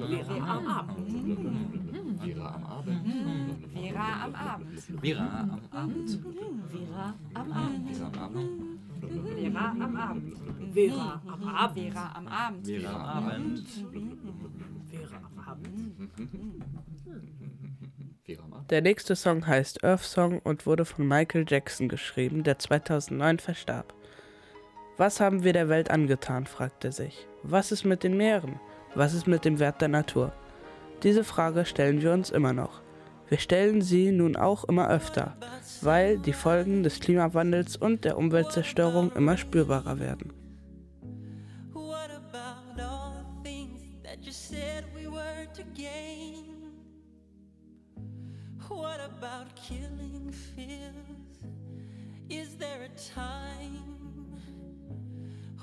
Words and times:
Vera 0.00 0.56
am 0.56 0.66
Abend. 0.66 1.10
Vera 2.22 2.54
am 2.54 2.64
Abend. 2.64 3.04
Vera 3.74 4.24
am 4.24 4.34
Abend. 4.34 4.70
Vera 5.02 5.44
am 5.44 5.60
Abend. 5.72 6.10
Vera 6.70 7.14
am 7.34 7.52
Abend. 7.52 8.68
Vera 9.02 9.72
am 9.78 9.96
Abend. 9.96 10.38
Vera 10.74 11.20
am 11.26 11.48
Abend. 11.48 11.84
Vera 11.84 12.12
am 12.14 12.28
Abend. 12.28 12.66
Vera 12.66 12.94
am 12.94 13.18
Abend. 13.28 13.68
Vera 14.90 15.16
am 15.16 15.38
Abend. 15.38 15.98
Vera 18.24 18.42
am 18.44 18.52
Abend. 18.52 18.70
Der 18.70 18.80
nächste 18.82 19.16
Song 19.16 19.46
heißt 19.46 19.84
Earth 19.84 20.04
Song 20.04 20.38
und 20.38 20.64
wurde 20.64 20.84
von 20.84 21.06
Michael 21.06 21.44
Jackson 21.48 21.88
geschrieben, 21.88 22.44
der 22.44 22.58
2009 22.58 23.38
verstarb. 23.40 23.92
Was 24.96 25.20
haben 25.20 25.44
wir 25.44 25.52
der 25.52 25.68
Welt 25.68 25.90
angetan, 25.90 26.46
fragt 26.46 26.84
er 26.84 26.92
sich. 26.92 27.26
Was 27.42 27.72
ist 27.72 27.84
mit 27.84 28.04
den 28.04 28.16
Meeren? 28.16 28.60
Was 28.94 29.14
ist 29.14 29.26
mit 29.26 29.44
dem 29.44 29.58
Wert 29.60 29.80
der 29.80 29.88
Natur? 29.88 30.32
Diese 31.02 31.22
Frage 31.22 31.64
stellen 31.64 32.02
wir 32.02 32.12
uns 32.12 32.30
immer 32.30 32.52
noch. 32.52 32.82
Wir 33.28 33.38
stellen 33.38 33.80
sie 33.80 34.10
nun 34.10 34.34
auch 34.34 34.64
immer 34.64 34.88
öfter, 34.88 35.36
weil 35.82 36.18
die 36.18 36.32
Folgen 36.32 36.82
des 36.82 36.98
Klimawandels 36.98 37.76
und 37.76 38.04
der 38.04 38.18
Umweltzerstörung 38.18 39.12
immer 39.12 39.36
spürbarer 39.36 40.00
werden. 40.00 40.32
What 48.68 49.00
about 49.00 49.54
killing 49.56 50.32
fears? 50.32 50.94
Is 52.28 52.56
there 52.56 52.84
a 52.84 53.14
time? 53.14 54.00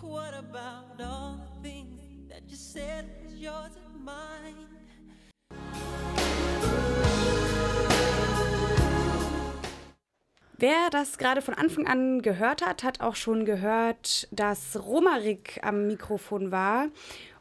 What 0.01 0.33
about 0.33 1.01
all 1.01 1.56
Wer 10.59 10.89
das 10.89 11.19
gerade 11.19 11.43
von 11.43 11.53
Anfang 11.53 11.85
an 11.85 12.23
gehört 12.23 12.65
hat, 12.65 12.83
hat 12.83 12.99
auch 13.01 13.15
schon 13.15 13.45
gehört, 13.45 14.27
dass 14.31 14.83
Romarik 14.87 15.59
am 15.61 15.85
Mikrofon 15.85 16.51
war. 16.51 16.87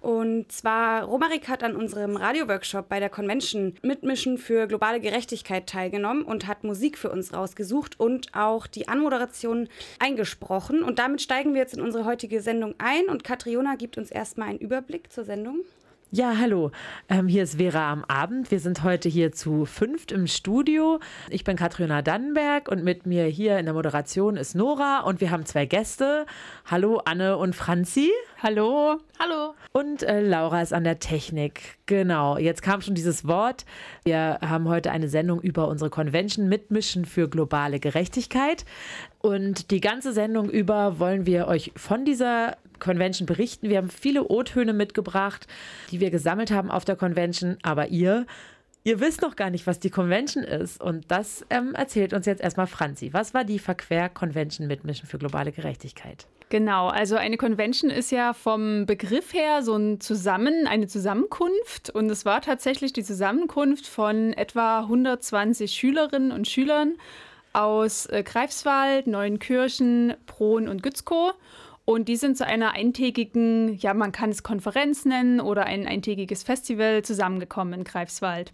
Und 0.07 0.53
zwar, 0.53 1.03
Romarik 1.03 1.49
hat 1.49 1.65
an 1.65 1.75
unserem 1.75 2.15
Radioworkshop 2.15 2.89
bei 2.89 3.01
der 3.01 3.11
Convention 3.11 3.75
Mitmischen 3.83 4.39
für 4.39 4.69
globale 4.69 5.01
Gerechtigkeit 5.01 5.67
teilgenommen 5.67 6.23
und 6.23 6.47
hat 6.47 6.63
Musik 6.63 6.97
für 6.97 7.11
uns 7.11 7.35
rausgesucht 7.35 7.98
und 7.98 8.33
auch 8.33 8.69
die 8.69 8.87
Anmoderation 8.87 9.69
eingesprochen. 9.98 10.85
Und 10.85 11.01
damit 11.01 11.23
steigen 11.23 11.55
wir 11.55 11.61
jetzt 11.63 11.75
in 11.75 11.81
unsere 11.81 12.05
heutige 12.05 12.41
Sendung 12.41 12.77
ein 12.79 13.07
und 13.07 13.25
Katriona 13.25 13.75
gibt 13.75 13.98
uns 13.98 14.13
erstmal 14.13 14.51
einen 14.51 14.61
Überblick 14.61 15.13
zur 15.13 15.25
Sendung. 15.25 15.63
Ja, 16.12 16.35
hallo. 16.39 16.71
Ähm, 17.09 17.27
hier 17.27 17.43
ist 17.43 17.57
Vera 17.57 17.91
am 17.91 18.05
Abend. 18.05 18.53
Wir 18.53 18.61
sind 18.61 18.85
heute 18.85 19.09
hier 19.09 19.33
zu 19.33 19.65
fünft 19.65 20.13
im 20.13 20.29
Studio. 20.29 21.01
Ich 21.31 21.43
bin 21.43 21.57
Katriona 21.57 22.01
Dannenberg 22.01 22.69
und 22.69 22.85
mit 22.85 23.07
mir 23.07 23.25
hier 23.25 23.59
in 23.59 23.65
der 23.65 23.75
Moderation 23.75 24.37
ist 24.37 24.55
Nora 24.55 25.01
und 25.01 25.21
wir 25.21 25.33
haben 25.33 25.45
zwei 25.47 25.67
Gäste. 25.67 26.25
Hallo 26.65 27.03
Anne 27.05 27.37
und 27.37 27.57
Franzi. 27.57 28.13
Hallo. 28.41 28.98
Hallo. 29.19 29.55
Und 29.73 30.05
äh, 30.05 30.21
Laura 30.21 30.63
ist 30.63 30.73
an 30.73 30.85
der 30.85 31.01
Technik. 31.01 31.77
Genau, 31.87 32.39
jetzt 32.39 32.63
kam 32.63 32.83
schon 32.83 32.95
dieses 32.95 33.27
Wort. 33.27 33.65
Wir 34.05 34.39
haben 34.43 34.69
heute 34.69 34.93
eine 34.93 35.09
Sendung 35.09 35.41
über 35.41 35.67
unsere 35.67 35.91
Convention 35.91 36.48
Mitmischen 36.48 37.05
für 37.05 37.29
globale 37.29 37.81
Gerechtigkeit. 37.81 38.65
Und 39.23 39.73
die 39.73 39.81
ganze 39.81 40.13
Sendung 40.13 40.48
über 40.48 41.01
wollen 41.01 41.27
wir 41.27 41.48
euch 41.48 41.73
von 41.75 42.05
dieser 42.05 42.59
Convention 42.79 43.27
berichten. 43.27 43.69
Wir 43.69 43.79
haben 43.79 43.91
viele 43.91 44.29
O-Töne 44.29 44.73
mitgebracht, 44.73 45.47
die 45.91 46.01
wir 46.01 46.11
gesammelt 46.11 46.51
haben 46.51 46.71
auf 46.71 46.85
der 46.85 46.97
Convention. 46.97 47.59
Aber 47.63 47.89
ihr, 47.89 48.27
ihr 48.85 49.01
wisst 49.01 49.23
noch 49.23 49.37
gar 49.37 49.51
nicht, 49.51 49.67
was 49.67 49.81
die 49.81 49.91
Convention 49.91 50.45
ist. 50.45 50.81
Und 50.81 51.11
das 51.11 51.45
ähm, 51.51 51.75
erzählt 51.75 52.13
uns 52.13 52.27
jetzt 52.27 52.43
erstmal 52.43 52.67
Franzi. 52.67 53.13
Was 53.13 53.35
war 53.35 53.45
die 53.45 53.59
Verquer-Convention 53.59 54.67
Mitmischen 54.67 55.09
für 55.09 55.19
globale 55.19 55.53
Gerechtigkeit? 55.53 56.27
Genau, 56.48 56.86
also 56.86 57.17
eine 57.17 57.39
Convention 57.39 57.91
ist 57.91 58.13
ja 58.13 58.33
vom 58.33 58.86
Begriff 58.86 59.35
her 59.35 59.63
so 59.63 59.75
ein 59.75 60.01
Zusammen, 60.01 60.69
eine 60.69 60.86
Zusammenkunft. 60.86 61.91
Und 61.91 62.09
es 62.09 62.25
war 62.25 62.41
tatsächlich 62.41 62.92
die 62.92 63.03
Zusammenkunft 63.03 63.86
von 63.86 64.33
etwa 64.33 64.81
120 64.81 65.73
Schülerinnen 65.73 66.31
und 66.31 66.47
Schülern 66.47 66.95
aus 67.53 68.07
äh, 68.07 68.23
Greifswald, 68.23 69.09
Neuenkirchen, 69.09 70.15
Prohn 70.27 70.69
und 70.69 70.85
Gützkow. 70.85 71.35
Und 71.86 72.08
die 72.08 72.17
sind 72.17 72.36
zu 72.36 72.45
einer 72.45 72.73
eintägigen, 72.73 73.79
ja, 73.79 73.95
man 73.95 74.11
kann 74.11 74.30
es 74.30 74.42
Konferenz 74.42 75.05
nennen 75.05 75.41
oder 75.41 75.67
ein 75.67 75.86
eintägiges 75.86 76.42
Festival 76.42 77.02
zusammengekommen 77.02 77.74
in 77.74 77.85
Greifswald. 77.85 78.52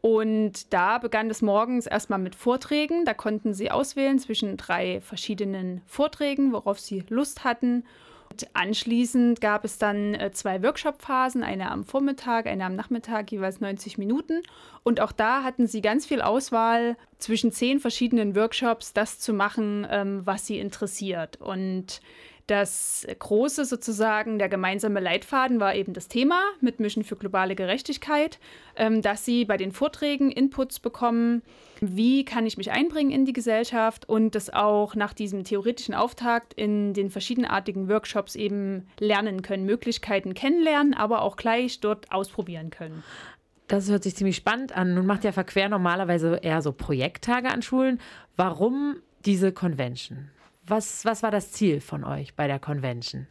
Und 0.00 0.72
da 0.72 0.98
begann 0.98 1.28
es 1.28 1.42
morgens 1.42 1.86
erstmal 1.86 2.20
mit 2.20 2.36
Vorträgen. 2.36 3.04
Da 3.04 3.14
konnten 3.14 3.52
sie 3.52 3.72
auswählen 3.72 4.20
zwischen 4.20 4.56
drei 4.56 5.00
verschiedenen 5.00 5.82
Vorträgen, 5.86 6.52
worauf 6.52 6.78
sie 6.78 7.02
Lust 7.08 7.42
hatten. 7.42 7.84
Und 8.30 8.46
anschließend 8.52 9.40
gab 9.40 9.64
es 9.64 9.78
dann 9.78 10.14
äh, 10.14 10.30
zwei 10.30 10.62
Workshop-Phasen, 10.62 11.42
eine 11.42 11.72
am 11.72 11.84
Vormittag, 11.84 12.46
eine 12.46 12.64
am 12.64 12.76
Nachmittag, 12.76 13.32
jeweils 13.32 13.60
90 13.60 13.98
Minuten. 13.98 14.42
Und 14.84 15.00
auch 15.00 15.10
da 15.10 15.42
hatten 15.42 15.66
sie 15.66 15.80
ganz 15.80 16.06
viel 16.06 16.20
Auswahl 16.20 16.96
zwischen 17.18 17.50
zehn 17.50 17.80
verschiedenen 17.80 18.36
Workshops, 18.36 18.92
das 18.92 19.18
zu 19.18 19.32
machen, 19.32 19.84
ähm, 19.90 20.20
was 20.24 20.46
sie 20.46 20.60
interessiert. 20.60 21.40
Und 21.40 22.00
das 22.48 23.06
große 23.18 23.66
sozusagen, 23.66 24.38
der 24.38 24.48
gemeinsame 24.48 25.00
Leitfaden 25.00 25.60
war 25.60 25.74
eben 25.74 25.92
das 25.92 26.08
Thema 26.08 26.42
Mitmischen 26.60 27.04
für 27.04 27.14
globale 27.14 27.54
Gerechtigkeit, 27.54 28.38
ähm, 28.74 29.02
dass 29.02 29.24
sie 29.24 29.44
bei 29.44 29.58
den 29.58 29.70
Vorträgen 29.70 30.32
Inputs 30.32 30.80
bekommen, 30.80 31.42
wie 31.80 32.24
kann 32.24 32.46
ich 32.46 32.56
mich 32.56 32.72
einbringen 32.72 33.10
in 33.10 33.26
die 33.26 33.34
Gesellschaft 33.34 34.08
und 34.08 34.34
das 34.34 34.50
auch 34.50 34.94
nach 34.94 35.12
diesem 35.12 35.44
theoretischen 35.44 35.94
Auftakt 35.94 36.54
in 36.54 36.94
den 36.94 37.10
verschiedenartigen 37.10 37.88
Workshops 37.88 38.34
eben 38.34 38.88
lernen 38.98 39.42
können, 39.42 39.66
Möglichkeiten 39.66 40.32
kennenlernen, 40.32 40.94
aber 40.94 41.22
auch 41.22 41.36
gleich 41.36 41.80
dort 41.80 42.10
ausprobieren 42.10 42.70
können. 42.70 43.04
Das 43.68 43.90
hört 43.90 44.04
sich 44.04 44.16
ziemlich 44.16 44.36
spannend 44.36 44.72
an. 44.72 44.94
Nun 44.94 45.04
macht 45.04 45.24
ja 45.24 45.32
Verquer 45.32 45.68
normalerweise 45.68 46.40
eher 46.42 46.62
so 46.62 46.72
Projekttage 46.72 47.50
an 47.50 47.60
Schulen. 47.60 48.00
Warum 48.36 48.96
diese 49.26 49.52
Convention? 49.52 50.30
Was, 50.68 51.04
was 51.04 51.22
war 51.22 51.30
das 51.30 51.52
Ziel 51.52 51.80
von 51.80 52.04
euch 52.04 52.34
bei 52.34 52.46
der 52.46 52.58
Convention? 52.58 53.26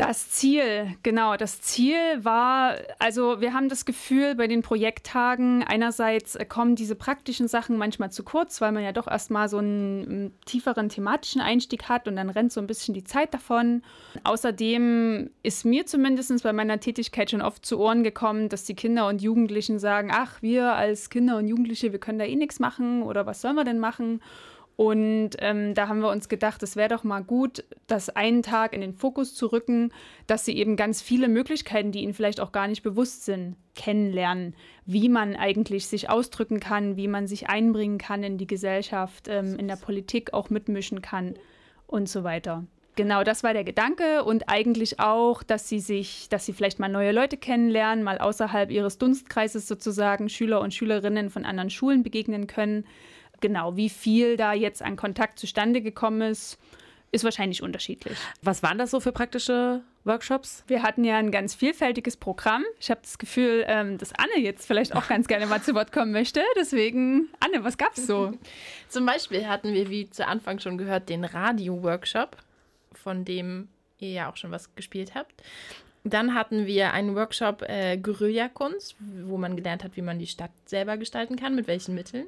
Das 0.00 0.30
Ziel, 0.30 0.96
genau, 1.02 1.36
das 1.36 1.60
Ziel 1.60 1.98
war, 2.22 2.76
also 2.98 3.42
wir 3.42 3.52
haben 3.52 3.68
das 3.68 3.84
Gefühl 3.84 4.34
bei 4.34 4.46
den 4.46 4.62
Projekttagen, 4.62 5.62
einerseits 5.62 6.38
kommen 6.48 6.74
diese 6.74 6.94
praktischen 6.94 7.48
Sachen 7.48 7.76
manchmal 7.76 8.10
zu 8.10 8.22
kurz, 8.22 8.62
weil 8.62 8.72
man 8.72 8.82
ja 8.82 8.92
doch 8.92 9.06
erstmal 9.06 9.50
so 9.50 9.58
einen, 9.58 10.32
tieferen 10.46 10.88
thematischen 10.88 11.42
Einstieg 11.42 11.90
hat 11.90 12.08
und 12.08 12.16
dann 12.16 12.30
rennt 12.30 12.50
so 12.50 12.62
ein 12.62 12.66
bisschen 12.66 12.94
die 12.94 13.04
Zeit 13.04 13.34
davon. 13.34 13.82
Außerdem 14.24 15.28
ist 15.42 15.66
mir 15.66 15.84
zumindest 15.84 16.42
bei 16.44 16.54
meiner 16.54 16.80
Tätigkeit 16.80 17.30
schon 17.30 17.42
oft 17.42 17.66
zu 17.66 17.78
Ohren 17.78 18.02
gekommen, 18.02 18.48
dass 18.48 18.64
die 18.64 18.74
Kinder 18.74 19.06
und 19.06 19.20
Jugendlichen 19.20 19.78
sagen, 19.78 20.10
ach, 20.10 20.40
wir 20.40 20.72
als 20.72 21.10
Kinder 21.10 21.36
und 21.36 21.46
Jugendliche, 21.46 21.92
wir 21.92 22.00
können 22.00 22.18
da 22.18 22.24
eh 22.24 22.36
nichts 22.36 22.58
machen 22.58 23.02
oder 23.02 23.26
was 23.26 23.42
sollen 23.42 23.56
wir 23.56 23.64
denn 23.64 23.78
machen? 23.78 24.22
Und 24.80 25.32
ähm, 25.40 25.74
da 25.74 25.88
haben 25.88 26.00
wir 26.00 26.08
uns 26.08 26.30
gedacht, 26.30 26.62
es 26.62 26.74
wäre 26.74 26.88
doch 26.88 27.04
mal 27.04 27.20
gut, 27.20 27.64
das 27.86 28.08
einen 28.08 28.42
Tag 28.42 28.72
in 28.72 28.80
den 28.80 28.94
Fokus 28.94 29.34
zu 29.34 29.48
rücken, 29.48 29.92
dass 30.26 30.46
sie 30.46 30.56
eben 30.56 30.74
ganz 30.74 31.02
viele 31.02 31.28
Möglichkeiten, 31.28 31.92
die 31.92 32.02
ihnen 32.02 32.14
vielleicht 32.14 32.40
auch 32.40 32.50
gar 32.50 32.66
nicht 32.66 32.82
bewusst 32.82 33.26
sind, 33.26 33.56
kennenlernen, 33.74 34.54
wie 34.86 35.10
man 35.10 35.36
eigentlich 35.36 35.86
sich 35.86 36.08
ausdrücken 36.08 36.60
kann, 36.60 36.96
wie 36.96 37.08
man 37.08 37.26
sich 37.26 37.50
einbringen 37.50 37.98
kann 37.98 38.22
in 38.22 38.38
die 38.38 38.46
Gesellschaft, 38.46 39.28
ähm, 39.28 39.58
in 39.58 39.68
der 39.68 39.76
Politik 39.76 40.32
auch 40.32 40.48
mitmischen 40.48 41.02
kann 41.02 41.34
und 41.86 42.08
so 42.08 42.24
weiter. 42.24 42.64
Genau, 42.96 43.22
das 43.22 43.42
war 43.42 43.52
der 43.52 43.64
Gedanke 43.64 44.24
und 44.24 44.48
eigentlich 44.48 44.98
auch, 44.98 45.42
dass 45.42 45.68
sie 45.68 45.80
sich, 45.80 46.30
dass 46.30 46.46
sie 46.46 46.54
vielleicht 46.54 46.78
mal 46.78 46.88
neue 46.88 47.12
Leute 47.12 47.36
kennenlernen, 47.36 48.02
mal 48.02 48.16
außerhalb 48.16 48.70
ihres 48.70 48.96
Dunstkreises 48.96 49.68
sozusagen 49.68 50.30
Schüler 50.30 50.62
und 50.62 50.72
Schülerinnen 50.72 51.28
von 51.28 51.44
anderen 51.44 51.68
Schulen 51.68 52.02
begegnen 52.02 52.46
können 52.46 52.86
genau, 53.40 53.76
wie 53.76 53.88
viel 53.88 54.36
da 54.36 54.52
jetzt 54.52 54.82
an 54.82 54.96
Kontakt 54.96 55.38
zustande 55.38 55.80
gekommen 55.80 56.22
ist, 56.22 56.58
ist 57.12 57.24
wahrscheinlich 57.24 57.62
unterschiedlich. 57.62 58.16
Was 58.42 58.62
waren 58.62 58.78
das 58.78 58.90
so 58.90 59.00
für 59.00 59.12
praktische 59.12 59.82
Workshops? 60.04 60.64
Wir 60.68 60.82
hatten 60.82 61.04
ja 61.04 61.16
ein 61.16 61.30
ganz 61.30 61.54
vielfältiges 61.54 62.16
Programm. 62.16 62.64
Ich 62.78 62.90
habe 62.90 63.00
das 63.02 63.18
Gefühl, 63.18 63.64
ähm, 63.66 63.98
dass 63.98 64.12
Anne 64.12 64.38
jetzt 64.38 64.66
vielleicht 64.66 64.94
auch 64.94 65.08
ganz 65.08 65.26
gerne 65.26 65.46
mal 65.46 65.60
zu 65.60 65.74
Wort 65.74 65.92
kommen 65.92 66.12
möchte. 66.12 66.40
Deswegen, 66.56 67.28
Anne, 67.40 67.64
was 67.64 67.76
gab's 67.76 68.06
so? 68.06 68.32
Zum 68.88 69.06
Beispiel 69.06 69.48
hatten 69.48 69.72
wir, 69.74 69.90
wie 69.90 70.08
zu 70.08 70.26
Anfang 70.26 70.60
schon 70.60 70.78
gehört, 70.78 71.08
den 71.08 71.24
Radio-Workshop, 71.24 72.36
von 72.92 73.24
dem 73.24 73.68
ihr 73.98 74.10
ja 74.10 74.30
auch 74.30 74.36
schon 74.36 74.52
was 74.52 74.74
gespielt 74.74 75.14
habt. 75.14 75.42
Dann 76.02 76.34
hatten 76.34 76.66
wir 76.66 76.92
einen 76.92 77.14
Workshop 77.14 77.62
äh, 77.62 77.98
Guerillakunst, 77.98 78.96
wo 79.24 79.36
man 79.36 79.56
gelernt 79.56 79.84
hat, 79.84 79.96
wie 79.96 80.02
man 80.02 80.18
die 80.18 80.26
Stadt 80.26 80.50
selber 80.64 80.96
gestalten 80.96 81.36
kann, 81.36 81.54
mit 81.54 81.66
welchen 81.66 81.94
Mitteln. 81.94 82.26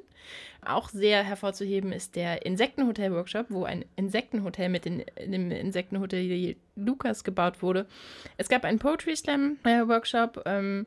Auch 0.63 0.89
sehr 0.89 1.23
hervorzuheben 1.23 1.91
ist 1.91 2.15
der 2.15 2.45
Insektenhotel-Workshop, 2.45 3.47
wo 3.49 3.63
ein 3.65 3.83
Insektenhotel 3.95 4.69
mit 4.69 4.85
den, 4.85 5.03
dem 5.25 5.49
Insektenhotel 5.51 6.55
Lukas 6.75 7.23
gebaut 7.23 7.61
wurde. 7.63 7.87
Es 8.37 8.47
gab 8.47 8.63
einen 8.63 8.79
Poetry 8.79 9.15
Slam-Workshop 9.15 10.43
äh, 10.45 10.57
ähm, 10.59 10.85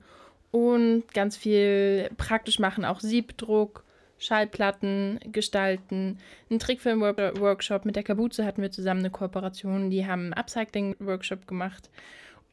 und 0.52 1.12
ganz 1.12 1.36
viel 1.36 2.08
praktisch 2.16 2.60
machen, 2.60 2.84
auch 2.84 3.00
Siebdruck, 3.00 3.84
Schallplatten 4.18 5.20
gestalten, 5.32 6.18
einen 6.48 6.60
Trickfilm-Workshop 6.60 7.84
mit 7.84 7.96
der 7.96 8.04
Kabuze 8.04 8.46
hatten 8.46 8.62
wir 8.62 8.70
zusammen 8.70 9.00
eine 9.00 9.10
Kooperation, 9.10 9.90
die 9.90 10.06
haben 10.06 10.32
einen 10.32 10.34
Upcycling-Workshop 10.34 11.46
gemacht. 11.46 11.90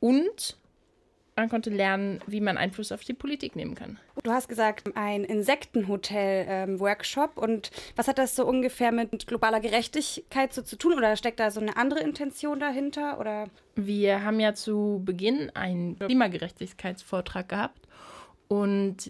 Und 0.04 0.58
man 1.38 1.48
konnte 1.48 1.70
lernen, 1.70 2.20
wie 2.28 2.42
man 2.42 2.58
Einfluss 2.58 2.92
auf 2.92 3.06
die 3.06 3.14
Politik 3.14 3.56
nehmen 3.56 3.74
kann. 3.74 3.98
Du 4.22 4.32
hast 4.32 4.50
gesagt, 4.50 4.98
ein 4.98 5.24
Insektenhotel-Workshop. 5.24 7.38
Ähm, 7.38 7.42
und 7.42 7.72
was 7.96 8.10
hat 8.10 8.18
das 8.18 8.36
so 8.36 8.46
ungefähr 8.46 8.92
mit 8.92 9.28
globaler 9.28 9.62
Gerechtigkeit 9.62 10.54
so 10.54 10.62
zu 10.62 10.76
tun? 10.76 10.96
Oder 10.96 11.16
steckt 11.16 11.40
da 11.40 11.52
so 11.52 11.62
eine 11.62 11.78
andere 11.78 12.02
Intention 12.02 12.60
dahinter? 12.60 13.18
Oder? 13.18 13.46
Wir 13.76 14.26
haben 14.26 14.42
ja 14.42 14.54
zu 14.54 15.02
Beginn 15.06 15.50
einen 15.52 15.98
Klimagerechtigkeitsvortrag 16.00 17.48
gehabt. 17.48 17.88
Und 18.50 19.10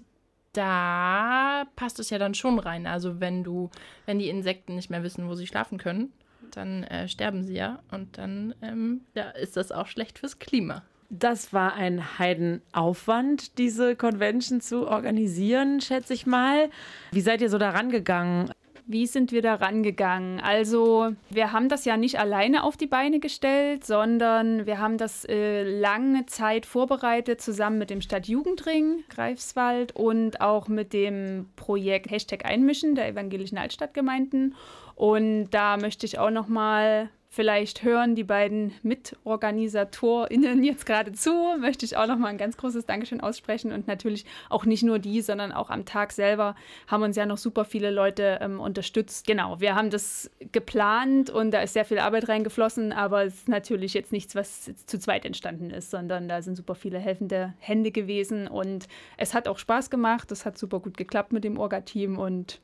da 0.53 1.65
passt 1.75 1.97
es 1.97 2.11
ja 2.11 2.19
dann 2.19 2.35
schon 2.35 2.59
rein. 2.59 2.85
Also 2.85 3.19
wenn 3.19 3.43
du, 3.43 3.71
wenn 4.05 4.19
die 4.19 4.29
Insekten 4.29 4.75
nicht 4.75 4.91
mehr 4.91 5.01
wissen, 5.01 5.27
wo 5.27 5.33
sie 5.33 5.47
schlafen 5.47 5.79
können, 5.79 6.13
dann 6.55 6.83
äh, 6.83 7.07
sterben 7.07 7.43
sie 7.43 7.55
ja 7.55 7.79
und 7.91 8.17
dann 8.17 8.55
ähm, 8.61 9.01
ja, 9.15 9.29
ist 9.29 9.57
das 9.57 9.71
auch 9.71 9.87
schlecht 9.87 10.19
fürs 10.19 10.39
Klima. 10.39 10.83
Das 11.09 11.53
war 11.53 11.73
ein 11.75 12.17
Heidenaufwand, 12.17 13.59
diese 13.59 13.95
Convention 13.95 14.61
zu 14.61 14.87
organisieren, 14.87 15.79
schätze 15.79 16.13
ich 16.13 16.25
mal. 16.25 16.69
Wie 17.11 17.21
seid 17.21 17.41
ihr 17.41 17.49
so 17.49 17.59
daran 17.59 17.91
gegangen? 17.91 18.49
Wie 18.85 19.05
sind 19.07 19.31
wir 19.31 19.41
da 19.41 19.55
rangegangen? 19.55 20.41
Also, 20.41 21.13
wir 21.29 21.53
haben 21.53 21.69
das 21.69 21.85
ja 21.85 21.95
nicht 21.95 22.19
alleine 22.19 22.63
auf 22.63 22.75
die 22.75 22.87
Beine 22.87 23.19
gestellt, 23.19 23.85
sondern 23.85 24.65
wir 24.65 24.79
haben 24.79 24.97
das 24.97 25.23
äh, 25.23 25.63
lange 25.63 26.25
Zeit 26.25 26.65
vorbereitet, 26.65 27.39
zusammen 27.39 27.77
mit 27.77 27.89
dem 27.89 28.01
Stadtjugendring 28.01 29.03
Greifswald 29.07 29.95
und 29.95 30.41
auch 30.41 30.67
mit 30.67 30.91
dem 30.91 31.47
Projekt 31.55 32.11
Hashtag 32.11 32.43
Einmischen 32.43 32.95
der 32.95 33.07
evangelischen 33.07 33.57
Altstadtgemeinden. 33.57 34.55
Und 34.95 35.49
da 35.51 35.77
möchte 35.77 36.05
ich 36.05 36.19
auch 36.19 36.29
noch 36.29 36.47
mal 36.47 37.09
Vielleicht 37.35 37.81
hören 37.81 38.13
die 38.13 38.23
beiden 38.23 38.75
MitorganisatorInnen 38.83 40.63
jetzt 40.63 40.85
gerade 40.85 41.13
zu. 41.13 41.57
Möchte 41.59 41.83
ich 41.83 41.97
auch 41.97 42.05
noch 42.05 42.19
mal 42.19 42.27
ein 42.27 42.37
ganz 42.37 42.57
großes 42.57 42.85
Dankeschön 42.85 43.21
aussprechen. 43.21 43.71
Und 43.71 43.87
natürlich 43.87 44.27
auch 44.49 44.65
nicht 44.65 44.83
nur 44.83 44.99
die, 44.99 45.19
sondern 45.21 45.51
auch 45.51 45.71
am 45.71 45.83
Tag 45.83 46.11
selber 46.11 46.55
haben 46.85 47.01
uns 47.01 47.15
ja 47.15 47.25
noch 47.25 47.39
super 47.39 47.65
viele 47.65 47.89
Leute 47.89 48.37
ähm, 48.39 48.59
unterstützt. 48.59 49.25
Genau, 49.25 49.59
wir 49.59 49.73
haben 49.73 49.89
das 49.89 50.29
geplant 50.51 51.31
und 51.31 51.49
da 51.49 51.61
ist 51.61 51.73
sehr 51.73 51.85
viel 51.85 51.97
Arbeit 51.97 52.29
reingeflossen, 52.29 52.91
aber 52.91 53.23
es 53.23 53.33
ist 53.33 53.49
natürlich 53.49 53.95
jetzt 53.95 54.11
nichts, 54.11 54.35
was 54.35 54.67
jetzt 54.67 54.87
zu 54.87 54.99
zweit 54.99 55.25
entstanden 55.25 55.71
ist, 55.71 55.89
sondern 55.89 56.27
da 56.27 56.43
sind 56.43 56.55
super 56.55 56.75
viele 56.75 56.99
helfende 56.99 57.55
Hände 57.57 57.89
gewesen 57.89 58.47
und 58.47 58.87
es 59.17 59.33
hat 59.33 59.47
auch 59.47 59.57
Spaß 59.57 59.89
gemacht. 59.89 60.31
Es 60.31 60.45
hat 60.45 60.59
super 60.59 60.79
gut 60.79 60.97
geklappt 60.97 61.33
mit 61.33 61.43
dem 61.43 61.57
Orga-Team 61.57 62.19
und 62.19 62.61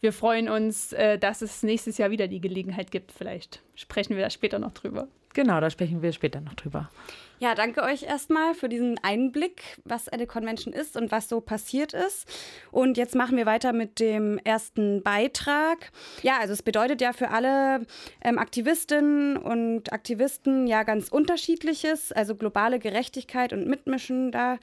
wir 0.00 0.12
freuen 0.12 0.48
uns, 0.48 0.92
äh, 0.92 1.18
dass 1.18 1.42
es 1.42 1.62
nächstes 1.62 1.98
Jahr 1.98 2.10
wieder 2.10 2.28
die 2.28 2.40
Gelegenheit 2.40 2.90
gibt. 2.90 3.12
Vielleicht 3.12 3.62
sprechen 3.74 4.16
wir 4.16 4.22
da 4.22 4.30
später 4.30 4.58
noch 4.58 4.72
drüber. 4.72 5.08
Genau, 5.34 5.60
da 5.60 5.70
sprechen 5.70 6.02
wir 6.02 6.12
später 6.12 6.40
noch 6.40 6.54
drüber. 6.54 6.90
Ja, 7.40 7.54
danke 7.54 7.82
euch 7.82 8.02
erstmal 8.02 8.54
für 8.54 8.68
diesen 8.68 8.98
Einblick, 9.02 9.62
was 9.84 10.08
eine 10.08 10.26
Convention 10.26 10.74
ist 10.74 10.96
und 10.96 11.12
was 11.12 11.28
so 11.28 11.40
passiert 11.40 11.92
ist. 11.92 12.26
Und 12.72 12.96
jetzt 12.96 13.14
machen 13.14 13.36
wir 13.36 13.46
weiter 13.46 13.72
mit 13.72 14.00
dem 14.00 14.38
ersten 14.38 15.04
Beitrag. 15.04 15.92
Ja, 16.22 16.38
also 16.40 16.52
es 16.52 16.64
bedeutet 16.64 17.00
ja 17.00 17.12
für 17.12 17.30
alle 17.30 17.86
ähm, 18.22 18.38
Aktivistinnen 18.38 19.36
und 19.36 19.92
Aktivisten 19.92 20.66
ja 20.66 20.82
ganz 20.82 21.10
unterschiedliches, 21.10 22.10
also 22.10 22.34
globale 22.34 22.80
Gerechtigkeit 22.80 23.52
und 23.52 23.68
Mitmischen 23.68 24.32
da 24.32 24.58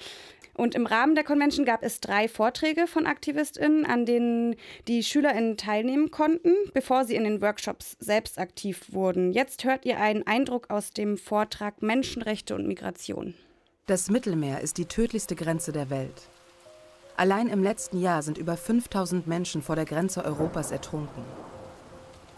und 0.56 0.74
im 0.74 0.86
Rahmen 0.86 1.16
der 1.16 1.26
Convention 1.26 1.66
gab 1.66 1.84
es 1.84 2.00
drei 2.00 2.30
Vorträge 2.30 2.88
von 2.88 3.06
AktivistInnen, 3.06 3.86
an 3.86 4.06
denen 4.06 4.56
die 4.88 5.04
SchülerInnen 5.04 5.58
teilnehmen 5.58 6.12
konnten, 6.12 6.54
bevor 6.74 7.04
sie 7.04 7.16
in 7.16 7.26
den 7.26 7.42
Workshops 7.42 7.98
selbst 8.00 8.40
aktiv 8.40 8.86
wurden. 8.92 9.34
Jetzt 9.34 9.66
hört 9.66 9.86
ihr 9.86 10.00
einen 10.00 10.26
Eindruck 10.26 10.70
aus 10.70 10.92
dem 10.92 11.18
Vortrag 11.18 11.82
Menschenrechte 11.82 12.56
und 12.56 12.65
Migration. 12.68 13.34
Das 13.86 14.10
Mittelmeer 14.10 14.62
ist 14.62 14.78
die 14.78 14.86
tödlichste 14.86 15.36
Grenze 15.36 15.72
der 15.72 15.90
Welt. 15.90 16.30
Allein 17.18 17.48
im 17.48 17.64
letzten 17.64 18.02
Jahr 18.02 18.22
sind 18.24 18.38
über 18.38 18.58
5000 18.58 19.28
Menschen 19.28 19.62
vor 19.62 19.76
der 19.76 19.86
Grenze 19.86 20.26
Europas 20.26 20.72
ertrunken. 20.72 21.24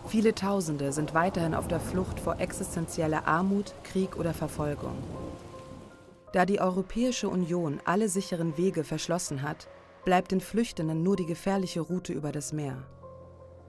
Viele 0.07 0.35
Tausende 0.35 0.93
sind 0.93 1.13
weiterhin 1.13 1.55
auf 1.55 1.67
der 1.67 1.79
Flucht 1.79 2.19
vor 2.19 2.39
existenzieller 2.39 3.27
Armut, 3.27 3.73
Krieg 3.83 4.15
oder 4.17 4.33
Verfolgung. 4.33 4.95
Da 6.31 6.45
die 6.45 6.59
Europäische 6.59 7.29
Union 7.29 7.79
alle 7.85 8.09
sicheren 8.09 8.57
Wege 8.57 8.83
verschlossen 8.83 9.41
hat, 9.41 9.67
bleibt 10.05 10.31
den 10.31 10.41
Flüchtenden 10.41 11.03
nur 11.03 11.15
die 11.15 11.25
gefährliche 11.25 11.81
Route 11.81 12.13
über 12.13 12.31
das 12.31 12.53
Meer. 12.53 12.83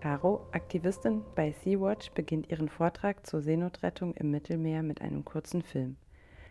Caro, 0.00 0.46
Aktivistin 0.52 1.24
bei 1.34 1.52
Sea-Watch, 1.64 2.12
beginnt 2.12 2.50
ihren 2.50 2.68
Vortrag 2.68 3.26
zur 3.26 3.42
Seenotrettung 3.42 4.14
im 4.14 4.30
Mittelmeer 4.30 4.82
mit 4.82 5.00
einem 5.00 5.24
kurzen 5.24 5.62
Film. 5.62 5.96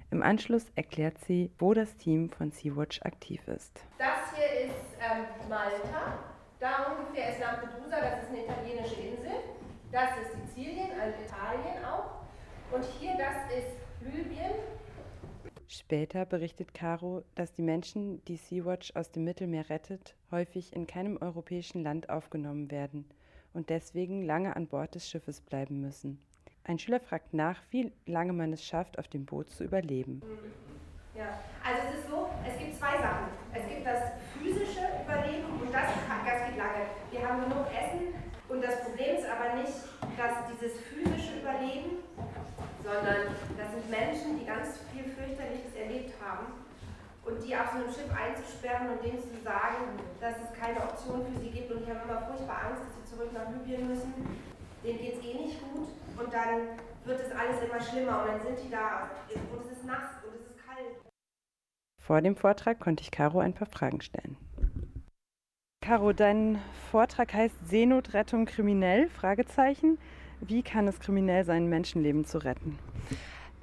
Im 0.09 0.24
Anschluss 0.24 0.65
erklärt 0.75 1.18
sie, 1.25 1.51
wo 1.59 1.74
das 1.74 1.98
Team 1.98 2.30
von 2.30 2.51
Sea-Watch 2.51 3.01
aktiv 3.01 3.45
ist. 3.48 3.83
Das 3.98 4.33
hier 4.36 4.68
ist 4.68 4.98
ähm, 5.00 5.25
Malta. 5.50 6.19
Da 6.59 6.94
ungefähr 6.94 7.31
ist 7.31 7.39
Lampedusa, 7.39 8.00
das 8.00 8.24
ist 8.24 8.30
eine 8.30 8.45
italienische 8.45 9.01
Insel. 9.01 9.39
Das 9.92 10.09
ist 10.21 10.56
Sizilien, 10.56 10.92
also 11.00 11.18
Italien 11.24 11.83
auch. 11.86 12.21
Und 12.74 12.83
hier, 13.00 13.15
das 13.18 13.57
ist 13.57 13.77
Libyen, 14.01 14.51
Später 15.69 16.25
berichtet 16.25 16.74
Caro, 16.74 17.24
dass 17.36 17.51
die 17.51 17.62
Menschen, 17.62 18.24
die 18.25 18.38
Sea-Watch 18.38 18.95
aus 18.95 19.12
dem 19.12 19.25
Mittelmeer 19.25 19.69
rettet, 19.69 20.15
häufig 20.31 20.74
in 20.74 20.88
keinem 20.88 21.18
europäischen 21.18 21.83
Land 21.83 22.09
aufgenommen 22.09 22.71
werden 22.71 23.04
und 23.54 23.69
deswegen 23.69 24.24
lange 24.24 24.56
an 24.56 24.68
Bord 24.68 24.95
des 24.95 25.09
Schiffes 25.09 25.42
bleiben 25.42 25.81
müssen. 25.81 26.19
Ein 26.68 26.78
Schüler 26.78 27.00
fragt 27.00 27.34
nach, 27.34 27.62
wie 27.72 27.94
lange 28.06 28.34
man 28.34 28.52
es 28.52 28.62
schafft, 28.62 29.00
auf 29.00 29.08
dem 29.08 29.25
Boot 29.25 29.50
zu 29.50 29.64
überleben. 29.64 30.22
Ja, 31.16 31.40
also 31.64 31.80
es 31.88 32.00
ist 32.00 32.10
so, 32.10 32.28
es 32.46 32.60
gibt 32.60 32.75
zwei 32.75 33.00
Sachen. 33.00 33.31
Es 33.54 33.64
gibt 33.69 33.88
das 33.88 34.12
physische 34.36 34.84
Überleben 35.00 35.48
und 35.64 35.74
das, 35.74 35.88
das 35.88 36.40
geht 36.44 36.58
lange. 36.58 36.92
Wir 37.10 37.24
haben 37.24 37.48
genug 37.48 37.68
Essen 37.72 38.14
und 38.50 38.62
das 38.62 38.84
Problem 38.84 39.16
ist 39.16 39.25
aber 39.25 39.56
nicht, 39.56 39.80
dass 40.19 40.34
dieses 40.52 40.75
physische 40.92 41.40
Überleben 41.40 42.04
sondern 42.84 43.36
das 43.60 43.68
sind 43.75 43.90
Menschen, 43.92 44.40
die 44.40 44.46
ganz 44.48 44.80
viel 44.96 45.04
fürchterliches 45.12 45.75
erlebt 45.75 46.16
haben 46.24 46.56
und 47.28 47.44
die 47.44 47.52
auf 47.52 47.75
so 47.75 47.84
einem 47.84 47.92
Schiff 47.92 48.08
einzusperren 48.16 48.96
und 48.96 49.04
denen 49.04 49.19
zu 49.19 49.36
sagen, 49.44 50.00
dass 50.24 50.40
es 50.40 50.56
keine 50.56 50.80
Option 50.80 51.28
für 51.28 51.36
sie 51.40 51.52
gibt 51.52 51.68
und 51.71 51.83
die 51.83 51.92
haben 51.92 52.07
immer 52.07 52.24
furchtbar 52.31 52.71
Angst, 52.71 52.88
dass 52.88 52.95
sie 52.95 53.04
zurück 53.12 53.31
nach 53.36 53.52
Libyen 53.52 53.92
müssen. 53.92 54.16
Denen 54.83 55.00
geht 55.00 55.19
es 55.19 55.24
eh 55.24 55.36
nicht 55.36 55.59
gut 55.68 55.92
und 56.19 56.33
dann 56.33 56.80
wird 57.06 57.19
es 57.19 57.31
alles 57.31 57.62
immer 57.62 57.81
schlimmer 57.81 58.21
und 58.21 58.28
dann 58.30 58.42
sind 58.42 58.66
die 58.66 58.69
da 58.69 59.09
und 59.52 59.66
es 59.66 59.78
ist 59.78 59.86
nass 59.86 60.24
und 60.26 60.36
es 60.36 60.42
ist 60.42 60.66
kalt. 60.66 60.97
Vor 62.02 62.21
dem 62.21 62.36
Vortrag 62.36 62.80
konnte 62.80 63.04
ich 63.04 63.12
Caro 63.12 63.40
ein 63.40 63.54
paar 63.54 63.68
Fragen 63.68 64.02
stellen. 64.02 64.38
Caro, 65.81 66.12
dein 66.12 66.62
Vortrag 66.92 67.33
heißt 67.33 67.56
Seenotrettung 67.69 68.45
kriminell? 68.45 69.09
Fragezeichen. 69.09 69.97
Wie 70.42 70.62
kann 70.62 70.88
es 70.88 71.00
kriminell 71.00 71.45
sein, 71.45 71.68
Menschenleben 71.69 72.26
zu 72.26 72.40
retten? 72.40 72.78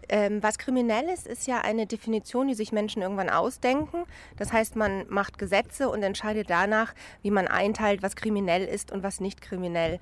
Ähm, 0.08 0.42
was 0.42 0.58
kriminell 0.58 1.08
ist, 1.08 1.26
ist 1.26 1.46
ja 1.46 1.60
eine 1.60 1.86
Definition, 1.86 2.48
die 2.48 2.54
sich 2.54 2.72
Menschen 2.72 3.02
irgendwann 3.02 3.30
ausdenken. 3.30 4.04
Das 4.36 4.52
heißt, 4.52 4.76
man 4.76 5.06
macht 5.08 5.38
Gesetze 5.38 5.88
und 5.88 6.02
entscheidet 6.02 6.50
danach, 6.50 6.94
wie 7.22 7.30
man 7.30 7.46
einteilt, 7.46 8.02
was 8.02 8.16
kriminell 8.16 8.64
ist 8.64 8.92
und 8.92 9.02
was 9.02 9.20
nicht 9.20 9.40
kriminell. 9.40 10.00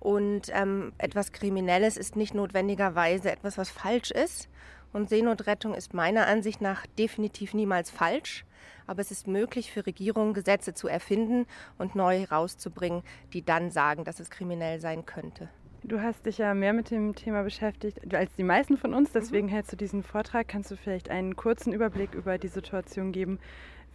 Und 0.00 0.50
ähm, 0.52 0.92
etwas 0.98 1.32
Kriminelles 1.32 1.96
ist 1.96 2.16
nicht 2.16 2.34
notwendigerweise 2.34 3.32
etwas, 3.32 3.58
was 3.58 3.70
falsch 3.70 4.10
ist. 4.10 4.48
Und 4.92 5.08
Seenotrettung 5.08 5.74
ist 5.74 5.92
meiner 5.92 6.26
Ansicht 6.26 6.60
nach 6.60 6.86
definitiv 6.98 7.52
niemals 7.52 7.90
falsch. 7.90 8.44
Aber 8.86 9.00
es 9.00 9.10
ist 9.10 9.26
möglich 9.26 9.70
für 9.70 9.84
Regierungen, 9.86 10.34
Gesetze 10.34 10.72
zu 10.72 10.88
erfinden 10.88 11.46
und 11.76 11.94
neu 11.94 12.24
rauszubringen, 12.24 13.02
die 13.32 13.44
dann 13.44 13.70
sagen, 13.70 14.04
dass 14.04 14.18
es 14.18 14.30
kriminell 14.30 14.80
sein 14.80 15.04
könnte. 15.04 15.50
Du 15.84 16.00
hast 16.00 16.26
dich 16.26 16.38
ja 16.38 16.54
mehr 16.54 16.72
mit 16.72 16.90
dem 16.90 17.14
Thema 17.14 17.42
beschäftigt 17.42 18.14
als 18.14 18.34
die 18.34 18.42
meisten 18.42 18.76
von 18.76 18.94
uns, 18.94 19.12
deswegen 19.12 19.46
mhm. 19.46 19.52
hältst 19.52 19.72
du 19.72 19.76
diesen 19.76 20.02
Vortrag. 20.02 20.48
Kannst 20.48 20.70
du 20.70 20.76
vielleicht 20.76 21.08
einen 21.08 21.36
kurzen 21.36 21.72
Überblick 21.72 22.14
über 22.14 22.38
die 22.38 22.48
Situation 22.48 23.12
geben, 23.12 23.38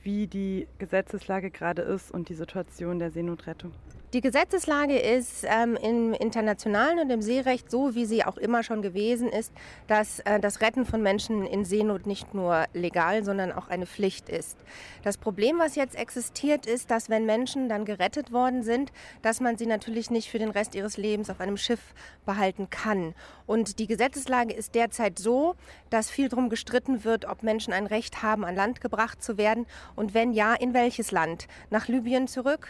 wie 0.02 0.28
die 0.28 0.68
Gesetzeslage 0.78 1.52
gerade 1.52 1.82
ist 1.82 2.12
und 2.12 2.30
die 2.30 2.36
Situation 2.36 3.00
der 3.00 3.12
Seenotrettung? 3.12 3.74
Die 4.14 4.22
Gesetzeslage 4.22 5.00
ist 5.00 5.44
ähm, 5.44 5.76
im 5.76 6.14
internationalen 6.14 7.00
und 7.00 7.10
im 7.10 7.24
Seerecht 7.24 7.72
so, 7.72 7.96
wie 7.96 8.06
sie 8.06 8.24
auch 8.24 8.38
immer 8.38 8.62
schon 8.62 8.84
gewesen 8.84 9.28
ist, 9.28 9.52
dass 9.88 10.20
äh, 10.20 10.40
das 10.40 10.62
Retten 10.62 10.86
von 10.86 11.02
Menschen 11.02 11.48
in 11.48 11.66
Seenot 11.66 12.06
nicht 12.06 12.36
nur 12.36 12.66
legal, 12.76 13.24
sondern 13.24 13.52
auch 13.52 13.70
eine 13.70 13.88
Pflicht 13.88 14.30
ist. 14.30 14.60
Das 15.02 15.18
Problem, 15.18 15.58
was 15.58 15.76
jetzt 15.76 15.96
existiert, 15.96 16.68
ist, 16.68 16.92
dass 16.92 17.10
wenn 17.10 17.26
Menschen 17.26 17.70
dann 17.70 17.86
gerettet 17.86 18.32
worden 18.32 18.62
sind, 18.62 18.92
dass 19.24 19.42
man 19.42 19.58
sie 19.58 19.66
natürlich 19.66 20.12
nicht 20.12 20.30
für 20.30 20.38
den 20.38 20.52
Rest 20.52 20.76
ihres 20.76 20.98
Lebens 20.98 21.32
auf 21.32 21.40
einem 21.40 21.58
Schiff 21.58 21.96
behalten 22.24 22.70
kann. 22.70 23.16
Und 23.48 23.80
die 23.80 23.88
Gesetzeslage 23.88 24.54
ist 24.54 24.76
derzeit 24.76 25.18
so, 25.18 25.56
dass 25.90 26.12
viel 26.12 26.30
darum 26.30 26.50
gestritten 26.50 27.04
wird, 27.04 27.26
ob 27.26 27.42
Menschen 27.42 27.74
ein 27.74 27.88
Recht 27.88 28.22
haben, 28.22 28.46
an 28.46 28.56
Land 28.56 28.80
gebracht 28.80 29.24
zu 29.24 29.40
werden 29.40 29.66
und 29.96 30.14
wenn 30.14 30.34
ja, 30.34 30.54
in 30.54 30.76
welches 30.76 31.10
Land? 31.10 31.48
Nach 31.72 31.88
Libyen 31.88 32.28
zurück? 32.28 32.70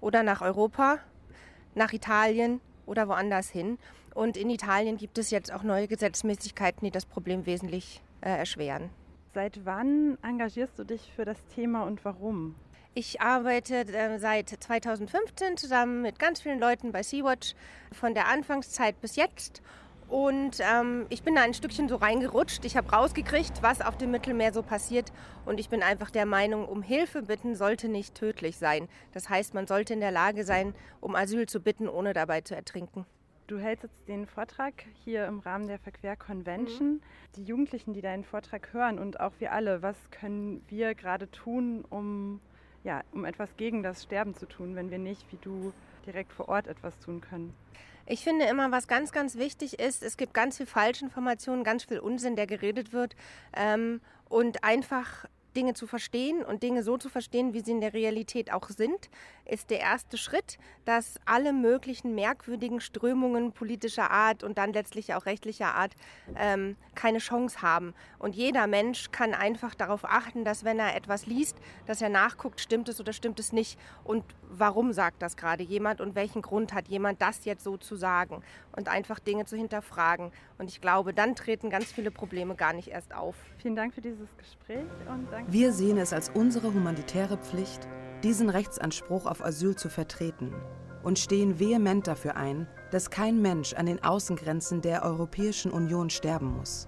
Oder 0.00 0.22
nach 0.22 0.40
Europa, 0.40 0.98
nach 1.74 1.92
Italien 1.92 2.60
oder 2.86 3.08
woanders 3.08 3.50
hin. 3.50 3.78
Und 4.14 4.36
in 4.36 4.50
Italien 4.50 4.96
gibt 4.96 5.18
es 5.18 5.30
jetzt 5.30 5.52
auch 5.52 5.62
neue 5.62 5.86
Gesetzmäßigkeiten, 5.86 6.84
die 6.84 6.90
das 6.90 7.06
Problem 7.06 7.46
wesentlich 7.46 8.02
äh, 8.20 8.30
erschweren. 8.30 8.90
Seit 9.34 9.64
wann 9.64 10.18
engagierst 10.22 10.78
du 10.78 10.84
dich 10.84 11.12
für 11.14 11.24
das 11.24 11.38
Thema 11.54 11.84
und 11.84 12.04
warum? 12.04 12.54
Ich 12.94 13.20
arbeite 13.20 13.86
äh, 13.86 14.18
seit 14.18 14.48
2015 14.48 15.56
zusammen 15.56 16.02
mit 16.02 16.18
ganz 16.18 16.40
vielen 16.40 16.58
Leuten 16.58 16.90
bei 16.90 17.02
Sea-Watch 17.02 17.54
von 17.92 18.14
der 18.14 18.26
Anfangszeit 18.26 19.00
bis 19.00 19.14
jetzt 19.14 19.62
und 20.08 20.60
ähm, 20.60 21.04
ich 21.10 21.22
bin 21.22 21.34
da 21.34 21.42
ein 21.42 21.52
Stückchen 21.52 21.88
so 21.88 21.96
reingerutscht. 21.96 22.64
Ich 22.64 22.78
habe 22.78 22.90
rausgekriegt, 22.90 23.62
was 23.62 23.82
auf 23.82 23.98
dem 23.98 24.10
Mittelmeer 24.10 24.54
so 24.54 24.62
passiert. 24.62 25.12
Und 25.44 25.60
ich 25.60 25.68
bin 25.68 25.82
einfach 25.82 26.10
der 26.10 26.24
Meinung, 26.24 26.66
um 26.66 26.82
Hilfe 26.82 27.22
bitten 27.22 27.54
sollte 27.54 27.88
nicht 27.88 28.14
tödlich 28.14 28.56
sein. 28.56 28.88
Das 29.12 29.28
heißt, 29.28 29.52
man 29.52 29.66
sollte 29.66 29.92
in 29.92 30.00
der 30.00 30.10
Lage 30.10 30.44
sein, 30.44 30.74
um 31.02 31.14
Asyl 31.14 31.46
zu 31.46 31.60
bitten, 31.60 31.88
ohne 31.88 32.14
dabei 32.14 32.40
zu 32.40 32.56
ertrinken. 32.56 33.04
Du 33.48 33.58
hältst 33.58 33.84
jetzt 33.84 34.08
den 34.08 34.26
Vortrag 34.26 34.84
hier 35.04 35.26
im 35.26 35.40
Rahmen 35.40 35.68
der 35.68 35.78
Verquer 35.78 36.16
Convention. 36.16 36.94
Mhm. 36.94 37.00
Die 37.36 37.44
Jugendlichen, 37.44 37.92
die 37.92 38.02
deinen 38.02 38.24
Vortrag 38.24 38.72
hören 38.72 38.98
und 38.98 39.20
auch 39.20 39.32
wir 39.38 39.52
alle, 39.52 39.82
was 39.82 39.96
können 40.10 40.62
wir 40.68 40.94
gerade 40.94 41.30
tun, 41.30 41.84
um, 41.90 42.40
ja, 42.82 43.02
um 43.12 43.26
etwas 43.26 43.56
gegen 43.58 43.82
das 43.82 44.04
Sterben 44.04 44.34
zu 44.34 44.46
tun, 44.46 44.74
wenn 44.74 44.90
wir 44.90 44.98
nicht, 44.98 45.30
wie 45.32 45.38
du, 45.38 45.72
direkt 46.06 46.32
vor 46.32 46.48
Ort 46.48 46.66
etwas 46.66 46.98
tun 47.00 47.20
können? 47.20 47.54
Ich 48.10 48.24
finde 48.24 48.46
immer, 48.46 48.72
was 48.72 48.88
ganz, 48.88 49.12
ganz 49.12 49.36
wichtig 49.36 49.78
ist, 49.78 50.02
es 50.02 50.16
gibt 50.16 50.32
ganz 50.32 50.56
viel 50.56 50.64
Falschinformationen, 50.64 51.62
ganz 51.62 51.84
viel 51.84 51.98
Unsinn, 51.98 52.36
der 52.36 52.46
geredet 52.46 52.94
wird. 52.94 53.14
Ähm, 53.54 54.00
und 54.30 54.64
einfach 54.64 55.26
Dinge 55.58 55.74
zu 55.74 55.88
verstehen 55.88 56.44
und 56.44 56.62
Dinge 56.62 56.84
so 56.84 56.96
zu 56.98 57.08
verstehen, 57.08 57.52
wie 57.52 57.62
sie 57.62 57.72
in 57.72 57.80
der 57.80 57.92
Realität 57.92 58.52
auch 58.52 58.68
sind, 58.68 59.10
ist 59.44 59.70
der 59.70 59.80
erste 59.80 60.16
Schritt, 60.16 60.56
dass 60.84 61.18
alle 61.24 61.52
möglichen 61.52 62.14
merkwürdigen 62.14 62.80
Strömungen 62.80 63.50
politischer 63.50 64.12
Art 64.12 64.44
und 64.44 64.56
dann 64.56 64.72
letztlich 64.72 65.14
auch 65.14 65.26
rechtlicher 65.26 65.74
Art 65.74 65.96
ähm, 66.36 66.76
keine 66.94 67.18
Chance 67.18 67.60
haben. 67.60 67.92
Und 68.20 68.36
jeder 68.36 68.68
Mensch 68.68 69.10
kann 69.10 69.34
einfach 69.34 69.74
darauf 69.74 70.04
achten, 70.04 70.44
dass 70.44 70.62
wenn 70.62 70.78
er 70.78 70.94
etwas 70.94 71.26
liest, 71.26 71.56
dass 71.86 72.00
er 72.00 72.08
nachguckt, 72.08 72.60
stimmt 72.60 72.88
es 72.88 73.00
oder 73.00 73.12
stimmt 73.12 73.40
es 73.40 73.52
nicht 73.52 73.80
und 74.04 74.22
warum 74.48 74.92
sagt 74.92 75.22
das 75.22 75.36
gerade 75.36 75.64
jemand 75.64 76.00
und 76.00 76.14
welchen 76.14 76.40
Grund 76.40 76.72
hat 76.72 76.86
jemand, 76.86 77.20
das 77.20 77.44
jetzt 77.44 77.64
so 77.64 77.76
zu 77.76 77.96
sagen 77.96 78.42
und 78.76 78.88
einfach 78.88 79.18
Dinge 79.18 79.44
zu 79.44 79.56
hinterfragen. 79.56 80.30
Und 80.56 80.70
ich 80.70 80.80
glaube, 80.80 81.12
dann 81.12 81.34
treten 81.34 81.68
ganz 81.68 81.90
viele 81.90 82.12
Probleme 82.12 82.54
gar 82.54 82.72
nicht 82.72 82.88
erst 82.88 83.12
auf. 83.12 83.34
Vielen 83.58 83.74
Dank 83.74 83.92
für 83.92 84.00
dieses 84.00 84.28
Gespräch 84.36 84.86
und 85.08 85.26
danke. 85.32 85.47
Wir 85.50 85.72
sehen 85.72 85.96
es 85.96 86.12
als 86.12 86.30
unsere 86.34 86.74
humanitäre 86.74 87.38
Pflicht, 87.38 87.88
diesen 88.22 88.50
Rechtsanspruch 88.50 89.24
auf 89.24 89.42
Asyl 89.42 89.74
zu 89.74 89.88
vertreten 89.88 90.52
und 91.02 91.18
stehen 91.18 91.58
vehement 91.58 92.06
dafür 92.06 92.36
ein, 92.36 92.66
dass 92.90 93.08
kein 93.08 93.40
Mensch 93.40 93.72
an 93.72 93.86
den 93.86 94.04
Außengrenzen 94.04 94.82
der 94.82 95.04
Europäischen 95.04 95.70
Union 95.70 96.10
sterben 96.10 96.54
muss. 96.54 96.86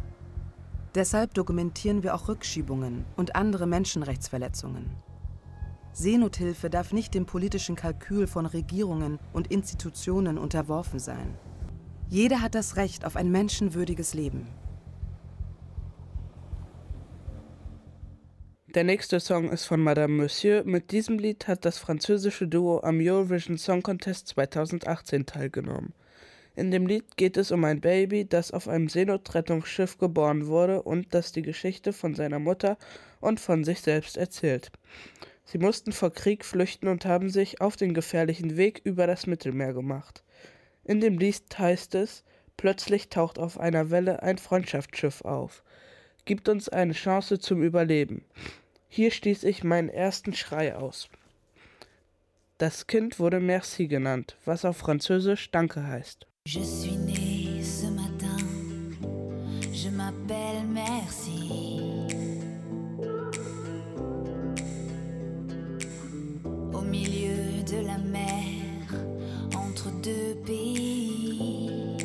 Deshalb 0.94 1.32
dokumentieren 1.32 2.02
wir 2.02 2.14
auch 2.14 2.28
Rückschiebungen 2.28 3.06
und 3.16 3.34
andere 3.34 3.66
Menschenrechtsverletzungen. 3.66 4.90
Seenothilfe 5.94 6.68
darf 6.68 6.92
nicht 6.92 7.14
dem 7.14 7.24
politischen 7.24 7.76
Kalkül 7.76 8.26
von 8.26 8.44
Regierungen 8.44 9.18
und 9.32 9.50
Institutionen 9.50 10.36
unterworfen 10.36 10.98
sein. 10.98 11.34
Jeder 12.10 12.42
hat 12.42 12.54
das 12.54 12.76
Recht 12.76 13.06
auf 13.06 13.16
ein 13.16 13.30
menschenwürdiges 13.30 14.12
Leben. 14.12 14.48
Der 18.74 18.84
nächste 18.84 19.18
Song 19.18 19.50
ist 19.50 19.64
von 19.64 19.82
Madame 19.82 20.14
Monsieur. 20.14 20.62
Mit 20.62 20.92
diesem 20.92 21.18
Lied 21.18 21.48
hat 21.48 21.64
das 21.64 21.78
französische 21.78 22.46
Duo 22.46 22.78
am 22.84 23.00
Eurovision 23.00 23.58
Song 23.58 23.82
Contest 23.82 24.28
2018 24.28 25.26
teilgenommen. 25.26 25.92
In 26.54 26.70
dem 26.70 26.86
Lied 26.86 27.16
geht 27.16 27.36
es 27.36 27.50
um 27.50 27.64
ein 27.64 27.80
Baby, 27.80 28.28
das 28.28 28.52
auf 28.52 28.68
einem 28.68 28.88
Seenotrettungsschiff 28.88 29.98
geboren 29.98 30.46
wurde 30.46 30.82
und 30.82 31.12
das 31.14 31.32
die 31.32 31.42
Geschichte 31.42 31.92
von 31.92 32.14
seiner 32.14 32.38
Mutter 32.38 32.78
und 33.20 33.40
von 33.40 33.64
sich 33.64 33.80
selbst 33.80 34.16
erzählt. 34.16 34.70
Sie 35.44 35.58
mussten 35.58 35.90
vor 35.90 36.12
Krieg 36.12 36.44
flüchten 36.44 36.86
und 36.86 37.04
haben 37.04 37.28
sich 37.28 37.60
auf 37.60 37.76
den 37.76 37.92
gefährlichen 37.92 38.56
Weg 38.56 38.82
über 38.84 39.08
das 39.08 39.26
Mittelmeer 39.26 39.72
gemacht. 39.72 40.22
In 40.84 41.00
dem 41.00 41.18
Lied 41.18 41.42
heißt 41.58 41.96
es, 41.96 42.22
plötzlich 42.56 43.08
taucht 43.08 43.40
auf 43.40 43.58
einer 43.58 43.90
Welle 43.90 44.22
ein 44.22 44.38
Freundschaftsschiff 44.38 45.22
auf, 45.22 45.64
gibt 46.24 46.48
uns 46.48 46.68
eine 46.68 46.92
Chance 46.92 47.40
zum 47.40 47.64
Überleben. 47.64 48.24
Hier 48.92 49.12
stieß 49.12 49.44
ich 49.44 49.62
meinen 49.62 49.88
ersten 49.88 50.34
Schrei 50.34 50.74
aus. 50.74 51.08
Das 52.58 52.88
Kind 52.88 53.20
wurde 53.20 53.38
Merci 53.38 53.86
genannt, 53.86 54.36
was 54.44 54.64
auf 54.64 54.78
Französisch 54.78 55.52
Danke 55.52 55.86
heißt. 55.86 56.26
Je 56.46 56.64
suis 56.64 56.96
né 56.96 57.62
ce 57.62 57.86
matin, 57.86 58.36
je 59.72 59.90
m'appelle 59.90 60.64
Merci. 60.66 61.70
au 66.74 66.80
milieu 66.82 67.62
de 67.64 67.86
la 67.86 67.98
mer, 67.98 68.90
entre 69.54 69.90
deux 70.02 70.34
pays. 70.44 71.96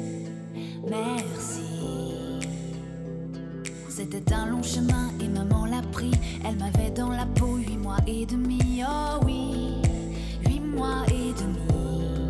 Merci. 0.87 1.61
C'était 3.89 4.31
un 4.33 4.45
long 4.51 4.61
chemin 4.61 4.94
Elle 6.47 6.57
m'avait 6.57 6.91
dans 6.91 7.09
la 7.09 7.25
peau 7.25 7.55
huit 7.57 7.77
mois 7.77 7.97
et 8.05 8.25
demi. 8.25 8.83
Oh 8.87 9.19
oui, 9.25 9.81
huit 10.47 10.59
mois 10.59 11.03
et 11.07 11.33
demi. 11.41 12.29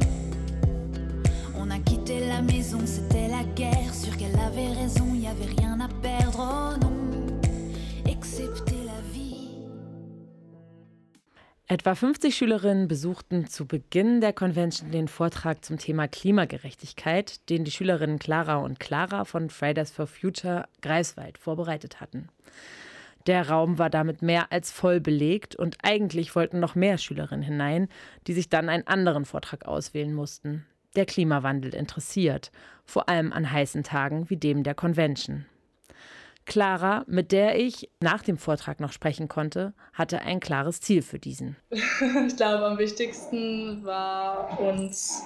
On 1.58 1.70
a 1.70 1.80
quitté 1.80 2.26
la 2.26 2.42
maison, 2.42 2.80
c'était 2.86 3.28
la 3.28 3.44
guerre. 3.56 3.94
Sûr 3.94 4.16
qu'elle 4.16 4.40
avait 4.40 4.72
raison, 4.74 5.14
y 5.14 5.28
avait 5.28 5.54
rien 5.60 5.78
à 5.82 5.90
perdre. 6.02 6.40
Oh 6.40 6.78
non, 6.82 6.94
excepté 8.10 8.76
la 8.86 8.96
Etwa 11.68 11.96
50 11.96 12.32
Schülerinnen 12.34 12.88
besuchten 12.88 13.48
zu 13.48 13.66
Beginn 13.66 14.22
der 14.22 14.34
Convention 14.34 14.92
den 14.92 15.08
Vortrag 15.08 15.66
zum 15.66 15.80
Thema 15.80 16.08
Klimagerechtigkeit, 16.08 17.50
den 17.50 17.64
die 17.64 17.72
Schülerinnen 17.72 18.20
Clara 18.20 18.58
und 18.58 18.80
Clara 18.80 19.26
von 19.26 19.50
Fridays 19.50 19.90
for 19.90 20.06
Future 20.06 20.66
Greifswald 20.84 21.40
vorbereitet 21.40 22.00
hatten. 22.00 22.30
Der 23.27 23.50
Raum 23.50 23.79
war 23.79 23.89
damit 23.89 24.22
mehr 24.22 24.51
als 24.51 24.72
voll 24.72 25.00
belegt 25.00 25.55
und 25.55 25.77
eigentlich 25.82 26.36
wollten 26.36 26.60
noch 26.60 26.75
mehr 26.75 26.98
Schülerinnen 26.98 27.44
hinein, 27.44 27.88
die 28.27 28.34
sich 28.34 28.50
dann 28.50 28.70
einen 28.70 28.86
anderen 28.88 29.25
Vortrag 29.25 29.65
auswählen 29.65 30.13
mussten. 30.13 30.65
Der 30.96 31.05
Klimawandel 31.05 31.74
interessiert, 31.74 32.51
vor 32.86 33.10
allem 33.10 33.34
an 33.34 33.51
heißen 33.51 33.84
Tagen 33.84 34.29
wie 34.29 34.38
dem 34.38 34.63
der 34.63 34.75
Convention. 34.75 35.46
Clara, 36.46 37.03
mit 37.08 37.32
der 37.32 37.60
ich 37.60 37.89
nach 38.00 38.22
dem 38.22 38.38
Vortrag 38.38 38.79
noch 38.79 38.91
sprechen 38.91 39.27
konnte, 39.27 39.74
hatte 39.94 40.22
ein 40.22 40.39
klares 40.39 40.79
Ziel 40.79 41.01
für 41.01 41.17
diesen. 41.17 41.55
ich 41.72 42.36
glaube, 42.36 42.65
am 42.65 42.77
wichtigsten 42.77 43.84
war 43.84 44.60
uns 44.60 45.24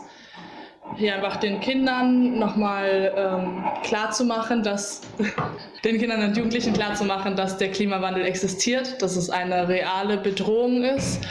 hier 0.98 1.16
einfach 1.16 1.38
den 1.38 1.60
Kindern 1.60 2.40
nochmal 2.40 3.14
ähm, 3.16 3.64
klarzumachen, 3.84 4.64
dass 4.64 5.02
den 5.84 5.98
Kindern 5.98 6.24
und 6.24 6.36
Jugendlichen 6.36 6.74
klarzumachen, 6.74 7.36
dass 7.36 7.58
der 7.58 7.72
Klimawandel 7.72 8.26
existiert, 8.26 9.02
dass 9.02 9.16
es 9.16 9.30
eine 9.30 9.68
reale 9.68 10.18
Bedrohung 10.18 10.84
ist. 10.84 11.22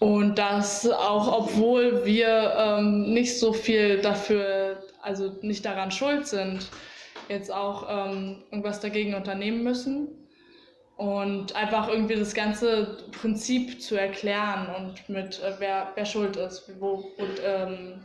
Und 0.00 0.38
dass 0.38 0.88
auch 0.88 1.46
obwohl 1.46 2.04
wir 2.04 2.54
ähm, 2.56 3.12
nicht 3.12 3.38
so 3.38 3.52
viel 3.52 3.98
dafür, 3.98 4.80
also 5.02 5.32
nicht 5.42 5.64
daran 5.64 5.90
schuld 5.90 6.28
sind, 6.28 6.68
jetzt 7.28 7.52
auch 7.52 7.86
ähm, 7.90 8.42
irgendwas 8.50 8.80
dagegen 8.80 9.14
unternehmen 9.14 9.64
müssen. 9.64 10.08
Und 10.96 11.54
einfach 11.54 11.88
irgendwie 11.88 12.16
das 12.16 12.34
ganze 12.34 12.98
Prinzip 13.20 13.80
zu 13.80 13.96
erklären 13.96 14.68
und 14.76 15.08
mit 15.08 15.40
äh, 15.42 15.52
wer, 15.58 15.92
wer 15.94 16.04
schuld 16.04 16.36
ist, 16.36 16.68
wo, 16.80 17.12
und 17.16 17.40
ähm, 17.44 18.04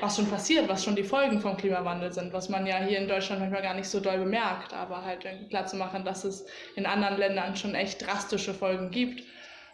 was 0.00 0.16
schon 0.16 0.28
passiert, 0.28 0.68
was 0.68 0.84
schon 0.84 0.96
die 0.96 1.04
Folgen 1.04 1.40
vom 1.40 1.56
Klimawandel 1.56 2.12
sind, 2.12 2.32
was 2.32 2.48
man 2.48 2.66
ja 2.66 2.78
hier 2.78 2.98
in 2.98 3.08
Deutschland 3.08 3.40
manchmal 3.40 3.62
gar 3.62 3.74
nicht 3.74 3.88
so 3.88 4.00
doll 4.00 4.18
bemerkt, 4.18 4.72
aber 4.72 5.04
halt 5.04 5.26
klar 5.48 5.66
zu 5.66 5.76
machen, 5.76 6.04
dass 6.04 6.24
es 6.24 6.46
in 6.76 6.86
anderen 6.86 7.18
Ländern 7.18 7.56
schon 7.56 7.74
echt 7.74 8.06
drastische 8.06 8.54
Folgen 8.54 8.90
gibt 8.90 9.22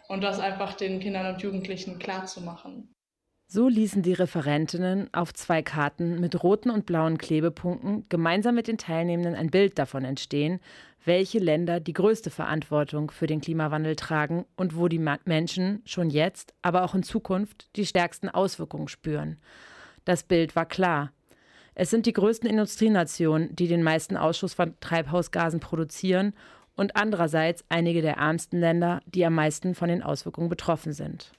und 0.07 0.23
das 0.23 0.39
einfach 0.39 0.73
den 0.73 0.99
Kindern 0.99 1.33
und 1.33 1.41
Jugendlichen 1.41 1.99
klarzumachen. 1.99 2.93
So 3.49 3.69
ließen 3.69 4.01
die 4.01 4.13
Referentinnen 4.13 5.09
auf 5.13 5.33
zwei 5.33 5.61
Karten 5.61 6.19
mit 6.19 6.43
roten 6.43 6.69
und 6.69 6.85
blauen 6.85 7.17
Klebepunkten 7.17 8.05
gemeinsam 8.09 8.55
mit 8.55 8.67
den 8.67 8.77
Teilnehmenden 8.77 9.35
ein 9.35 9.51
Bild 9.51 9.79
davon 9.79 10.03
entstehen, 10.03 10.59
welche 11.05 11.39
Länder 11.39 11.79
die 11.79 11.93
größte 11.93 12.29
Verantwortung 12.29 13.09
für 13.09 13.25
den 13.25 13.39
Klimawandel 13.39 13.95
tragen 13.95 14.45
und 14.57 14.75
wo 14.75 14.89
die 14.89 14.99
Menschen 14.99 15.81
schon 15.85 16.09
jetzt, 16.09 16.53
aber 16.61 16.83
auch 16.83 16.93
in 16.93 17.03
Zukunft 17.03 17.69
die 17.77 17.85
stärksten 17.85 18.27
Auswirkungen 18.27 18.89
spüren. 18.89 19.37
Das 20.07 20.23
Bild 20.23 20.55
war 20.55 20.65
klar. 20.65 21.11
Es 21.75 21.89
sind 21.89 22.05
die 22.05 22.13
größten 22.13 22.49
Industrienationen, 22.49 23.53
die 23.53 23.67
den 23.67 23.83
meisten 23.83 24.15
Ausschuss 24.15 24.53
von 24.53 24.73
Treibhausgasen 24.79 25.59
produzieren 25.59 26.33
und 26.77 26.95
andererseits 26.95 27.65
einige 27.67 28.01
der 28.01 28.15
ärmsten 28.15 28.57
Länder, 28.61 29.01
die 29.05 29.25
am 29.25 29.35
meisten 29.35 29.75
von 29.75 29.89
den 29.89 30.01
Auswirkungen 30.01 30.47
betroffen 30.47 30.93
sind. 30.93 31.33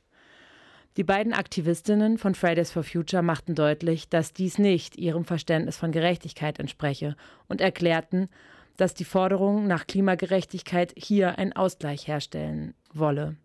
Die 0.99 1.03
beiden 1.03 1.33
Aktivistinnen 1.33 2.19
von 2.19 2.35
Fridays 2.35 2.71
for 2.71 2.83
Future 2.83 3.23
machten 3.23 3.55
deutlich, 3.55 4.11
dass 4.11 4.35
dies 4.35 4.59
nicht 4.59 4.99
ihrem 4.99 5.25
Verständnis 5.25 5.79
von 5.79 5.91
Gerechtigkeit 5.91 6.59
entspreche 6.59 7.17
und 7.47 7.63
erklärten, 7.63 8.29
dass 8.77 8.93
die 8.93 9.07
Forderung 9.07 9.67
nach 9.67 9.87
Klimagerechtigkeit 9.87 10.93
hier 10.95 11.39
einen 11.39 11.55
Ausgleich 11.55 12.07
herstellen 12.07 12.75
wolle. 12.93 13.37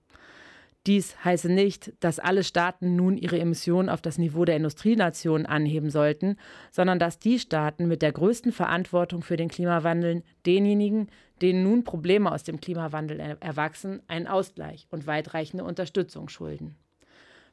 Dies 0.85 1.15
heiße 1.23 1.49
nicht, 1.49 1.93
dass 2.01 2.19
alle 2.19 2.43
Staaten 2.43 2.97
nun 2.97 3.17
ihre 3.17 3.39
Emissionen 3.39 3.87
auf 3.87 4.01
das 4.01 4.17
Niveau 4.17 4.43
der 4.43 4.57
Industrienationen 4.57 5.45
anheben 5.45 5.89
sollten, 5.89 6.35
sondern 6.71 6.99
dass 6.99 7.19
die 7.19 7.39
Staaten 7.39 7.87
mit 7.87 8.01
der 8.01 8.11
größten 8.11 8.51
Verantwortung 8.51 9.21
für 9.21 9.37
den 9.37 9.47
Klimawandel 9.47 10.23
denjenigen, 10.45 11.07
denen 11.41 11.63
nun 11.63 11.85
Probleme 11.85 12.31
aus 12.31 12.43
dem 12.43 12.59
Klimawandel 12.59 13.37
erwachsen, 13.39 14.01
einen 14.07 14.27
Ausgleich 14.27 14.87
und 14.91 15.07
weitreichende 15.07 15.63
Unterstützung 15.63 16.27
schulden. 16.27 16.75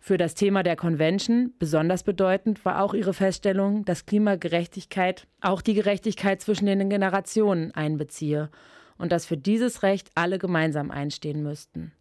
Für 0.01 0.17
das 0.17 0.35
Thema 0.35 0.65
der 0.65 0.77
Convention 0.77 1.53
besonders 1.59 2.03
bedeutend 2.03 2.65
war 2.65 2.83
auch 2.83 2.95
ihre 2.95 3.15
Feststellung, 3.15 3.85
dass 3.85 4.07
Klimagerechtigkeit 4.07 5.29
auch 5.41 5.63
die 5.63 5.75
Gerechtigkeit 5.75 6.41
zwischen 6.41 6.67
den 6.67 6.89
Generationen 6.89 7.71
einbeziehe 7.73 8.51
und 8.99 9.13
dass 9.13 9.27
für 9.27 9.37
dieses 9.37 9.85
Recht 9.85 10.11
alle 10.15 10.39
gemeinsam 10.39 10.91
einstehen 10.91 11.43
müssten. 11.43 11.93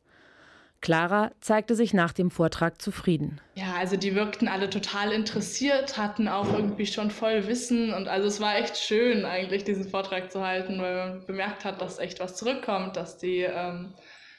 Clara 0.81 1.31
zeigte 1.41 1.75
sich 1.75 1.93
nach 1.93 2.13
dem 2.13 2.31
Vortrag 2.31 2.81
zufrieden. 2.81 3.41
Ja, 3.55 3.75
also 3.77 3.97
die 3.97 4.15
wirkten 4.15 4.47
alle 4.47 4.69
total 4.69 5.11
interessiert, 5.11 5.97
hatten 5.97 6.27
auch 6.27 6.53
irgendwie 6.53 6.85
schon 6.85 7.11
voll 7.11 7.47
Wissen 7.47 7.93
und 7.93 8.07
also 8.07 8.27
es 8.27 8.39
war 8.39 8.57
echt 8.57 8.77
schön 8.77 9.25
eigentlich 9.25 9.63
diesen 9.63 9.89
Vortrag 9.89 10.31
zu 10.31 10.45
halten, 10.45 10.81
weil 10.81 10.95
man 10.95 11.25
bemerkt 11.25 11.65
hat, 11.65 11.81
dass 11.81 11.99
echt 11.99 12.19
was 12.19 12.35
zurückkommt, 12.35 12.95
dass 12.95 13.17
die 13.17 13.39
ähm, 13.41 13.93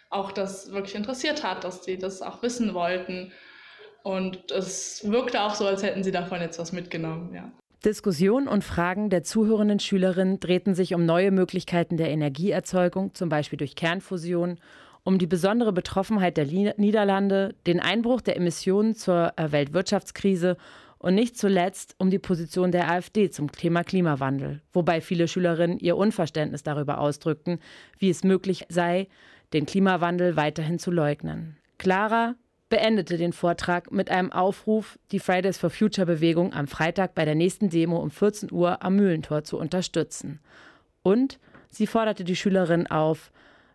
auch 0.09 0.33
das 0.33 0.73
wirklich 0.73 0.95
interessiert 0.95 1.45
hat, 1.45 1.65
dass 1.65 1.83
die 1.83 1.99
das 1.99 2.23
auch 2.23 2.43
wissen 2.43 2.75
wollten. 2.75 3.33
Und 4.03 4.51
es 4.51 5.09
wirkte 5.11 5.43
auch 5.43 5.55
so, 5.55 5.67
als 5.67 5.83
hätten 5.83 6.03
sie 6.03 6.11
davon 6.11 6.41
jetzt 6.41 6.59
was 6.59 6.73
mitgenommen, 6.73 7.35
ja. 7.35 7.53
Diskussionen 7.85 8.47
und 8.47 8.63
Fragen 8.63 9.09
der 9.09 9.23
zuhörenden 9.23 9.81
Schülerinnen 9.81 10.39
drehten 10.39 10.75
sich 10.75 10.95
um 10.95 11.07
neue 11.07 11.31
Möglichkeiten 11.31 11.97
der 11.97 12.11
Energieerzeugung, 12.11 13.15
zum 13.15 13.31
Beispiel 13.31 13.57
durch 13.57 13.75
Kernfusion, 13.75 14.59
um 15.05 15.19
die 15.19 15.27
besondere 15.27 15.73
Betroffenheit 15.73 16.37
der 16.37 16.47
Niederlande, 16.47 17.55
den 17.67 17.81
Einbruch 17.81 18.21
der 18.21 18.37
Emissionen 18.37 18.95
zur 18.95 19.33
äh, 19.37 19.53
Weltwirtschaftskrise 19.53 20.57
und 20.99 21.15
nicht 21.15 21.39
zuletzt 21.39 21.95
um 21.99 22.11
die 22.11 22.19
Position 22.19 22.73
der 22.73 22.91
AfD 22.91 23.31
zum 23.31 23.51
Thema 23.51 23.85
Klimawandel, 23.85 24.61
wobei 24.73 25.01
viele 25.01 25.29
Schülerinnen 25.29 25.79
ihr 25.79 25.97
Unverständnis 25.97 26.63
darüber 26.63 26.99
ausdrückten, 26.99 27.59
wie 27.99 28.11
es 28.11 28.23
möglich 28.23 28.67
sei, 28.69 29.09
den 29.55 29.67
Klimawandel 29.67 30.37
weiterhin 30.37 30.79
zu 30.79 30.91
leugnen. 30.91 31.57
Clara 31.79 32.35
beendete 32.69 33.17
den 33.17 33.33
Vortrag 33.33 33.91
mit 33.91 34.11
einem 34.11 34.31
Aufruf, 34.31 34.99
die 35.11 35.19
Fridays 35.19 35.59
for 35.59 35.71
Future 35.71 36.07
Bewegung 36.07 36.53
am 36.53 36.67
Freitag 36.67 37.15
bei 37.15 37.25
der 37.25 37.35
nächsten 37.35 37.71
Demo 37.71 37.97
um 37.97 38.11
14 38.11 38.53
Uhr 38.53 38.83
am 38.83 38.97
Mühlentor 38.97 39.43
zu 39.43 39.59
unterstützen. 39.59 40.41
Und 41.03 41.41
sie 41.69 41.87
forderte 41.87 42.25
die 42.25 42.37
Schülerin 42.37 42.87
auf, 42.87 43.33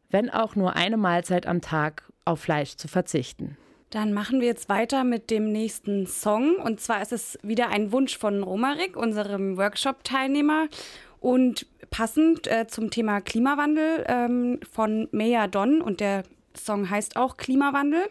wenn 0.10 0.30
auch 0.30 0.56
nur 0.56 0.76
eine 0.76 0.98
Mahlzeit 0.98 1.48
am 1.48 1.62
Tag 1.62 2.04
auf 2.26 2.42
Fleisch 2.42 2.76
zu 2.76 2.88
verzichten. 2.88 3.58
Dann 3.90 4.14
machen 4.14 4.42
wir 4.42 4.48
jetzt 4.48 4.68
weiter 4.68 5.04
mit 5.04 5.30
dem 5.30 5.52
nächsten 5.52 6.08
Song. 6.08 6.56
Und 6.58 6.82
zwar 6.82 7.02
ist 7.02 7.14
es 7.14 7.40
wieder 7.44 7.70
ein 7.70 7.92
Wunsch 7.92 8.18
von 8.18 8.44
Romarik, 8.44 8.98
unserem 8.98 9.58
Workshop-Teilnehmer. 9.58 10.68
Und 11.20 11.66
passend 11.92 12.48
äh, 12.48 12.68
zum 12.68 12.92
Thema 12.92 13.22
Klimawandel 13.22 14.06
ähm, 14.08 14.60
von 14.70 15.08
Mea 15.12 15.48
Don. 15.48 15.82
Und 15.82 16.00
der 16.02 16.24
Song 16.58 16.90
heißt 16.90 17.16
auch 17.16 17.38
Klimawandel. 17.38 18.04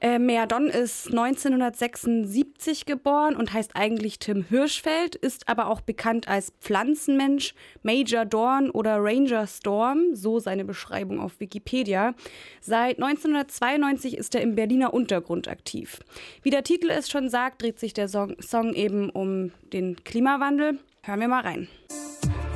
Äh, 0.00 0.18
Meadon 0.18 0.68
ist 0.68 1.08
1976 1.08 2.84
geboren 2.86 3.34
und 3.34 3.52
heißt 3.52 3.72
eigentlich 3.74 4.18
Tim 4.18 4.44
Hirschfeld, 4.44 5.14
ist 5.14 5.48
aber 5.48 5.68
auch 5.68 5.80
bekannt 5.80 6.28
als 6.28 6.52
Pflanzenmensch, 6.60 7.54
Major 7.82 8.24
Dorn 8.24 8.70
oder 8.70 8.98
Ranger 8.98 9.46
Storm, 9.46 10.14
so 10.14 10.38
seine 10.38 10.64
Beschreibung 10.64 11.18
auf 11.18 11.40
Wikipedia. 11.40 12.14
Seit 12.60 13.02
1992 13.02 14.16
ist 14.16 14.34
er 14.34 14.42
im 14.42 14.54
Berliner 14.54 14.92
Untergrund 14.92 15.48
aktiv. 15.48 16.00
Wie 16.42 16.50
der 16.50 16.64
Titel 16.64 16.90
es 16.90 17.08
schon 17.08 17.28
sagt, 17.28 17.62
dreht 17.62 17.78
sich 17.78 17.94
der 17.94 18.08
Song, 18.08 18.36
Song 18.40 18.74
eben 18.74 19.10
um 19.10 19.52
den 19.72 19.96
Klimawandel. 20.04 20.78
Hören 21.02 21.20
wir 21.20 21.28
mal 21.28 21.42
rein 21.42 21.68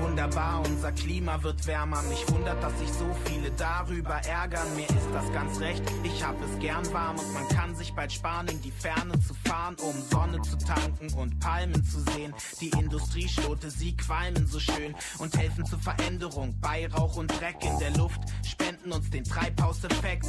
wunderbar, 0.01 0.63
unser 0.67 0.93
Klima 0.93 1.43
wird 1.43 1.67
wärmer. 1.67 2.03
Mich 2.03 2.29
wundert, 2.31 2.63
dass 2.63 2.79
sich 2.79 2.93
so 2.93 3.07
viele 3.25 3.51
darüber 3.53 4.15
ärgern. 4.15 4.67
Mir 4.77 4.89
ist 4.89 5.09
das 5.13 5.33
ganz 5.33 5.61
recht, 5.61 5.83
ich 6.03 6.25
hab 6.25 6.37
es 6.43 6.59
gern 6.59 6.91
warm 6.93 7.19
und 7.19 7.33
man 7.35 7.49
kann 7.49 7.75
sich 7.75 7.93
bald 7.93 8.13
sparen, 8.13 8.49
in 8.49 8.61
die 8.63 8.71
Ferne 8.71 9.19
zu 9.21 9.35
fahren, 9.45 9.77
um 9.83 9.95
Sonne 10.11 10.41
zu 10.43 10.57
tanken 10.59 11.13
und 11.15 11.39
Palmen 11.41 11.85
zu 11.85 12.01
sehen. 12.13 12.35
Die 12.61 12.71
Industrieschlote, 12.71 13.71
sie 13.71 13.97
qualmen 13.97 14.47
so 14.47 14.61
schön 14.61 14.95
und 15.19 15.37
helfen 15.37 15.65
zur 15.65 15.79
Veränderung. 15.79 16.55
Bei 16.61 16.87
Rauch 16.89 17.17
und 17.17 17.29
Dreck 17.41 17.57
in 17.63 17.79
der 17.79 17.91
Luft 17.97 18.21
spenden 18.45 18.93
uns 18.93 19.11
den 19.11 19.25
Treibhauseffekt. 19.25 20.27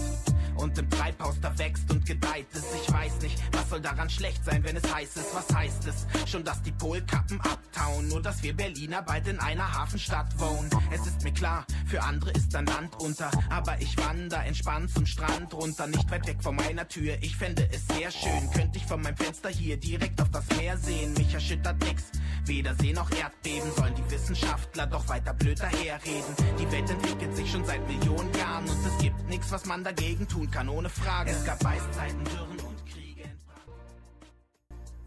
Und 0.58 0.78
im 0.78 0.90
Treibhaus 0.90 1.40
da 1.42 1.58
wächst 1.58 1.90
und 1.90 2.06
gedeiht 2.06 2.48
es. 2.54 2.64
Ich 2.76 2.92
weiß 2.92 3.22
nicht, 3.22 3.42
was 3.54 3.70
soll 3.70 3.82
daran 3.82 4.10
schlecht 4.10 4.44
sein, 4.46 4.64
wenn 4.64 4.76
es 4.76 4.94
heiß 4.94 5.16
ist. 5.16 5.34
Was 5.34 5.56
heißt 5.56 5.88
es? 5.88 6.30
Schon, 6.30 6.44
dass 6.44 6.62
die 6.62 6.74
Polkappen 6.74 7.40
abtauen, 7.42 8.10
nur 8.10 8.22
dass 8.22 8.44
wir 8.44 8.56
Berliner 8.56 9.02
bald 9.02 9.28
in 9.28 9.40
einer 9.40 9.61
einer 9.62 9.74
Hafenstadt 9.74 10.40
wohnen. 10.40 10.70
Es 10.92 11.06
ist 11.06 11.24
mir 11.24 11.32
klar, 11.32 11.66
für 11.86 12.02
andere 12.02 12.32
ist 12.32 12.54
dann 12.54 12.66
Land 12.66 12.96
unter. 13.00 13.30
Aber 13.50 13.80
ich 13.80 13.96
wander 13.98 14.44
entspannt 14.44 14.92
zum 14.92 15.06
Strand 15.06 15.54
runter, 15.54 15.88
nicht 15.88 16.10
weit 16.10 16.28
weg 16.28 16.38
von 16.42 16.56
meiner 16.56 16.88
Tür. 16.88 17.16
Ich 17.22 17.36
fände 17.36 17.68
es 17.72 17.88
sehr 17.88 18.10
schön, 18.12 18.50
könnte 18.54 18.78
ich 18.78 18.86
von 18.86 19.02
meinem 19.02 19.18
Fenster 19.18 19.50
hier 19.50 19.78
direkt 19.78 20.20
auf 20.22 20.30
das 20.32 20.46
Meer 20.58 20.78
sehen. 20.78 21.14
Mich 21.14 21.34
erschüttert 21.34 21.80
nix, 21.86 22.06
weder 22.46 22.74
See 22.76 22.94
noch 22.94 23.12
Erdbeben. 23.12 23.72
Sollen 23.76 23.94
die 23.96 24.12
Wissenschaftler 24.12 24.88
doch 24.88 25.08
weiter 25.08 25.34
blöd 25.34 25.60
daherreden. 25.60 26.36
Die 26.60 26.72
Welt 26.72 26.90
entwickelt 26.90 27.36
sich 27.36 27.52
schon 27.52 27.66
seit 27.66 27.88
Millionen 27.88 28.34
Jahren 28.34 28.68
und 28.68 28.86
es 28.86 28.98
gibt 29.02 29.30
nichts, 29.30 29.52
was 29.52 29.66
man 29.66 29.84
dagegen 29.84 30.28
tun 30.28 30.50
kann, 30.50 30.70
ohne 30.70 30.90
Frage. 30.90 31.32
Es 31.32 31.46
gab 31.46 31.64
Eiszeiten, 31.66 32.24
Dürren 32.24 32.60
und 32.68 32.86
Kriege. 32.88 33.30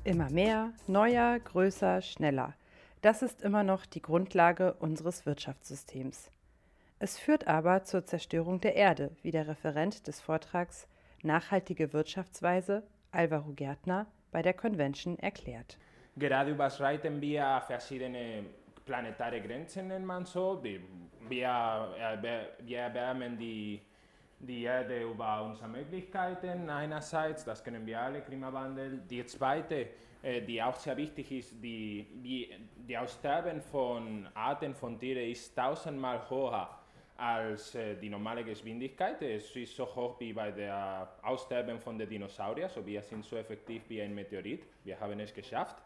Immer 0.05 0.31
mehr, 0.31 0.71
neuer, 0.87 1.41
größer, 1.41 2.03
schneller. 2.03 2.55
Das 3.05 3.21
ist 3.21 3.43
immer 3.43 3.65
noch 3.65 3.85
die 3.85 4.01
Grundlage 4.01 4.73
unseres 4.79 5.27
Wirtschaftssystems. 5.27 6.31
Es 6.99 7.19
führt 7.19 7.47
aber 7.47 7.83
zur 7.83 8.07
Zerstörung 8.07 8.63
der 8.63 8.77
Erde, 8.77 9.11
wie 9.21 9.31
der 9.31 9.47
Referent 9.47 10.07
des 10.07 10.23
Vortrags 10.23 10.89
Nachhaltige 11.23 11.93
Wirtschaftsweise, 11.93 12.83
Alvaro 13.13 13.53
Gärtner, 13.53 14.07
bei 14.33 14.41
der 14.41 14.55
Convention 14.55 15.19
erklärt. 15.19 15.77
Gerade 16.17 16.53
überschreiten 16.53 17.21
wir 17.21 17.63
verschiedene 17.67 18.47
planetare 18.87 19.43
Grenzen, 19.43 19.89
nennt 19.89 20.07
man 20.07 20.25
so. 20.25 20.65
Wir, 20.65 20.81
wir 21.29 22.75
erwärmen 22.75 23.37
die, 23.37 23.83
die 24.39 24.63
Erde 24.63 25.03
über 25.03 25.43
unsere 25.43 25.69
Möglichkeiten 25.69 26.71
einerseits, 26.71 27.45
das 27.45 27.63
können 27.63 27.85
wir 27.85 28.01
alle, 28.01 28.23
Klimawandel. 28.23 29.03
Die 29.11 29.27
zweite 29.27 29.89
die 30.47 30.63
auch 30.63 30.77
sehr 30.77 30.97
wichtig 30.97 31.31
ist, 31.33 31.63
die, 31.63 32.07
die, 32.23 32.49
die 32.89 32.97
Aussterben 32.97 33.61
von 33.61 34.27
Arten 34.35 34.75
von 34.75 34.99
Tieren 34.99 35.31
ist 35.31 35.55
tausendmal 35.55 36.29
höher 36.31 36.69
als 37.17 37.75
äh, 37.75 37.95
die 37.97 38.09
normale 38.09 38.45
Geschwindigkeit. 38.45 39.23
Es 39.23 39.55
ist 39.55 39.77
so 39.77 39.87
hoch 39.87 40.19
wie 40.19 40.33
bei 40.33 40.51
der 40.51 41.09
Aussterben 41.23 41.79
von 41.79 41.99
den 41.99 42.09
Dinosauriern. 42.09 42.69
Also 42.69 42.85
wir 42.85 43.03
sind 43.03 43.25
so 43.25 43.37
effektiv 43.37 43.83
wie 43.89 44.03
ein 44.03 44.15
Meteorit. 44.15 44.65
Wir 44.83 44.99
haben 44.99 45.21
es 45.21 45.33
geschafft. 45.33 45.77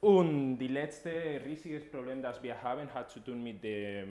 Und 0.00 0.58
das 0.58 0.68
letzte 0.68 1.10
riesige 1.44 1.80
Problem, 1.80 2.22
das 2.22 2.40
wir 2.40 2.60
haben, 2.62 2.92
hat 2.94 3.10
zu 3.10 3.18
tun 3.20 3.42
mit, 3.42 3.64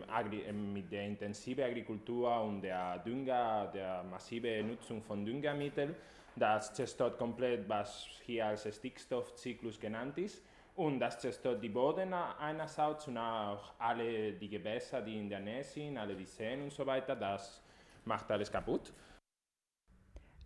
Agri 0.08 0.42
äh, 0.42 0.54
mit 0.54 0.92
der 0.92 1.06
intensiven 1.06 1.64
Agrikultur 1.64 2.42
und 2.42 2.62
der 2.62 3.00
Dünger, 3.00 3.70
der 3.74 4.04
massiven 4.04 4.68
Nutzung 4.68 5.02
von 5.02 5.26
Düngermitteln. 5.26 5.96
Das 6.38 6.72
zerstört 6.72 7.18
komplett, 7.18 7.68
was 7.68 8.06
hier 8.24 8.46
als 8.46 8.68
Stickstoffzyklus 8.76 9.80
genannt 9.80 10.18
ist. 10.20 10.44
Und 10.76 11.00
das 11.00 11.20
zerstört 11.20 11.64
die 11.64 11.70
Boden 11.70 12.14
einerseits 12.14 13.08
und 13.08 13.18
auch 13.18 13.74
alle 13.80 14.34
die 14.34 14.48
Gewässer, 14.48 15.02
die 15.02 15.18
in 15.18 15.30
der 15.30 15.40
Nähe 15.40 15.64
sind, 15.64 15.98
alle 15.98 16.16
die 16.16 16.26
Seen 16.26 16.62
und 16.62 16.72
so 16.72 16.86
weiter. 16.86 17.16
Das 17.16 17.64
macht 18.06 18.30
alles 18.30 18.52
kaputt. 18.52 18.94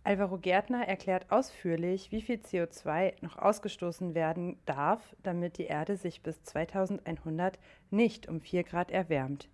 Alvaro 0.04 0.38
Gärtner 0.38 0.88
erklärt 0.88 1.30
ausführlich, 1.30 2.10
wie 2.10 2.22
viel 2.22 2.36
CO2 2.36 3.14
noch 3.20 3.36
ausgestoßen 3.36 4.14
werden 4.14 4.58
darf, 4.64 5.14
damit 5.22 5.58
die 5.58 5.66
Erde 5.66 5.96
sich 5.96 6.22
bis 6.22 6.42
2100 6.42 7.58
nicht 7.90 8.28
um 8.28 8.40
4 8.40 8.64
Grad 8.64 8.90
erwärmt. 8.90 9.50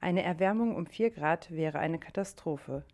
Eine 0.00 0.22
Erwärmung 0.22 0.76
um 0.76 0.86
4 0.86 1.10
Grad 1.10 1.50
wäre 1.50 1.80
eine 1.80 1.98
Katastrophe. 1.98 2.84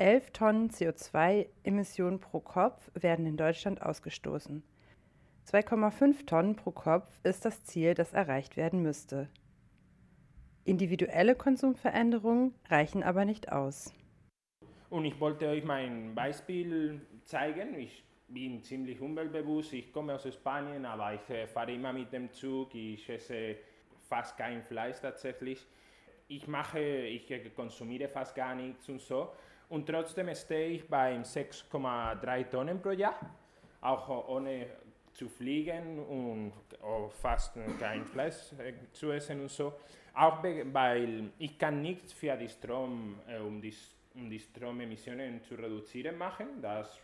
11 0.00 0.30
Tonnen 0.30 0.70
CO2-Emissionen 0.70 2.20
pro 2.20 2.40
Kopf 2.40 2.90
werden 2.94 3.26
in 3.26 3.36
Deutschland 3.36 3.82
ausgestoßen. 3.82 4.62
2,5 5.46 6.24
Tonnen 6.24 6.56
pro 6.56 6.70
Kopf 6.70 7.06
ist 7.22 7.44
das 7.44 7.64
Ziel, 7.64 7.92
das 7.92 8.14
erreicht 8.14 8.56
werden 8.56 8.80
müsste. 8.80 9.28
Individuelle 10.64 11.34
Konsumveränderungen 11.34 12.54
reichen 12.70 13.02
aber 13.02 13.26
nicht 13.26 13.52
aus. 13.52 13.92
Und 14.88 15.04
ich 15.04 15.20
wollte 15.20 15.48
euch 15.48 15.64
mein 15.64 16.14
Beispiel 16.14 17.02
zeigen. 17.26 17.78
Ich 17.78 18.02
bin 18.26 18.62
ziemlich 18.62 19.02
umweltbewusst. 19.02 19.74
Ich 19.74 19.92
komme 19.92 20.14
aus 20.14 20.26
Spanien, 20.32 20.86
aber 20.86 21.12
ich 21.12 21.28
äh, 21.28 21.46
fahre 21.46 21.74
immer 21.74 21.92
mit 21.92 22.10
dem 22.10 22.32
Zug. 22.32 22.74
Ich 22.74 23.06
esse 23.06 23.56
fast 24.08 24.38
kein 24.38 24.62
Fleisch 24.62 24.98
tatsächlich. 25.02 25.66
Ich 26.26 26.46
mache, 26.48 26.80
ich 26.80 27.30
äh, 27.30 27.50
konsumiere 27.50 28.08
fast 28.08 28.34
gar 28.34 28.54
nichts 28.54 28.88
und 28.88 29.02
so. 29.02 29.28
Und 29.70 29.86
trotzdem 29.86 30.34
stehe 30.34 30.68
ich 30.70 30.88
bei 30.88 31.16
6,3 31.16 32.50
Tonnen 32.50 32.82
pro 32.82 32.90
Jahr, 32.90 33.18
auch 33.80 34.28
ohne 34.28 34.66
zu 35.12 35.28
fliegen 35.28 35.98
und 36.00 36.52
fast 37.22 37.56
kein 37.78 38.04
Fleisch 38.04 38.52
äh, 38.58 38.72
zu 38.92 39.12
essen 39.12 39.42
und 39.42 39.50
so. 39.50 39.72
Auch 40.14 40.42
weil 40.42 41.30
ich 41.38 41.56
kann 41.56 41.82
nichts 41.82 42.12
für 42.12 42.36
die 42.36 42.48
Strom, 42.48 43.20
äh, 43.28 43.38
um 43.38 43.60
die, 43.62 43.74
um 44.14 44.28
die 44.28 44.40
Stromemissionen 44.40 45.42
zu 45.42 45.54
reduzieren 45.54 46.18
machen. 46.18 46.60
Das 46.60 46.98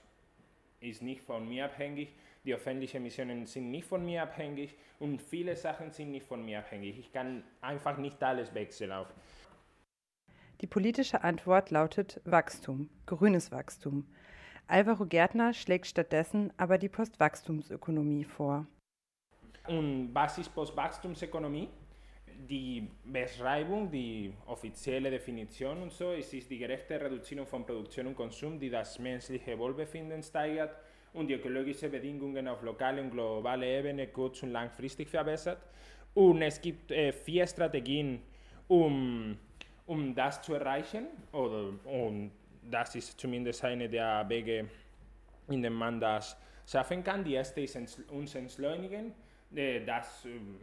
ist 0.80 1.02
nicht 1.02 1.22
von 1.22 1.48
mir 1.48 1.66
abhängig. 1.66 2.08
Die 2.44 2.54
öffentlichen 2.54 2.98
Emissionen 2.98 3.46
sind 3.46 3.70
nicht 3.70 3.86
von 3.86 4.04
mir 4.04 4.22
abhängig 4.22 4.74
und 4.98 5.20
viele 5.20 5.54
Sachen 5.56 5.92
sind 5.92 6.10
nicht 6.10 6.26
von 6.26 6.44
mir 6.44 6.60
abhängig. 6.60 6.98
Ich 6.98 7.12
kann 7.12 7.44
einfach 7.60 7.96
nicht 7.96 8.22
alles 8.22 8.52
wechseln 8.54 8.92
auf. 8.92 9.08
Die 10.62 10.66
politische 10.66 11.22
Antwort 11.22 11.70
lautet 11.70 12.20
Wachstum, 12.24 12.88
grünes 13.04 13.52
Wachstum. 13.52 14.06
Alvaro 14.66 15.04
Gärtner 15.04 15.52
schlägt 15.52 15.86
stattdessen 15.86 16.50
aber 16.56 16.78
die 16.78 16.88
Postwachstumsökonomie 16.88 18.24
vor. 18.24 18.66
Und 19.68 20.14
was 20.14 20.38
ist 20.38 20.54
Postwachstumsökonomie? 20.54 21.68
Die 22.48 22.88
Beschreibung, 23.04 23.90
die 23.90 24.32
offizielle 24.46 25.10
Definition 25.10 25.82
und 25.82 25.92
so, 25.92 26.12
es 26.12 26.32
ist 26.32 26.50
die 26.50 26.58
gerechte 26.58 27.00
Reduzierung 27.00 27.46
von 27.46 27.66
Produktion 27.66 28.06
und 28.06 28.16
Konsum, 28.16 28.58
die 28.58 28.70
das 28.70 28.98
menschliche 28.98 29.58
Wohlbefinden 29.58 30.22
steigert 30.22 30.74
und 31.12 31.28
die 31.28 31.34
ökologischen 31.34 31.90
Bedingungen 31.90 32.48
auf 32.48 32.62
lokaler 32.62 33.02
und 33.02 33.10
globaler 33.10 33.66
Ebene 33.66 34.06
kurz- 34.06 34.42
und 34.42 34.52
langfristig 34.52 35.08
verbessert. 35.08 35.58
Und 36.14 36.40
es 36.40 36.60
gibt 36.60 36.90
äh, 36.90 37.12
vier 37.12 37.46
Strategien, 37.46 38.22
um 38.68 39.36
um 39.86 40.14
das 40.14 40.42
zu 40.42 40.54
erreichen, 40.54 41.06
oder, 41.32 41.72
und 41.84 42.32
das 42.70 42.94
ist 42.94 43.18
zumindest 43.18 43.64
eine 43.64 43.88
der 43.88 44.28
Wege, 44.28 44.68
in 45.48 45.62
denen 45.62 45.76
man 45.76 46.00
das 46.00 46.36
schaffen 46.66 47.02
kann. 47.04 47.24
Die 47.24 47.34
erste 47.34 47.60
ist 47.60 47.78
uns 48.10 48.34
entschleunigen, 48.34 49.14
äh, 49.54 49.84
das, 49.84 50.24
ähm, 50.24 50.58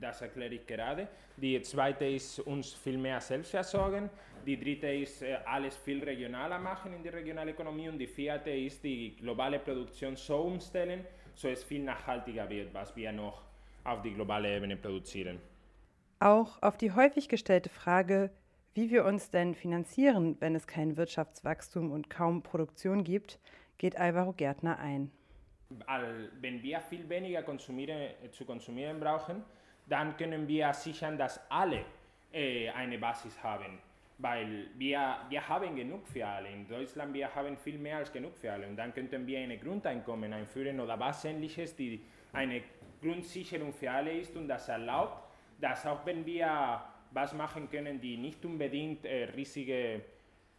das 0.00 0.20
erkläre 0.20 0.54
ich 0.54 0.66
gerade. 0.66 1.08
Die 1.36 1.60
zweite 1.62 2.04
ist 2.04 2.40
uns 2.40 2.74
viel 2.74 2.98
mehr 2.98 3.20
selbst 3.20 3.50
versorgen. 3.50 4.10
Die 4.44 4.58
dritte 4.58 4.88
ist 4.88 5.22
äh, 5.22 5.38
alles 5.46 5.76
viel 5.76 6.02
regionaler 6.04 6.58
machen 6.58 6.92
in 6.92 7.02
der 7.02 7.14
regionalen 7.14 7.54
Ökonomie. 7.54 7.88
Und 7.88 7.98
die 7.98 8.06
vierte 8.06 8.50
ist 8.50 8.84
die 8.84 9.16
globale 9.16 9.58
Produktion 9.58 10.16
so 10.16 10.38
umstellen, 10.42 11.04
so 11.34 11.48
es 11.48 11.64
viel 11.64 11.82
nachhaltiger 11.82 12.48
wird, 12.48 12.74
was 12.74 12.94
wir 12.94 13.10
noch 13.12 13.42
auf 13.84 14.02
die 14.02 14.12
globale 14.12 14.56
Ebene 14.56 14.76
produzieren. 14.76 15.40
Auch 16.24 16.62
auf 16.62 16.78
die 16.78 16.92
häufig 16.92 17.28
gestellte 17.28 17.68
Frage, 17.68 18.30
wie 18.72 18.88
wir 18.88 19.04
uns 19.04 19.28
denn 19.28 19.54
finanzieren, 19.54 20.38
wenn 20.40 20.54
es 20.54 20.66
kein 20.66 20.96
Wirtschaftswachstum 20.96 21.92
und 21.92 22.08
kaum 22.08 22.42
Produktion 22.42 23.04
gibt, 23.04 23.38
geht 23.76 23.98
Alvaro 23.98 24.32
Gärtner 24.32 24.78
ein. 24.78 25.10
Wenn 26.40 26.62
wir 26.62 26.80
viel 26.80 27.06
weniger 27.10 27.42
konsumieren, 27.42 28.14
zu 28.32 28.46
konsumieren 28.46 28.98
brauchen, 28.98 29.44
dann 29.86 30.16
können 30.16 30.48
wir 30.48 30.72
sichern, 30.72 31.18
dass 31.18 31.38
alle 31.50 31.84
äh, 32.32 32.70
eine 32.70 32.96
Basis 32.96 33.42
haben. 33.42 33.78
Weil 34.16 34.68
wir, 34.78 35.18
wir 35.28 35.46
haben 35.46 35.76
genug 35.76 36.08
für 36.08 36.26
alle. 36.26 36.48
In 36.48 36.66
Deutschland 36.66 37.12
wir 37.12 37.34
haben 37.34 37.54
viel 37.58 37.76
mehr 37.76 37.98
als 37.98 38.10
genug 38.10 38.34
für 38.34 38.50
alle. 38.50 38.66
Und 38.66 38.76
dann 38.76 38.94
könnten 38.94 39.26
wir 39.26 39.40
ein 39.40 39.60
Grundeinkommen 39.60 40.32
einführen 40.32 40.80
oder 40.80 40.98
was 40.98 41.26
ähnliches, 41.26 41.76
die 41.76 42.00
eine 42.32 42.62
Grundsicherung 43.02 43.74
für 43.74 43.90
alle 43.90 44.12
ist 44.12 44.34
und 44.36 44.48
das 44.48 44.70
erlaubt, 44.70 45.23
dass 45.60 45.86
auch 45.86 46.04
wenn 46.06 46.24
wir 46.26 46.82
was 47.10 47.32
machen 47.32 47.70
können, 47.70 48.00
die 48.00 48.16
nicht 48.16 48.44
unbedingt 48.44 49.04
äh, 49.04 49.24
riesige, 49.36 50.02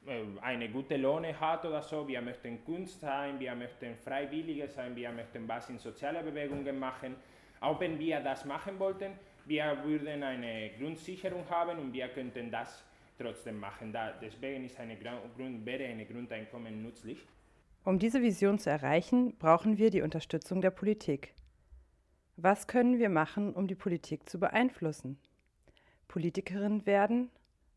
äh, 0.05 0.23
eine 0.41 0.69
gute 0.69 0.97
Lohne 0.97 1.37
hat 1.39 1.65
oder 1.65 1.81
so. 1.81 2.07
Wir 2.07 2.21
möchten 2.21 2.63
Kunst 2.63 3.01
sein, 3.01 3.39
wir 3.39 3.53
möchten 3.55 3.95
Freiwillige 3.97 4.67
sein, 4.67 4.95
wir 4.95 5.11
möchten 5.11 5.47
was 5.47 5.69
in 5.69 5.77
soziale 5.77 6.23
Bewegungen 6.23 6.79
machen. 6.79 7.15
Auch 7.59 7.79
wenn 7.79 7.99
wir 7.99 8.19
das 8.21 8.45
machen 8.45 8.79
wollten, 8.79 9.13
wir 9.45 9.77
würden 9.83 10.23
eine 10.23 10.71
Grundsicherung 10.79 11.47
haben 11.49 11.77
und 11.79 11.93
wir 11.93 12.07
könnten 12.09 12.49
das 12.49 12.83
trotzdem 13.17 13.59
machen. 13.59 13.91
Da, 13.91 14.13
deswegen 14.21 14.65
ist 14.65 14.79
eine 14.79 14.97
Grund, 14.97 15.65
wäre 15.65 15.85
ein 15.85 16.07
Grundeinkommen 16.07 16.83
nützlich. 16.83 17.19
Um 17.83 17.99
diese 17.99 18.21
Vision 18.21 18.57
zu 18.57 18.69
erreichen, 18.69 19.35
brauchen 19.37 19.77
wir 19.77 19.91
die 19.91 20.01
Unterstützung 20.01 20.61
der 20.61 20.71
Politik. 20.71 21.33
Was 22.37 22.67
können 22.67 22.99
wir 22.99 23.09
machen, 23.09 23.53
um 23.53 23.65
die 23.65 23.75
Politik 23.75 24.27
zu 24.29 24.39
beeinflussen? 24.39 25.17
Politikerin 26.09 26.85
werden, 26.85 27.29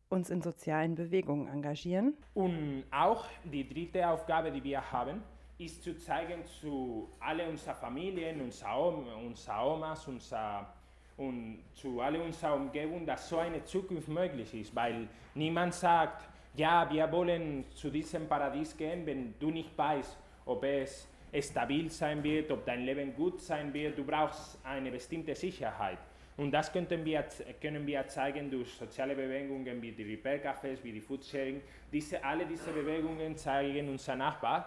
uns 0.09 0.29
in 0.29 0.41
sozialen 0.41 0.95
Bewegungen 0.95 1.47
engagieren. 1.47 2.17
Und 2.33 2.83
auch 2.91 3.25
die 3.45 3.67
dritte 3.67 4.07
Aufgabe, 4.07 4.51
die 4.51 4.63
wir 4.63 4.91
haben, 4.91 5.21
ist 5.57 5.83
zu 5.83 5.97
zeigen 5.97 6.45
zu 6.45 7.09
alle 7.19 7.47
unseren 7.47 7.75
Familien, 7.75 8.41
unsere 8.41 9.65
Omas, 9.65 10.07
unser, 10.07 10.73
und 11.17 11.59
zu 11.73 12.01
alle 12.01 12.21
unserer 12.21 12.55
Umgebung, 12.55 13.05
dass 13.05 13.29
so 13.29 13.37
eine 13.37 13.63
Zukunft 13.63 14.07
möglich 14.07 14.53
ist, 14.53 14.75
weil 14.75 15.07
niemand 15.35 15.73
sagt, 15.73 16.29
ja, 16.55 16.89
wir 16.91 17.09
wollen 17.11 17.65
zu 17.71 17.89
diesem 17.89 18.27
Paradies 18.27 18.75
gehen, 18.75 19.05
wenn 19.05 19.35
du 19.39 19.51
nicht 19.51 19.77
weißt, 19.77 20.17
ob 20.45 20.63
es 20.63 21.08
stabil 21.39 21.89
sein 21.89 22.23
wird, 22.23 22.51
ob 22.51 22.65
dein 22.65 22.85
Leben 22.85 23.13
gut 23.15 23.41
sein 23.41 23.73
wird. 23.73 23.97
Du 23.97 24.03
brauchst 24.03 24.59
eine 24.63 24.91
bestimmte 24.91 25.35
Sicherheit. 25.35 25.99
Und 26.37 26.51
das 26.51 26.71
könnten 26.71 27.03
wir, 27.03 27.25
können 27.61 27.85
wir 27.85 28.07
zeigen 28.07 28.49
durch 28.49 28.73
soziale 28.73 29.13
Bewegungen 29.13 29.81
wie 29.81 29.91
die 29.91 30.03
Repair-Cafés, 30.03 30.77
wie 30.83 30.93
die 30.93 31.01
Foodsharing. 31.01 31.61
Diese, 31.91 32.23
alle 32.23 32.45
diese 32.45 32.71
Bewegungen 32.71 33.35
zeigen 33.35 33.89
unseren 33.89 34.19
Nachbarn, 34.19 34.63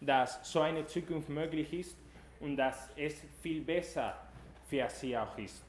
dass 0.00 0.40
so 0.42 0.60
eine 0.60 0.84
Zukunft 0.84 1.30
möglich 1.30 1.72
ist 1.72 1.96
und 2.40 2.56
dass 2.56 2.90
es 2.96 3.22
viel 3.40 3.62
besser 3.62 4.14
für 4.68 4.86
sie 4.90 5.16
auch 5.16 5.38
ist. 5.38 5.64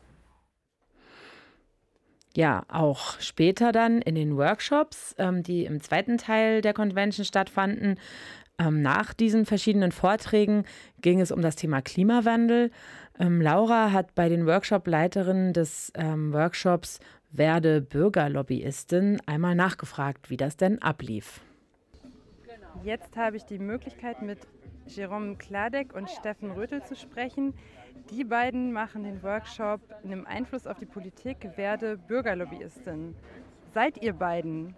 Ja, 2.36 2.66
auch 2.68 3.18
später 3.22 3.72
dann 3.72 4.02
in 4.02 4.16
den 4.16 4.36
Workshops, 4.36 5.16
ähm, 5.18 5.42
die 5.42 5.64
im 5.64 5.80
zweiten 5.80 6.18
Teil 6.18 6.60
der 6.62 6.74
Convention 6.74 7.24
stattfanden, 7.24 7.98
nach 8.58 9.14
diesen 9.14 9.46
verschiedenen 9.46 9.92
Vorträgen 9.92 10.66
ging 11.02 11.20
es 11.20 11.32
um 11.32 11.42
das 11.42 11.56
Thema 11.56 11.82
Klimawandel. 11.82 12.72
Ähm, 13.20 13.42
Laura 13.42 13.92
hat 13.92 14.16
bei 14.16 14.30
den 14.30 14.46
Workshop-Leiterinnen 14.46 15.54
des 15.54 15.92
ähm, 15.96 16.34
Workshops 16.34 17.00
Werde 17.32 17.82
Bürgerlobbyistin 17.82 19.20
einmal 19.26 19.56
nachgefragt, 19.56 20.30
wie 20.30 20.38
das 20.38 20.56
denn 20.56 20.82
ablief. 20.82 21.42
Jetzt 22.84 23.18
habe 23.18 23.38
ich 23.38 23.44
die 23.44 23.60
Möglichkeit, 23.60 24.22
mit 24.22 24.40
Jerome 24.88 25.36
Kladek 25.36 25.94
und 25.94 26.10
Steffen 26.10 26.52
Rötel 26.52 26.84
zu 26.84 26.96
sprechen. 26.96 27.54
Die 28.12 28.24
beiden 28.24 28.72
machen 28.72 29.04
den 29.04 29.24
Workshop 29.24 29.82
Nimm 30.04 30.26
Einfluss 30.26 30.68
auf 30.68 30.78
die 30.78 30.86
Politik, 30.86 31.50
werde 31.56 31.98
Bürgerlobbyistin. 31.98 33.16
Seid 33.74 34.02
ihr 34.02 34.14
beiden 34.14 34.76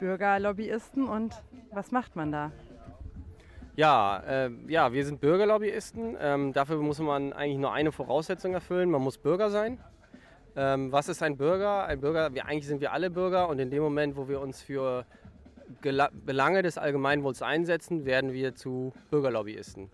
Bürgerlobbyisten 0.00 1.06
und 1.06 1.42
was 1.70 1.92
macht 1.92 2.16
man 2.16 2.32
da? 2.32 2.52
Ja, 3.78 4.24
äh, 4.26 4.50
ja, 4.66 4.92
wir 4.92 5.06
sind 5.06 5.20
Bürgerlobbyisten. 5.20 6.16
Ähm, 6.20 6.52
dafür 6.52 6.78
muss 6.78 6.98
man 6.98 7.32
eigentlich 7.32 7.58
nur 7.58 7.72
eine 7.72 7.92
Voraussetzung 7.92 8.52
erfüllen. 8.52 8.90
Man 8.90 9.00
muss 9.00 9.18
Bürger 9.18 9.50
sein. 9.50 9.78
Ähm, 10.56 10.90
was 10.90 11.08
ist 11.08 11.22
ein 11.22 11.36
Bürger? 11.36 11.84
Ein 11.84 12.00
Bürger, 12.00 12.34
wir, 12.34 12.46
eigentlich 12.46 12.66
sind 12.66 12.80
wir 12.80 12.92
alle 12.92 13.08
Bürger 13.08 13.48
und 13.48 13.60
in 13.60 13.70
dem 13.70 13.80
Moment, 13.80 14.16
wo 14.16 14.28
wir 14.28 14.40
uns 14.40 14.60
für 14.60 15.06
Gela 15.80 16.10
Belange 16.12 16.62
des 16.62 16.76
Allgemeinwohls 16.76 17.40
einsetzen, 17.40 18.04
werden 18.04 18.32
wir 18.32 18.56
zu 18.56 18.92
Bürgerlobbyisten. 19.12 19.88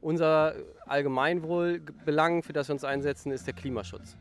Unser 0.00 0.54
Allgemeinwohlbelang, 0.86 2.44
für 2.44 2.52
das 2.52 2.68
wir 2.68 2.74
uns 2.74 2.84
einsetzen, 2.84 3.32
ist 3.32 3.48
der 3.48 3.54
Klimaschutz. 3.54 4.16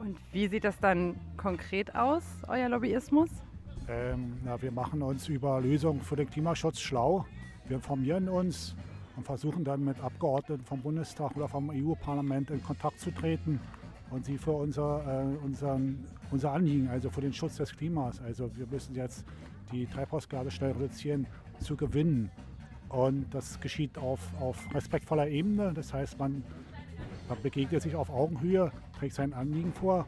Und 0.00 0.18
wie 0.32 0.48
sieht 0.48 0.64
das 0.64 0.80
dann 0.80 1.14
konkret 1.36 1.94
aus, 1.94 2.24
euer 2.48 2.68
Lobbyismus? 2.68 3.30
Ähm, 3.88 4.38
na, 4.44 4.60
wir 4.60 4.72
machen 4.72 5.02
uns 5.02 5.28
über 5.28 5.60
Lösungen 5.60 6.00
für 6.00 6.16
den 6.16 6.28
Klimaschutz 6.28 6.80
schlau. 6.80 7.24
Wir 7.68 7.76
informieren 7.76 8.30
uns 8.30 8.74
und 9.16 9.24
versuchen 9.24 9.62
dann 9.62 9.84
mit 9.84 10.00
Abgeordneten 10.00 10.64
vom 10.64 10.80
Bundestag 10.80 11.36
oder 11.36 11.48
vom 11.48 11.68
EU-Parlament 11.70 12.50
in 12.50 12.62
Kontakt 12.62 12.98
zu 12.98 13.10
treten 13.10 13.60
und 14.10 14.24
sie 14.24 14.38
für 14.38 14.52
unser, 14.52 15.02
äh, 15.06 15.44
unseren, 15.44 16.06
unser 16.30 16.52
Anliegen, 16.52 16.88
also 16.88 17.10
für 17.10 17.20
den 17.20 17.34
Schutz 17.34 17.56
des 17.56 17.76
Klimas, 17.76 18.22
also 18.22 18.50
wir 18.56 18.66
müssen 18.66 18.94
jetzt 18.94 19.26
die 19.70 19.84
Treibhausgase 19.86 20.50
schnell 20.50 20.72
reduzieren, 20.72 21.26
zu 21.60 21.76
gewinnen. 21.76 22.30
Und 22.88 23.26
das 23.34 23.60
geschieht 23.60 23.98
auf, 23.98 24.20
auf 24.40 24.74
respektvoller 24.74 25.28
Ebene. 25.28 25.74
Das 25.74 25.92
heißt, 25.92 26.18
man, 26.18 26.42
man 27.28 27.42
begegnet 27.42 27.82
sich 27.82 27.94
auf 27.94 28.08
Augenhöhe, 28.08 28.72
trägt 28.98 29.14
sein 29.14 29.34
Anliegen 29.34 29.74
vor. 29.74 30.06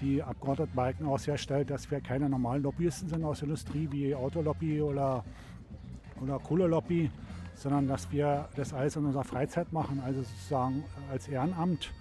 Die 0.00 0.22
Abgeordneten 0.22 0.76
merken 0.76 1.06
auch 1.06 1.18
sehr 1.18 1.38
schnell, 1.38 1.64
dass 1.64 1.90
wir 1.90 2.00
keine 2.00 2.28
normalen 2.28 2.62
Lobbyisten 2.62 3.08
sind 3.08 3.24
aus 3.24 3.40
der 3.40 3.48
Industrie 3.48 3.88
wie 3.90 4.14
Autolobby 4.14 4.80
oder, 4.80 5.24
oder 6.22 6.38
Kohlelobby, 6.38 7.10
sondern 7.54 7.86
dass 7.86 8.10
wir 8.10 8.48
das 8.56 8.72
alles 8.72 8.96
in 8.96 9.04
unserer 9.04 9.24
Freizeit 9.24 9.72
machen, 9.72 10.00
also 10.04 10.22
sozusagen 10.22 10.84
als 11.10 11.28
Ehrenamt 11.28 11.92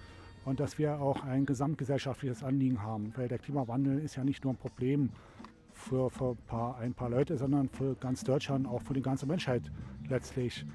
und 0.46 0.60
dass 0.60 0.78
wir 0.78 1.00
auch 1.00 1.24
ein 1.24 1.46
gesamtgesellschaftliches 1.46 2.44
Anliegen 2.44 2.82
haben, 2.82 3.14
weil 3.16 3.28
der 3.28 3.38
Klimawandel 3.38 4.00
ist 4.00 4.16
ja 4.16 4.24
nicht 4.24 4.44
nur 4.44 4.54
ein 4.54 4.58
Problem 4.58 5.10
für, 5.74 6.10
für 6.10 6.32
ein, 6.32 6.38
paar, 6.48 6.78
ein 6.78 6.94
paar 6.94 7.10
Leute, 7.10 7.38
sondern 7.38 7.70
für 7.70 7.96
ganz 7.96 8.24
Deutschland, 8.24 8.68
auch 8.68 8.82
für 8.82 8.94
die 8.94 9.02
ganze 9.02 9.26
Menschheit 9.26 9.64
letztlich. 10.10 10.66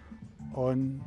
Und 0.53 1.01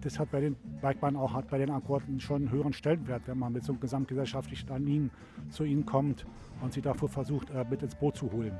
das 0.00 0.18
hat 0.18 0.30
bei 0.30 0.40
den, 0.40 0.56
man 1.00 1.16
auch, 1.16 1.34
hat 1.34 1.48
bei 1.48 1.58
den 1.58 1.70
Akkorden 1.70 2.20
schon 2.20 2.42
einen 2.42 2.50
höheren 2.50 2.72
Stellenwert, 2.72 3.22
wenn 3.26 3.38
man 3.38 3.52
mit 3.52 3.64
so 3.64 3.72
einem 3.72 3.80
gesamtgesellschaftlichen 3.80 4.70
Anliegen 4.70 5.10
zu 5.50 5.64
ihnen 5.64 5.84
kommt 5.84 6.26
und 6.62 6.72
sie 6.72 6.82
dafür 6.82 7.08
versucht, 7.08 7.50
äh, 7.50 7.64
mit 7.68 7.82
ins 7.82 7.94
Boot 7.94 8.16
zu 8.16 8.30
holen. 8.30 8.58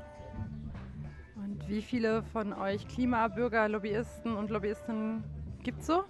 Wie 1.67 1.81
viele 1.81 2.23
von 2.23 2.53
euch 2.53 2.87
Klimabürger, 2.87 3.67
Lobbyisten 3.67 4.37
und 4.37 4.49
Lobbyistinnen 4.49 5.21
gibt 5.63 5.81
es 5.81 5.87
so? 5.87 6.05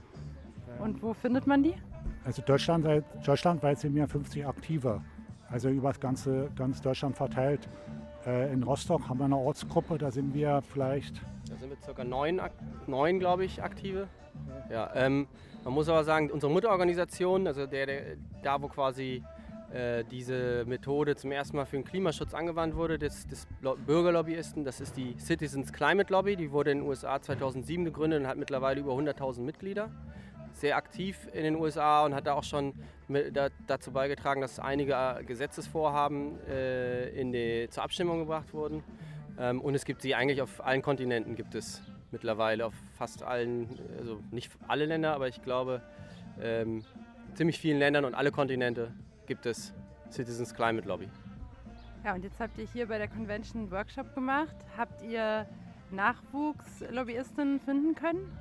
Und 0.80 1.02
wo 1.02 1.16
findet 1.16 1.48
man 1.48 1.64
die? 1.64 1.74
Also 2.26 2.44
deutschlandweit, 2.44 3.04
deutschlandweit 3.26 3.80
sind 3.80 3.96
wir 3.96 4.08
50 4.08 4.46
Aktive, 4.46 5.02
also 5.50 5.70
über 5.70 5.90
das 5.90 6.00
ganze 6.00 6.52
ganz 6.56 6.80
Deutschland 6.82 7.18
verteilt. 7.18 7.68
Äh, 8.28 8.54
in 8.54 8.62
Rostock 8.62 9.10
haben 9.10 9.18
wir 9.18 9.26
eine 9.26 9.38
Ortsgruppe, 9.38 9.98
da 9.98 10.12
sind 10.12 10.36
wir 10.36 10.62
vielleicht. 10.62 11.24
Da 11.50 11.56
sind 11.56 11.72
wir 11.72 11.78
circa 11.78 12.04
neun, 12.04 12.40
neun 12.86 13.18
glaube 13.18 13.44
ich, 13.44 13.64
Aktive. 13.64 14.08
Ja, 14.70 14.92
ähm, 14.94 15.28
man 15.64 15.74
muss 15.74 15.90
aber 15.90 16.04
sagen, 16.04 16.30
unsere 16.30 16.52
Mutterorganisation, 16.52 17.48
also 17.48 17.66
der, 17.66 17.88
der 17.88 18.02
da 18.44 18.62
wo 18.62 18.68
quasi 18.68 19.24
äh, 19.74 20.04
diese 20.06 20.64
Methode 20.66 21.16
zum 21.16 21.32
ersten 21.32 21.58
Mal 21.58 21.66
für 21.66 21.76
den 21.76 21.84
Klimaschutz 21.84 22.34
angewandt 22.34 22.76
wurde, 22.76 22.98
des, 22.98 23.28
des 23.28 23.48
Bürgerlobbyisten, 23.86 24.64
das 24.64 24.80
ist 24.80 24.96
die 24.96 25.16
Citizens 25.20 25.74
Climate 25.74 26.12
Lobby, 26.12 26.36
die 26.36 26.52
wurde 26.52 26.72
in 26.72 26.80
den 26.80 26.88
USA 26.88 27.22
2007 27.22 27.84
gegründet 27.84 28.22
und 28.22 28.28
hat 28.28 28.38
mittlerweile 28.38 28.80
über 28.80 28.94
100.000 28.94 29.42
Mitglieder. 29.42 29.92
Sehr 30.54 30.78
aktiv 30.78 31.28
in 31.34 31.44
den 31.44 31.56
USA 31.56 32.06
und 32.06 32.16
hat 32.16 32.26
da 32.26 32.34
auch 32.34 32.44
schon 32.44 32.74
mit, 33.08 33.36
da, 33.36 33.50
dazu 33.68 33.92
beigetragen, 33.92 34.42
dass 34.42 34.60
einige 34.60 34.94
äh, 34.94 35.24
Gesetzesvorhaben 35.24 36.40
äh, 36.48 37.10
in 37.10 37.32
die, 37.32 37.68
zur 37.70 37.84
Abstimmung 37.84 38.20
gebracht 38.20 38.54
wurden. 38.54 38.84
Ähm, 39.38 39.62
und 39.62 39.76
es 39.76 39.86
gibt 39.86 40.02
sie 40.02 40.16
eigentlich 40.16 40.42
auf 40.42 40.66
allen 40.66 40.82
Kontinenten, 40.82 41.36
gibt 41.36 41.54
es 41.56 41.82
mittlerweile 42.12 42.66
auf 42.66 42.74
fast 42.98 43.22
allen, 43.22 43.68
also 44.00 44.20
nicht 44.32 44.52
alle 44.68 44.86
Länder, 44.86 45.14
aber 45.14 45.28
ich 45.28 45.42
glaube 45.44 45.82
ähm, 46.42 46.84
ziemlich 47.36 47.60
vielen 47.60 47.80
Ländern 47.80 48.06
und 48.06 48.16
alle 48.16 48.32
Kontinente 48.32 48.94
gibt 49.28 49.46
es 49.46 49.74
Citizens 50.12 50.54
Climate 50.54 50.88
Lobby. 50.88 51.10
Ja, 52.04 52.16
und 52.16 52.24
jetzt 52.24 52.40
habt 52.40 52.58
ihr 52.58 52.66
hier 52.66 52.88
bei 52.88 52.98
der 52.98 53.08
Convention 53.08 53.64
einen 53.64 53.72
Workshop 53.72 54.16
gemacht. 54.16 54.56
Habt 54.78 55.02
ihr 55.04 55.46
Nachwuchslobbyisten 55.92 57.60
finden 57.60 57.96
können? 57.96 58.38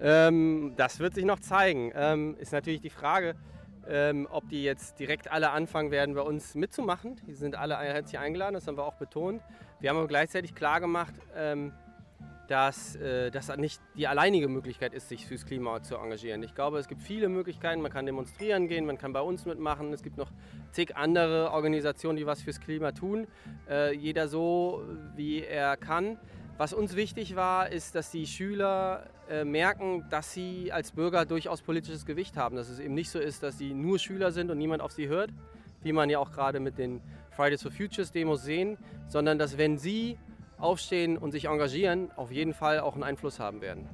Ähm, 0.00 0.72
das 0.76 0.98
wird 0.98 1.14
sich 1.14 1.24
noch 1.24 1.40
zeigen. 1.40 1.92
Ähm, 1.94 2.36
ist 2.38 2.52
natürlich 2.52 2.80
die 2.80 2.90
Frage, 2.90 3.36
ähm, 3.88 4.26
ob 4.30 4.48
die 4.48 4.62
jetzt 4.62 4.98
direkt 4.98 5.30
alle 5.30 5.50
anfangen 5.50 5.90
werden, 5.90 6.14
bei 6.14 6.22
uns 6.22 6.54
mitzumachen. 6.54 7.16
Die 7.26 7.34
sind 7.34 7.54
alle 7.54 7.76
herzlich 7.78 8.18
eingeladen, 8.18 8.54
das 8.54 8.66
haben 8.66 8.76
wir 8.76 8.84
auch 8.84 8.94
betont. 8.94 9.42
Wir 9.78 9.90
haben 9.90 9.96
aber 9.98 10.08
gleichzeitig 10.08 10.54
klar 10.54 10.80
gemacht, 10.80 11.14
ähm, 11.36 11.72
dass 12.50 12.96
äh, 12.96 13.30
das 13.30 13.56
nicht 13.56 13.80
die 13.96 14.08
alleinige 14.08 14.48
Möglichkeit 14.48 14.92
ist, 14.92 15.08
sich 15.08 15.24
fürs 15.24 15.46
Klima 15.46 15.84
zu 15.84 15.96
engagieren. 15.96 16.42
Ich 16.42 16.52
glaube, 16.52 16.80
es 16.80 16.88
gibt 16.88 17.00
viele 17.00 17.28
Möglichkeiten. 17.28 17.80
Man 17.80 17.92
kann 17.92 18.06
demonstrieren 18.06 18.66
gehen, 18.66 18.86
man 18.86 18.98
kann 18.98 19.12
bei 19.12 19.20
uns 19.20 19.46
mitmachen. 19.46 19.92
Es 19.92 20.02
gibt 20.02 20.16
noch 20.16 20.32
zig 20.72 20.96
andere 20.96 21.52
Organisationen, 21.52 22.16
die 22.16 22.26
was 22.26 22.42
fürs 22.42 22.60
Klima 22.60 22.90
tun. 22.90 23.28
Äh, 23.68 23.94
jeder 23.94 24.26
so, 24.26 24.82
wie 25.14 25.44
er 25.44 25.76
kann. 25.76 26.18
Was 26.58 26.72
uns 26.72 26.96
wichtig 26.96 27.36
war, 27.36 27.70
ist, 27.70 27.94
dass 27.94 28.10
die 28.10 28.26
Schüler 28.26 29.06
äh, 29.30 29.44
merken, 29.44 30.04
dass 30.10 30.32
sie 30.32 30.72
als 30.72 30.90
Bürger 30.90 31.26
durchaus 31.26 31.62
politisches 31.62 32.04
Gewicht 32.04 32.36
haben. 32.36 32.56
Dass 32.56 32.68
es 32.68 32.80
eben 32.80 32.94
nicht 32.94 33.10
so 33.10 33.20
ist, 33.20 33.44
dass 33.44 33.58
sie 33.58 33.72
nur 33.72 34.00
Schüler 34.00 34.32
sind 34.32 34.50
und 34.50 34.58
niemand 34.58 34.82
auf 34.82 34.90
sie 34.90 35.06
hört, 35.06 35.30
wie 35.84 35.92
man 35.92 36.10
ja 36.10 36.18
auch 36.18 36.32
gerade 36.32 36.58
mit 36.58 36.78
den 36.78 37.00
Fridays 37.30 37.62
for 37.62 37.70
Futures 37.70 38.10
Demos 38.10 38.42
sehen, 38.42 38.76
sondern 39.06 39.38
dass 39.38 39.56
wenn 39.56 39.78
sie 39.78 40.18
aufstehen 40.60 41.16
und 41.16 41.32
sich 41.32 41.46
engagieren, 41.46 42.10
auf 42.16 42.30
jeden 42.30 42.54
Fall 42.54 42.80
auch 42.80 42.94
einen 42.94 43.02
Einfluss 43.02 43.40
haben 43.40 43.60
werden. 43.60 43.88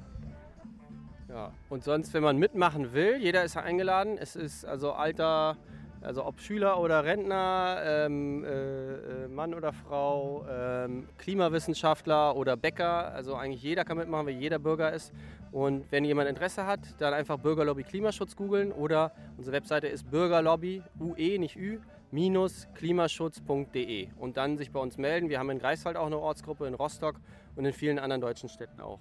Ja, 1.29 1.53
und 1.69 1.85
sonst, 1.85 2.15
wenn 2.15 2.23
man 2.23 2.39
mitmachen 2.39 2.93
will, 2.93 3.17
jeder 3.17 3.45
ist 3.45 3.57
eingeladen. 3.57 4.17
Es 4.19 4.37
ist 4.37 4.65
also 4.65 4.93
Alter, 4.93 5.57
also 6.01 6.25
ob 6.25 6.41
Schüler 6.41 6.79
oder 6.81 7.05
Rentner, 7.05 7.79
ähm, 7.85 8.45
äh, 8.45 9.25
äh, 9.25 9.29
Mann 9.29 9.53
oder 9.53 9.73
Frau, 9.73 10.47
ähm, 10.49 11.09
Klimawissenschaftler 11.19 12.37
oder 12.37 12.57
Bäcker, 12.57 13.13
also 13.13 13.35
eigentlich 13.35 13.63
jeder 13.63 13.85
kann 13.85 13.99
mitmachen, 13.99 14.27
weil 14.27 14.35
jeder 14.35 14.59
Bürger 14.59 14.93
ist. 14.93 15.13
Und 15.53 15.91
wenn 15.91 16.05
jemand 16.05 16.29
Interesse 16.29 16.67
hat, 16.67 16.81
dann 16.99 17.13
einfach 17.13 17.39
Bürgerlobby 17.39 17.83
Klimaschutz 17.83 18.37
googeln 18.37 18.73
oder 18.73 19.13
unsere 19.37 19.57
Webseite 19.57 19.89
ist 19.89 20.11
Bürgerlobby, 20.11 20.83
UE, 21.01 21.39
nicht 21.39 21.57
Ü, 21.57 21.81
klimaschutz.de 22.11 24.09
und 24.17 24.37
dann 24.37 24.59
sich 24.59 24.71
bei 24.71 24.81
uns 24.81 24.97
melden. 24.99 25.29
Wir 25.29 25.39
haben 25.39 25.51
in 25.51 25.59
Greifswald 25.59 25.97
auch 25.97 26.07
eine 26.07 26.19
Ortsgruppe, 26.19 26.67
in 26.67 26.75
Rostock 26.75 27.21
und 27.55 27.65
in 27.65 27.73
vielen 27.73 27.99
anderen 27.99 28.21
deutschen 28.21 28.49
Städten 28.49 28.81
auch. 28.81 29.01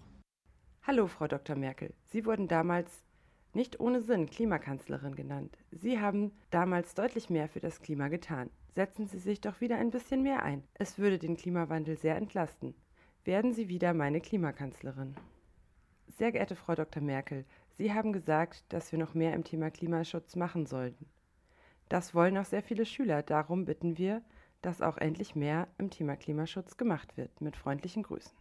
Hallo, 0.84 1.08
Frau 1.08 1.28
Dr. 1.28 1.56
Merkel. 1.56 1.94
Sie 2.04 2.26
wurden 2.26 2.48
damals 2.48 3.06
nicht 3.54 3.80
ohne 3.80 4.02
Sinn 4.02 4.30
Klimakanzlerin 4.30 5.16
genannt. 5.16 5.58
Sie 5.72 6.00
haben 6.00 6.32
damals 6.52 6.94
deutlich 6.94 7.30
mehr 7.30 7.48
für 7.48 7.60
das 7.60 7.82
Klima 7.82 8.10
getan. 8.10 8.50
Setzen 8.76 9.08
Sie 9.08 9.20
sich 9.20 9.40
doch 9.40 9.62
wieder 9.62 9.78
ein 9.78 9.92
bisschen 9.92 10.22
mehr 10.22 10.44
ein. 10.44 10.64
Es 10.74 11.00
würde 11.00 11.18
den 11.18 11.38
Klimawandel 11.38 11.98
sehr 11.98 12.18
entlasten. 12.18 12.76
Werden 13.24 13.54
Sie 13.54 13.70
wieder 13.70 13.94
meine 13.94 14.20
Klimakanzlerin. 14.22 15.16
Sehr 16.08 16.32
geehrte 16.32 16.56
Frau 16.56 16.76
Dr. 16.76 17.02
Merkel, 17.02 17.46
Sie 17.78 17.94
haben 17.94 18.14
gesagt, 18.14 18.64
dass 18.70 18.92
wir 18.92 19.00
noch 19.00 19.14
mehr 19.14 19.34
im 19.34 19.44
Thema 19.44 19.70
Klimaschutz 19.70 20.36
machen 20.36 20.66
sollten. 20.66 21.06
Das 21.90 22.16
wollen 22.16 22.38
auch 22.38 22.46
sehr 22.46 22.64
viele 22.64 22.86
Schüler. 22.86 23.22
Darum 23.22 23.66
bitten 23.66 23.98
wir, 23.98 24.22
dass 24.62 24.82
auch 24.82 24.98
endlich 24.98 25.36
mehr 25.36 25.68
im 25.78 25.90
Thema 25.90 26.16
Klimaschutz 26.16 26.78
gemacht 26.78 27.18
wird. 27.18 27.42
Mit 27.42 27.56
freundlichen 27.56 28.04
Grüßen. 28.04 28.36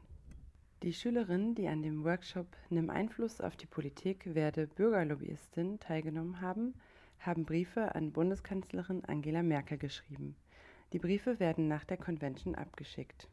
Die 0.82 0.92
Schülerin, 0.92 1.54
die 1.54 1.68
an 1.68 1.82
dem 1.82 2.04
Workshop 2.04 2.46
Nimm 2.68 2.90
Einfluss 2.90 3.40
auf 3.40 3.56
die 3.56 3.66
Politik 3.66 4.34
werde 4.34 4.66
Bürgerlobbyistin 4.66 5.80
teilgenommen 5.80 6.40
haben, 6.40 6.74
haben 7.20 7.44
Briefe 7.44 7.94
an 7.94 8.12
Bundeskanzlerin 8.12 9.04
Angela 9.04 9.42
Merkel 9.42 9.78
geschrieben. 9.78 10.36
Die 10.92 10.98
Briefe 10.98 11.40
werden 11.40 11.68
nach 11.68 11.84
der 11.84 11.96
Convention 11.96 12.54
abgeschickt. 12.54 13.28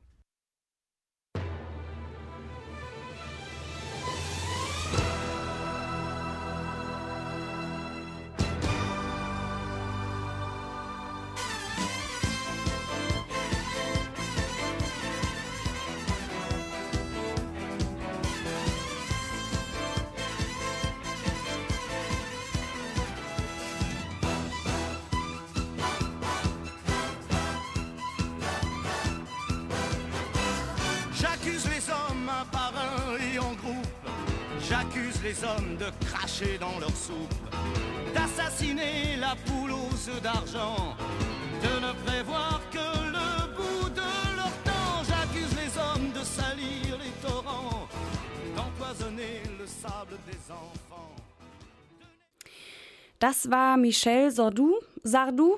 War 53.51 53.77
Michel 53.77 54.31
Sardou, 54.31 54.79
Sardou 55.03 55.57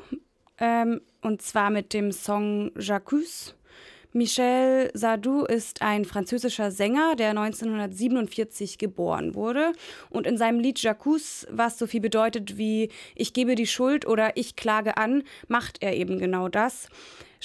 ähm, 0.58 1.02
und 1.22 1.42
zwar 1.42 1.70
mit 1.70 1.94
dem 1.94 2.12
Song 2.12 2.72
J'accuse. 2.76 3.54
Michel 4.12 4.92
Sardou 4.94 5.46
ist 5.46 5.82
ein 5.82 6.06
französischer 6.06 6.70
Sänger, 6.70 7.16
der 7.16 7.30
1947 7.30 8.78
geboren 8.78 9.34
wurde. 9.34 9.74
Und 10.12 10.28
in 10.28 10.38
seinem 10.38 10.60
Lied 10.60 10.80
Jacques, 10.80 11.48
was 11.50 11.80
so 11.80 11.88
viel 11.88 12.02
bedeutet 12.02 12.58
wie 12.58 12.90
Ich 13.16 13.34
gebe 13.34 13.56
die 13.56 13.66
Schuld 13.66 14.06
oder 14.06 14.38
Ich 14.38 14.56
klage 14.56 14.98
an, 14.98 15.24
macht 15.48 15.82
er 15.82 15.96
eben 15.96 16.20
genau 16.20 16.48
das. 16.48 16.90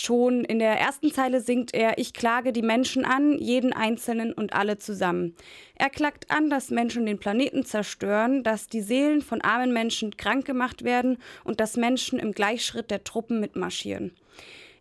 Schon 0.01 0.45
in 0.45 0.61
der 0.61 0.79
ersten 0.79 1.11
Zeile 1.11 1.41
singt 1.41 1.75
er 1.75 1.99
Ich 1.99 2.13
klage 2.13 2.53
die 2.53 2.63
Menschen 2.63 3.05
an, 3.05 3.37
jeden 3.37 3.73
Einzelnen 3.73 4.33
und 4.33 4.53
alle 4.53 4.79
zusammen. 4.79 5.35
Er 5.75 5.91
klagt 5.91 6.31
an, 6.31 6.51
dass 6.51 6.71
Menschen 6.71 7.05
den 7.05 7.19
Planeten 7.19 7.65
zerstören, 7.65 8.45
dass 8.45 8.69
die 8.69 8.81
Seelen 8.81 9.23
von 9.23 9.41
armen 9.41 9.73
Menschen 9.73 10.17
krank 10.17 10.45
gemacht 10.45 10.85
werden 10.85 11.19
und 11.43 11.59
dass 11.59 11.77
Menschen 11.77 12.21
im 12.21 12.31
Gleichschritt 12.31 12.93
der 12.93 13.03
Truppen 13.03 13.41
mitmarschieren. 13.41 14.13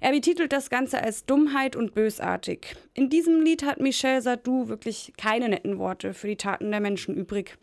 Er 0.02 0.12
betitelt 0.12 0.54
das 0.54 0.70
Ganze 0.70 1.02
als 1.02 1.26
Dummheit 1.26 1.76
und 1.76 1.96
bösartig. 1.96 2.76
In 2.94 3.10
diesem 3.10 3.42
Lied 3.42 3.66
hat 3.66 3.80
Michel 3.80 4.22
Sardou 4.22 4.68
wirklich 4.68 5.14
keine 5.18 5.50
netten 5.50 5.80
Worte 5.80 6.14
für 6.14 6.28
die 6.28 6.36
Taten 6.36 6.70
der 6.70 6.80
Menschen 6.80 7.16
übrig. 7.16 7.58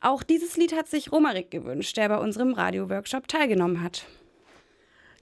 Auch 0.00 0.24
dieses 0.24 0.56
Lied 0.56 0.74
hat 0.74 0.88
sich 0.88 1.12
Romarik 1.12 1.52
gewünscht, 1.52 1.96
der 1.96 2.08
bei 2.08 2.18
unserem 2.18 2.52
Radioworkshop 2.52 3.28
teilgenommen 3.28 3.80
hat. 3.80 4.06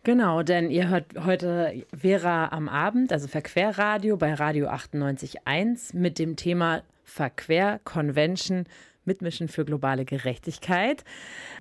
Genau, 0.05 0.43
denn 0.43 0.69
ihr 0.69 0.88
hört 0.88 1.15
heute 1.25 1.85
Vera 1.97 2.49
am 2.49 2.69
Abend, 2.69 3.12
also 3.12 3.29
Verquerradio 3.29 4.17
bei 4.17 4.35
Radio 4.35 4.67
98.1 4.67 5.97
mit 5.97 6.19
dem 6.19 6.35
Thema 6.35 6.83
Verquer 7.05 7.79
Convention 7.85 8.65
Mitmischen 9.05 9.47
für 9.47 9.65
globale 9.65 10.05
Gerechtigkeit, 10.05 11.05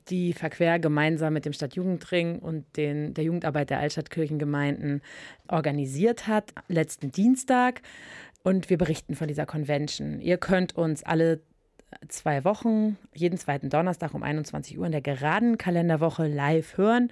die 0.09 0.33
Verquer 0.33 0.79
gemeinsam 0.79 1.33
mit 1.33 1.45
dem 1.45 1.53
Stadtjugendring 1.53 2.39
und 2.39 2.65
den, 2.77 3.13
der 3.13 3.25
Jugendarbeit 3.25 3.69
der 3.69 3.77
Altstadtkirchengemeinden 3.77 5.03
organisiert 5.47 6.27
hat, 6.27 6.51
letzten 6.67 7.11
Dienstag. 7.11 7.83
Und 8.41 8.71
wir 8.71 8.79
berichten 8.79 9.13
von 9.13 9.27
dieser 9.27 9.45
Convention. 9.45 10.19
Ihr 10.19 10.37
könnt 10.37 10.75
uns 10.75 11.03
alle 11.03 11.41
zwei 12.07 12.43
Wochen, 12.43 12.97
jeden 13.13 13.37
zweiten 13.37 13.69
Donnerstag 13.69 14.15
um 14.15 14.23
21 14.23 14.79
Uhr 14.79 14.87
in 14.87 14.91
der 14.91 15.01
geraden 15.01 15.59
Kalenderwoche 15.59 16.25
live 16.25 16.77
hören 16.77 17.11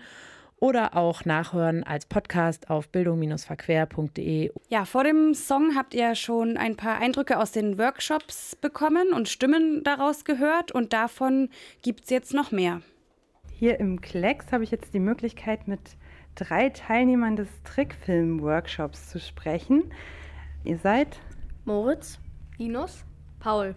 oder 0.59 0.95
auch 0.95 1.25
nachhören 1.25 1.83
als 1.83 2.05
Podcast 2.05 2.69
auf 2.69 2.89
bildung-verquer.de. 2.89 4.51
Ja, 4.69 4.85
vor 4.85 5.03
dem 5.03 5.33
Song 5.33 5.75
habt 5.75 5.93
ihr 5.93 6.15
schon 6.15 6.57
ein 6.57 6.75
paar 6.75 6.99
Eindrücke 6.99 7.39
aus 7.39 7.51
den 7.51 7.77
Workshops 7.77 8.55
bekommen 8.55 9.13
und 9.13 9.29
Stimmen 9.29 9.83
daraus 9.83 10.25
gehört 10.25 10.71
und 10.71 10.93
davon 10.93 11.49
gibt 11.81 12.05
es 12.05 12.09
jetzt 12.09 12.33
noch 12.33 12.51
mehr. 12.51 12.81
Hier 13.51 13.79
im 13.79 14.01
Klecks 14.01 14.51
habe 14.51 14.63
ich 14.63 14.71
jetzt 14.71 14.93
die 14.93 14.99
Möglichkeit, 14.99 15.67
mit 15.67 15.81
drei 16.35 16.69
Teilnehmern 16.69 17.35
des 17.35 17.49
Trickfilm-Workshops 17.63 19.09
zu 19.09 19.19
sprechen. 19.19 19.91
Ihr 20.63 20.77
seid 20.77 21.19
Moritz, 21.65 22.19
Linus, 22.57 23.03
Paul. 23.39 23.75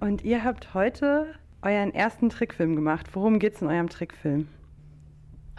Und 0.00 0.22
ihr 0.22 0.44
habt 0.44 0.74
heute 0.74 1.34
euren 1.62 1.92
ersten 1.92 2.30
Trickfilm 2.30 2.74
gemacht. 2.74 3.08
Worum 3.12 3.38
geht 3.38 3.54
es 3.54 3.62
in 3.62 3.68
eurem 3.68 3.88
Trickfilm? 3.88 4.48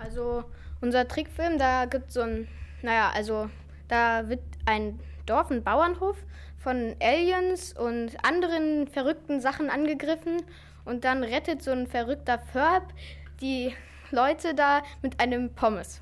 Also 0.03 0.43
unser 0.81 1.07
Trickfilm, 1.07 1.57
da 1.57 1.85
gibt 1.85 2.07
es 2.07 2.15
so 2.15 2.21
ein, 2.21 2.47
naja, 2.81 3.11
also 3.13 3.49
da 3.87 4.27
wird 4.29 4.41
ein 4.65 4.99
Dorf, 5.25 5.51
ein 5.51 5.63
Bauernhof 5.63 6.17
von 6.57 6.95
Aliens 6.99 7.73
und 7.77 8.11
anderen 8.23 8.87
verrückten 8.87 9.39
Sachen 9.41 9.69
angegriffen 9.69 10.41
und 10.85 11.03
dann 11.05 11.23
rettet 11.23 11.61
so 11.61 11.71
ein 11.71 11.87
verrückter 11.87 12.39
Ferb 12.39 12.93
die 13.41 13.73
Leute 14.11 14.55
da 14.55 14.81
mit 15.01 15.19
einem 15.19 15.53
Pommes. 15.53 16.01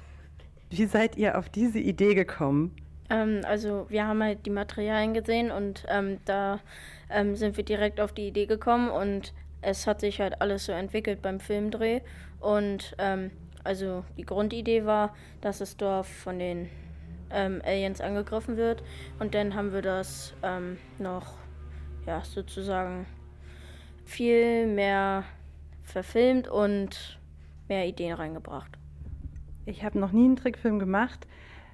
Wie 0.70 0.86
seid 0.86 1.18
ihr 1.18 1.38
auf 1.38 1.50
diese 1.50 1.80
Idee 1.80 2.16
gekommen? 2.16 2.76
Ähm, 3.10 3.42
also 3.44 3.86
wir 3.90 4.08
haben 4.08 4.24
halt 4.24 4.46
die 4.46 4.52
Materialien 4.52 5.14
gesehen 5.14 5.52
und 5.52 5.86
ähm, 5.90 6.20
da 6.26 6.60
ähm, 7.10 7.36
sind 7.36 7.58
wir 7.58 7.66
direkt 7.66 8.00
auf 8.00 8.14
die 8.14 8.28
Idee 8.28 8.46
gekommen 8.46 8.90
und 8.90 9.34
es 9.62 9.88
hat 9.88 10.00
sich 10.00 10.22
halt 10.22 10.42
alles 10.42 10.66
so 10.66 10.72
entwickelt 10.72 11.22
beim 11.22 11.40
Filmdreh 11.40 12.02
und 12.40 12.96
ähm, 12.98 13.32
also 13.64 14.04
die 14.18 14.26
Grundidee 14.26 14.86
war, 14.86 15.16
dass 15.42 15.60
das 15.60 15.78
Dorf 15.78 16.08
von 16.08 16.40
den 16.40 16.70
ähm, 17.32 17.62
Aliens 17.64 18.02
angegriffen 18.02 18.58
wird. 18.58 18.84
Und 19.20 19.36
dann 19.36 19.56
haben 19.56 19.74
wir 19.74 19.82
das 19.82 20.34
ähm, 20.44 20.78
noch, 20.98 21.38
ja, 22.06 22.22
sozusagen 22.24 23.06
viel 24.06 24.68
mehr 24.68 25.24
verfilmt 25.84 26.48
und 26.48 27.20
mehr 27.68 27.88
Ideen 27.88 28.14
reingebracht. 28.14 28.78
Ich 29.66 29.84
habe 29.84 30.00
noch 30.00 30.12
nie 30.12 30.26
einen 30.26 30.36
Trickfilm 30.36 30.80
gemacht. 30.80 31.28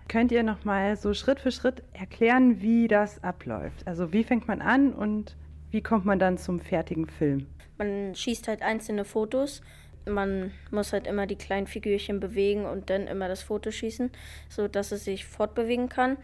Könnt 0.08 0.32
ihr 0.32 0.43
noch 0.43 0.65
mal 0.65 0.95
so 0.98 1.13
Schritt 1.13 1.39
für 1.39 1.52
Schritt 1.52 1.82
erklären, 1.93 2.62
wie 2.62 2.88
das 2.88 3.24
abläuft? 3.24 3.88
Also 3.88 4.13
wie 4.13 4.24
fängt 4.24 4.48
man 4.48 4.62
an 4.62 4.93
und 4.93 5.36
wie 5.71 5.82
kommt 5.82 6.06
man 6.06 6.19
dann 6.19 6.38
zum 6.38 6.60
fertigen 6.60 7.08
Film? 7.08 7.48
Man 7.78 8.13
schießt 8.13 8.48
halt 8.48 8.62
einzelne 8.62 9.04
Fotos 9.04 9.62
man 10.08 10.52
muss 10.72 10.94
halt 10.94 11.08
immer 11.08 11.28
die 11.28 11.36
kleinen 11.36 11.68
Figürchen 11.68 12.20
bewegen 12.20 12.65
und 12.65 12.89
dann 12.89 13.08
immer 13.08 13.28
das 13.28 13.44
Foto 13.44 13.72
schießen, 13.72 14.12
sodass 14.50 14.91
es 14.91 15.06
sich 15.06 15.26
fortbewegen 15.26 15.89
kann. 15.89 16.18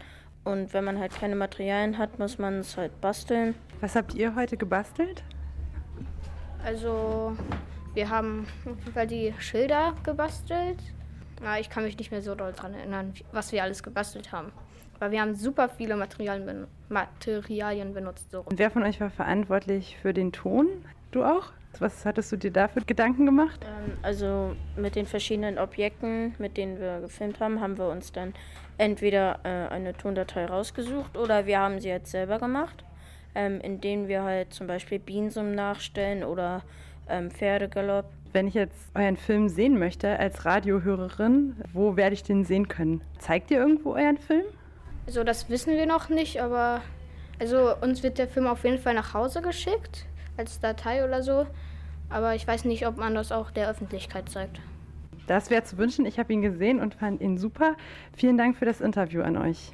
Und 0.44 0.74
wenn 0.74 0.84
man 0.84 0.98
halt 0.98 1.14
keine 1.14 1.36
Materialien 1.36 1.98
hat, 1.98 2.18
muss 2.18 2.38
man 2.38 2.60
es 2.60 2.76
halt 2.76 3.00
basteln. 3.00 3.54
Was 3.80 3.94
habt 3.94 4.14
ihr 4.14 4.34
heute 4.34 4.56
gebastelt? 4.56 5.22
Also, 6.64 7.36
wir 7.94 8.08
haben 8.10 8.46
weil 8.94 9.06
die 9.06 9.34
Schilder 9.38 9.94
gebastelt. 10.02 10.78
Ich 11.60 11.70
kann 11.70 11.82
mich 11.82 11.98
nicht 11.98 12.12
mehr 12.12 12.22
so 12.22 12.34
doll 12.34 12.52
daran 12.52 12.74
erinnern, 12.74 13.14
was 13.32 13.50
wir 13.50 13.62
alles 13.62 13.82
gebastelt 13.82 14.30
haben. 14.30 14.52
Weil 15.00 15.10
wir 15.10 15.20
haben 15.20 15.34
super 15.34 15.68
viele 15.68 15.96
Materialien, 15.96 16.46
ben 16.46 16.66
Materialien 16.88 17.92
benutzt. 17.92 18.30
So. 18.30 18.42
Und 18.42 18.58
wer 18.60 18.70
von 18.70 18.84
euch 18.84 19.00
war 19.00 19.10
verantwortlich 19.10 19.96
für 20.00 20.14
den 20.14 20.30
Ton? 20.30 20.68
Du 21.10 21.24
auch? 21.24 21.52
Was 21.78 22.04
hattest 22.04 22.30
du 22.32 22.36
dir 22.36 22.50
da 22.50 22.68
für 22.68 22.80
Gedanken 22.80 23.26
gemacht? 23.26 23.60
Ähm, 23.64 23.96
also 24.02 24.54
mit 24.76 24.94
den 24.94 25.06
verschiedenen 25.06 25.58
Objekten, 25.58 26.34
mit 26.38 26.56
denen 26.56 26.78
wir 26.78 27.00
gefilmt 27.00 27.40
haben, 27.40 27.60
haben 27.60 27.78
wir 27.78 27.88
uns 27.88 28.12
dann 28.12 28.34
entweder 28.78 29.40
äh, 29.44 29.72
eine 29.72 29.94
Tondatei 29.94 30.46
rausgesucht 30.46 31.16
oder 31.16 31.46
wir 31.46 31.58
haben 31.58 31.80
sie 31.80 31.88
jetzt 31.88 32.10
selber 32.10 32.38
gemacht, 32.38 32.84
ähm, 33.34 33.60
indem 33.60 34.08
wir 34.08 34.22
halt 34.22 34.52
zum 34.52 34.66
Beispiel 34.66 34.98
Bienensummen 34.98 35.54
nachstellen 35.54 36.24
oder 36.24 36.62
ähm, 37.08 37.30
Pferdegalopp. 37.30 38.06
Wenn 38.32 38.48
ich 38.48 38.54
jetzt 38.54 38.90
euren 38.94 39.16
Film 39.16 39.48
sehen 39.48 39.78
möchte 39.78 40.18
als 40.18 40.44
Radiohörerin, 40.44 41.56
wo 41.72 41.96
werde 41.96 42.14
ich 42.14 42.22
den 42.22 42.44
sehen 42.44 42.68
können? 42.68 43.02
Zeigt 43.18 43.50
ihr 43.50 43.58
irgendwo 43.58 43.94
euren 43.94 44.18
Film? 44.18 44.44
Also 45.06 45.24
das 45.24 45.50
wissen 45.50 45.76
wir 45.76 45.86
noch 45.86 46.08
nicht, 46.08 46.40
aber 46.40 46.80
also 47.40 47.76
uns 47.80 48.02
wird 48.02 48.18
der 48.18 48.28
Film 48.28 48.46
auf 48.46 48.64
jeden 48.64 48.78
Fall 48.78 48.94
nach 48.94 49.14
Hause 49.14 49.42
geschickt 49.42 50.06
als 50.36 50.60
Datei 50.60 51.04
oder 51.04 51.22
so. 51.22 51.46
Aber 52.08 52.34
ich 52.34 52.46
weiß 52.46 52.64
nicht, 52.64 52.86
ob 52.86 52.96
man 52.96 53.14
das 53.14 53.32
auch 53.32 53.50
der 53.50 53.68
Öffentlichkeit 53.68 54.28
zeigt. 54.28 54.60
Das 55.26 55.50
wäre 55.50 55.64
zu 55.64 55.78
wünschen. 55.78 56.04
Ich 56.04 56.18
habe 56.18 56.32
ihn 56.32 56.42
gesehen 56.42 56.80
und 56.80 56.94
fand 56.94 57.20
ihn 57.20 57.38
super. 57.38 57.76
Vielen 58.14 58.36
Dank 58.36 58.56
für 58.56 58.64
das 58.64 58.80
Interview 58.80 59.22
an 59.22 59.36
euch. 59.36 59.72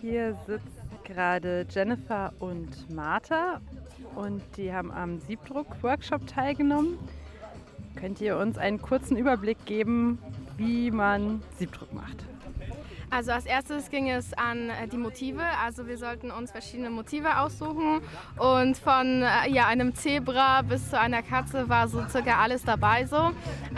Hier 0.00 0.36
sitzt 0.46 0.82
gerade 1.04 1.66
Jennifer 1.70 2.32
und 2.38 2.90
Martha 2.94 3.60
und 4.14 4.42
die 4.56 4.72
haben 4.72 4.92
am 4.92 5.18
Siebdruck-Workshop 5.18 6.26
teilgenommen. 6.26 6.98
Könnt 7.96 8.20
ihr 8.20 8.36
uns 8.36 8.58
einen 8.58 8.82
kurzen 8.82 9.16
Überblick 9.16 9.64
geben, 9.64 10.18
wie 10.56 10.90
man 10.90 11.42
Siebdruck 11.58 11.92
macht? 11.94 12.24
Also 13.14 13.30
als 13.30 13.46
erstes 13.46 13.90
ging 13.90 14.10
es 14.10 14.32
an 14.34 14.70
äh, 14.70 14.88
die 14.88 14.96
Motive. 14.96 15.40
Also 15.64 15.86
wir 15.86 15.98
sollten 15.98 16.32
uns 16.32 16.50
verschiedene 16.50 16.90
Motive 16.90 17.38
aussuchen 17.38 18.00
und 18.38 18.76
von 18.76 19.22
äh, 19.22 19.50
ja, 19.50 19.68
einem 19.68 19.94
Zebra 19.94 20.62
bis 20.62 20.90
zu 20.90 20.98
einer 20.98 21.22
Katze 21.22 21.68
war 21.68 21.86
so 21.86 22.02
circa 22.08 22.42
alles 22.42 22.64
dabei 22.64 23.04
so. 23.04 23.30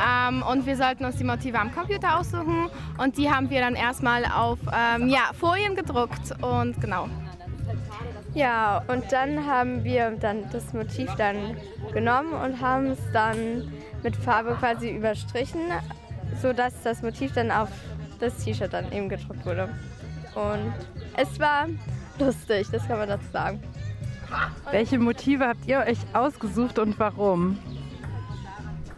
Ähm, 0.03 0.43
und 0.51 0.65
wir 0.65 0.75
sollten 0.75 1.05
uns 1.05 1.17
die 1.17 1.25
Motive 1.25 1.59
am 1.59 1.71
Computer 1.75 2.19
aussuchen 2.19 2.71
und 2.97 3.19
die 3.19 3.31
haben 3.31 3.51
wir 3.51 3.61
dann 3.61 3.75
erstmal 3.75 4.25
auf 4.25 4.59
ähm, 4.73 5.09
ja, 5.09 5.33
Folien 5.39 5.75
gedruckt 5.75 6.33
und 6.41 6.81
genau. 6.81 7.07
Ja, 8.33 8.85
und 8.89 9.05
dann 9.13 9.47
haben 9.47 9.85
wir 9.85 10.13
dann 10.13 10.49
das 10.51 10.73
Motiv 10.73 11.15
dann 11.19 11.59
genommen 11.93 12.33
und 12.33 12.63
haben 12.63 12.87
es 12.87 13.01
dann 13.13 13.71
mit 14.03 14.17
Farbe 14.17 14.57
quasi 14.59 14.89
überstrichen, 14.89 15.61
sodass 16.41 16.73
das 16.83 17.03
Motiv 17.03 17.33
dann 17.35 17.51
auf 17.51 17.69
das 18.19 18.45
T-Shirt 18.45 18.73
dann 18.73 18.91
eben 18.93 19.09
gedruckt 19.09 19.45
wurde. 19.45 19.69
Und 20.35 20.73
es 21.17 21.39
war 21.41 21.67
lustig, 22.19 22.67
das 22.71 22.87
kann 22.87 22.99
man 22.99 23.09
dazu 23.09 23.27
sagen. 23.33 23.63
Welche 24.71 24.99
Motive 24.99 25.47
habt 25.47 25.67
ihr 25.67 25.79
euch 25.79 25.99
ausgesucht 26.13 26.79
und 26.79 26.99
warum? 26.99 27.59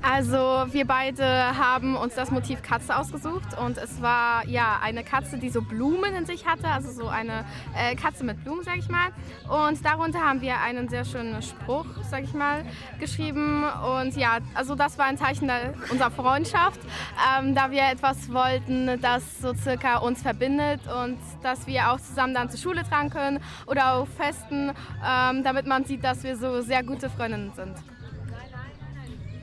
Also 0.00 0.66
wir 0.70 0.86
beide 0.86 1.24
haben 1.58 1.96
uns 1.96 2.14
das 2.14 2.30
Motiv 2.30 2.62
Katze 2.62 2.96
ausgesucht 2.96 3.58
und 3.60 3.78
es 3.78 4.00
war 4.00 4.46
ja 4.46 4.78
eine 4.80 5.02
Katze, 5.02 5.38
die 5.38 5.50
so 5.50 5.60
Blumen 5.60 6.14
in 6.14 6.24
sich 6.24 6.46
hatte, 6.46 6.68
also 6.68 6.92
so 6.92 7.08
eine 7.08 7.44
äh, 7.76 7.96
Katze 7.96 8.22
mit 8.22 8.42
Blumen, 8.44 8.62
sag 8.62 8.78
ich 8.78 8.88
mal. 8.88 9.08
Und 9.48 9.84
darunter 9.84 10.20
haben 10.20 10.40
wir 10.40 10.60
einen 10.60 10.88
sehr 10.88 11.04
schönen 11.04 11.42
Spruch, 11.42 11.86
sag 12.08 12.22
ich 12.22 12.32
mal, 12.32 12.64
geschrieben. 13.00 13.64
Und 13.98 14.16
ja, 14.16 14.38
also 14.54 14.76
das 14.76 14.98
war 14.98 15.06
ein 15.06 15.18
Zeichen 15.18 15.50
unserer 15.90 16.12
Freundschaft, 16.12 16.80
ähm, 17.36 17.56
da 17.56 17.72
wir 17.72 17.82
etwas 17.82 18.32
wollten, 18.32 19.00
das 19.00 19.40
so 19.40 19.52
circa 19.52 19.98
uns 19.98 20.22
verbindet 20.22 20.80
und 20.86 21.18
dass 21.42 21.66
wir 21.66 21.90
auch 21.90 22.00
zusammen 22.00 22.34
dann 22.34 22.50
zur 22.50 22.60
Schule 22.60 22.84
tragen 22.84 23.10
können 23.10 23.40
oder 23.66 23.94
auf 23.94 24.08
Festen, 24.16 24.70
ähm, 25.04 25.42
damit 25.42 25.66
man 25.66 25.84
sieht, 25.84 26.04
dass 26.04 26.22
wir 26.22 26.36
so 26.36 26.60
sehr 26.60 26.84
gute 26.84 27.10
Freundinnen 27.10 27.52
sind. 27.56 27.74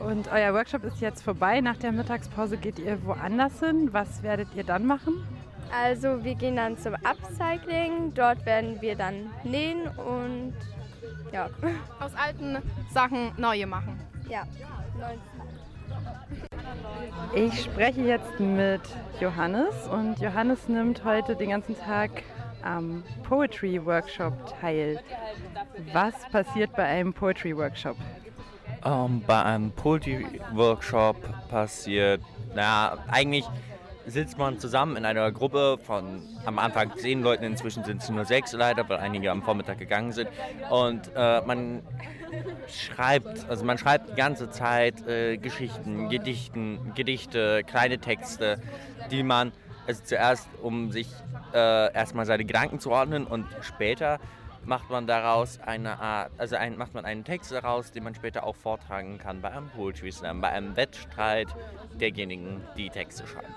Und 0.05 0.31
euer 0.31 0.53
Workshop 0.53 0.83
ist 0.83 1.01
jetzt 1.01 1.23
vorbei. 1.23 1.61
Nach 1.61 1.77
der 1.77 1.91
Mittagspause 1.91 2.57
geht 2.57 2.77
ihr 2.77 3.03
woanders 3.05 3.59
hin. 3.59 3.89
Was 3.91 4.21
werdet 4.21 4.47
ihr 4.55 4.63
dann 4.63 4.85
machen? 4.85 5.25
Also 5.73 6.23
wir 6.23 6.35
gehen 6.35 6.57
dann 6.57 6.77
zum 6.77 6.93
Upcycling. 6.93 8.13
Dort 8.13 8.45
werden 8.45 8.79
wir 8.81 8.95
dann 8.95 9.31
nähen 9.43 9.87
und 9.97 10.53
ja. 11.33 11.49
Aus 11.99 12.11
alten 12.15 12.57
Sachen 12.93 13.31
neue 13.37 13.65
machen. 13.65 13.99
Ja, 14.29 14.43
Ich 17.33 17.63
spreche 17.63 18.01
jetzt 18.01 18.39
mit 18.39 18.81
Johannes 19.19 19.87
und 19.87 20.19
Johannes 20.19 20.67
nimmt 20.67 21.03
heute 21.03 21.35
den 21.35 21.49
ganzen 21.49 21.77
Tag 21.77 22.11
am 22.63 23.03
Poetry 23.23 23.83
Workshop 23.83 24.33
teil. 24.59 24.99
Was 25.93 26.13
passiert 26.29 26.75
bei 26.75 26.83
einem 26.83 27.13
Poetry 27.13 27.55
Workshop? 27.57 27.97
Ähm, 28.85 29.23
bei 29.25 29.41
einem 29.43 29.71
Poetry-Workshop 29.71 31.17
passiert, 31.49 32.21
naja, 32.53 32.99
eigentlich 33.09 33.45
sitzt 34.05 34.37
man 34.37 34.59
zusammen 34.59 34.95
in 34.95 35.05
einer 35.05 35.31
Gruppe 35.31 35.79
von 35.81 36.21
am 36.45 36.59
Anfang 36.59 36.95
zehn 36.95 37.23
Leuten, 37.23 37.43
inzwischen 37.43 37.83
sind 37.83 38.03
es 38.03 38.09
nur 38.09 38.25
sechs 38.25 38.51
leider, 38.53 38.87
weil 38.87 38.97
einige 38.97 39.31
am 39.31 39.41
Vormittag 39.41 39.79
gegangen 39.79 40.11
sind. 40.11 40.29
Und 40.69 41.09
äh, 41.15 41.41
man 41.41 41.81
schreibt, 42.67 43.49
also 43.49 43.65
man 43.65 43.79
schreibt 43.79 44.11
die 44.11 44.15
ganze 44.15 44.51
Zeit 44.51 45.07
äh, 45.07 45.37
Geschichten, 45.37 46.09
Gedichten, 46.09 46.91
Gedichte, 46.93 47.63
kleine 47.63 47.97
Texte, 47.97 48.61
die 49.09 49.23
man 49.23 49.51
also 49.87 50.03
zuerst, 50.03 50.47
um 50.61 50.91
sich 50.91 51.07
äh, 51.53 51.91
erstmal 51.93 52.25
seine 52.25 52.45
Gedanken 52.45 52.79
zu 52.79 52.91
ordnen 52.91 53.25
und 53.25 53.45
später 53.61 54.19
macht 54.65 54.89
man 54.89 55.07
daraus 55.07 55.59
eine 55.59 55.99
Art, 55.99 56.31
also 56.37 56.55
ein, 56.55 56.77
macht 56.77 56.93
man 56.93 57.05
einen 57.05 57.23
Text 57.23 57.51
daraus, 57.51 57.91
den 57.91 58.03
man 58.03 58.15
später 58.15 58.43
auch 58.43 58.55
vortragen 58.55 59.17
kann 59.17 59.41
bei 59.41 59.51
einem 59.51 59.69
Poetry 59.69 60.11
Slam, 60.11 60.41
bei 60.41 60.49
einem 60.49 60.75
Wettstreit 60.75 61.47
derjenigen, 61.99 62.61
die 62.77 62.89
Texte 62.89 63.25
schreiben. 63.27 63.53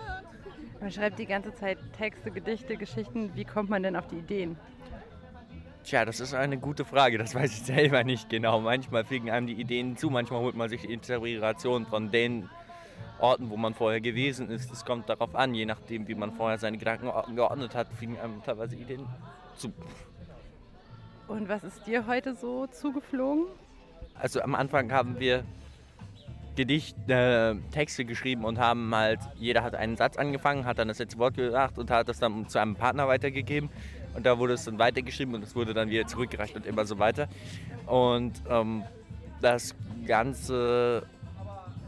Man 0.80 0.92
schreibt 0.92 1.18
die 1.18 1.26
ganze 1.26 1.52
Zeit 1.54 1.78
Texte, 1.96 2.30
Gedichte, 2.30 2.76
Geschichten. 2.76 3.34
Wie 3.34 3.44
kommt 3.44 3.68
man 3.68 3.82
denn 3.82 3.96
auf 3.96 4.06
die 4.06 4.18
Ideen? 4.18 4.56
Tja, 5.82 6.04
das 6.04 6.20
ist 6.20 6.34
eine 6.34 6.58
gute 6.58 6.84
Frage, 6.84 7.18
das 7.18 7.34
weiß 7.34 7.50
ich 7.50 7.62
selber 7.64 8.04
nicht 8.04 8.28
genau. 8.28 8.60
Manchmal 8.60 9.04
fliegen 9.04 9.30
einem 9.30 9.46
die 9.46 9.54
Ideen 9.54 9.96
zu, 9.96 10.10
manchmal 10.10 10.40
holt 10.40 10.54
man 10.54 10.68
sich 10.68 10.82
die 10.82 10.92
Inspiration 10.92 11.86
von 11.86 12.10
den 12.10 12.48
Orten, 13.18 13.50
wo 13.50 13.56
man 13.56 13.74
vorher 13.74 14.00
gewesen 14.00 14.50
ist. 14.50 14.70
Es 14.70 14.84
kommt 14.84 15.08
darauf 15.08 15.34
an, 15.34 15.54
je 15.54 15.64
nachdem, 15.64 16.06
wie 16.06 16.14
man 16.14 16.32
vorher 16.32 16.58
seine 16.58 16.78
Gedanken 16.78 17.10
geordnet 17.34 17.74
hat, 17.74 17.88
fliegen 17.94 18.18
einem 18.18 18.42
teilweise 18.44 18.76
Ideen 18.76 19.06
zu. 19.56 19.72
Und 21.28 21.48
was 21.48 21.62
ist 21.62 21.86
dir 21.86 22.06
heute 22.06 22.34
so 22.34 22.66
zugeflogen? 22.66 23.44
Also 24.14 24.40
am 24.40 24.54
Anfang 24.54 24.90
haben 24.90 25.20
wir 25.20 25.44
Gedicht, 26.56 26.96
äh, 27.08 27.54
Texte 27.70 28.04
geschrieben 28.04 28.44
und 28.44 28.58
haben 28.58 28.92
halt, 28.94 29.20
jeder 29.36 29.62
hat 29.62 29.74
einen 29.74 29.96
Satz 29.96 30.16
angefangen, 30.16 30.64
hat 30.64 30.78
dann 30.78 30.88
das 30.88 30.98
letzte 30.98 31.18
Wort 31.18 31.36
gesagt 31.36 31.78
und 31.78 31.90
hat 31.90 32.08
das 32.08 32.18
dann 32.18 32.48
zu 32.48 32.58
einem 32.58 32.74
Partner 32.74 33.06
weitergegeben. 33.06 33.68
Und 34.14 34.24
da 34.26 34.38
wurde 34.38 34.54
es 34.54 34.64
dann 34.64 34.78
weitergeschrieben 34.78 35.34
und 35.34 35.44
es 35.44 35.54
wurde 35.54 35.74
dann 35.74 35.90
wieder 35.90 36.06
zurückgereicht 36.06 36.56
und 36.56 36.66
immer 36.66 36.86
so 36.86 36.98
weiter. 36.98 37.28
Und 37.86 38.42
ähm, 38.48 38.82
das 39.40 39.74
Ganze 40.06 41.04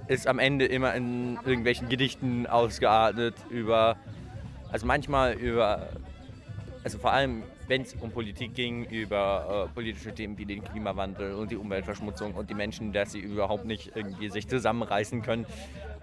ist 0.07 0.27
am 0.29 0.39
Ende 0.39 0.67
immer 0.67 0.95
in 0.95 1.39
irgendwelchen 1.45 1.89
Gedichten 1.89 2.47
ausgeartet 2.47 3.35
über, 3.49 3.97
also 4.71 4.87
manchmal 4.87 5.33
über, 5.33 5.89
also 6.85 6.99
vor 6.99 7.13
allem 7.13 7.43
wenn 7.71 7.83
es 7.83 7.95
um 7.95 8.11
Politik 8.11 8.55
ging, 8.55 8.85
über 8.85 9.69
äh, 9.71 9.73
politische 9.73 10.13
Themen 10.13 10.37
wie 10.37 10.45
den 10.45 10.65
Klimawandel 10.65 11.35
und 11.35 11.53
die 11.53 11.57
Umweltverschmutzung 11.57 12.35
und 12.35 12.51
die 12.51 12.55
Menschen, 12.55 12.93
dass 12.93 13.13
sie 13.13 13.21
überhaupt 13.21 13.65
nicht 13.65 13.93
irgendwie 13.95 14.29
sich 14.29 14.49
zusammenreißen 14.49 15.23
können. 15.23 15.47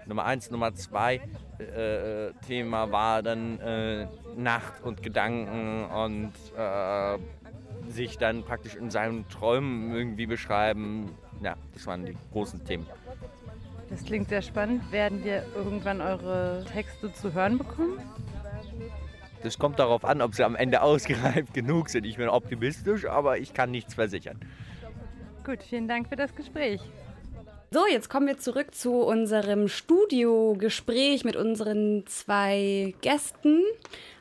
Nummer 0.06 0.24
eins, 0.24 0.50
Nummer 0.50 0.74
zwei 0.74 1.20
äh, 1.58 2.32
Thema 2.46 2.90
war 2.90 3.22
dann 3.22 3.60
äh, 3.60 4.06
Nacht 4.34 4.82
und 4.82 5.02
Gedanken 5.02 5.84
und 5.84 6.32
äh, 6.56 7.18
sich 7.90 8.16
dann 8.16 8.44
praktisch 8.44 8.74
in 8.74 8.90
seinen 8.90 9.28
Träumen 9.28 9.94
irgendwie 9.94 10.24
beschreiben. 10.24 11.10
Ja, 11.42 11.54
das 11.74 11.86
waren 11.86 12.06
die 12.06 12.16
großen 12.32 12.64
Themen. 12.64 12.86
Das 13.90 14.02
klingt 14.04 14.30
sehr 14.30 14.42
spannend. 14.42 14.90
Werden 14.90 15.22
wir 15.22 15.44
irgendwann 15.54 16.00
eure 16.00 16.64
Texte 16.72 17.12
zu 17.12 17.34
hören 17.34 17.58
bekommen? 17.58 17.98
Das 19.42 19.58
kommt 19.58 19.78
darauf 19.78 20.04
an, 20.04 20.20
ob 20.20 20.34
sie 20.34 20.44
am 20.44 20.56
Ende 20.56 20.82
ausgereift 20.82 21.54
genug 21.54 21.90
sind. 21.90 22.04
Ich 22.04 22.16
bin 22.16 22.28
optimistisch, 22.28 23.06
aber 23.06 23.38
ich 23.38 23.54
kann 23.54 23.70
nichts 23.70 23.94
versichern. 23.94 24.38
Gut, 25.44 25.62
vielen 25.62 25.88
Dank 25.88 26.08
für 26.08 26.16
das 26.16 26.34
Gespräch. 26.34 26.80
So, 27.70 27.86
jetzt 27.86 28.08
kommen 28.08 28.26
wir 28.26 28.38
zurück 28.38 28.74
zu 28.74 28.94
unserem 28.94 29.68
Studiogespräch 29.68 31.24
mit 31.24 31.36
unseren 31.36 32.06
zwei 32.06 32.94
Gästen, 33.02 33.62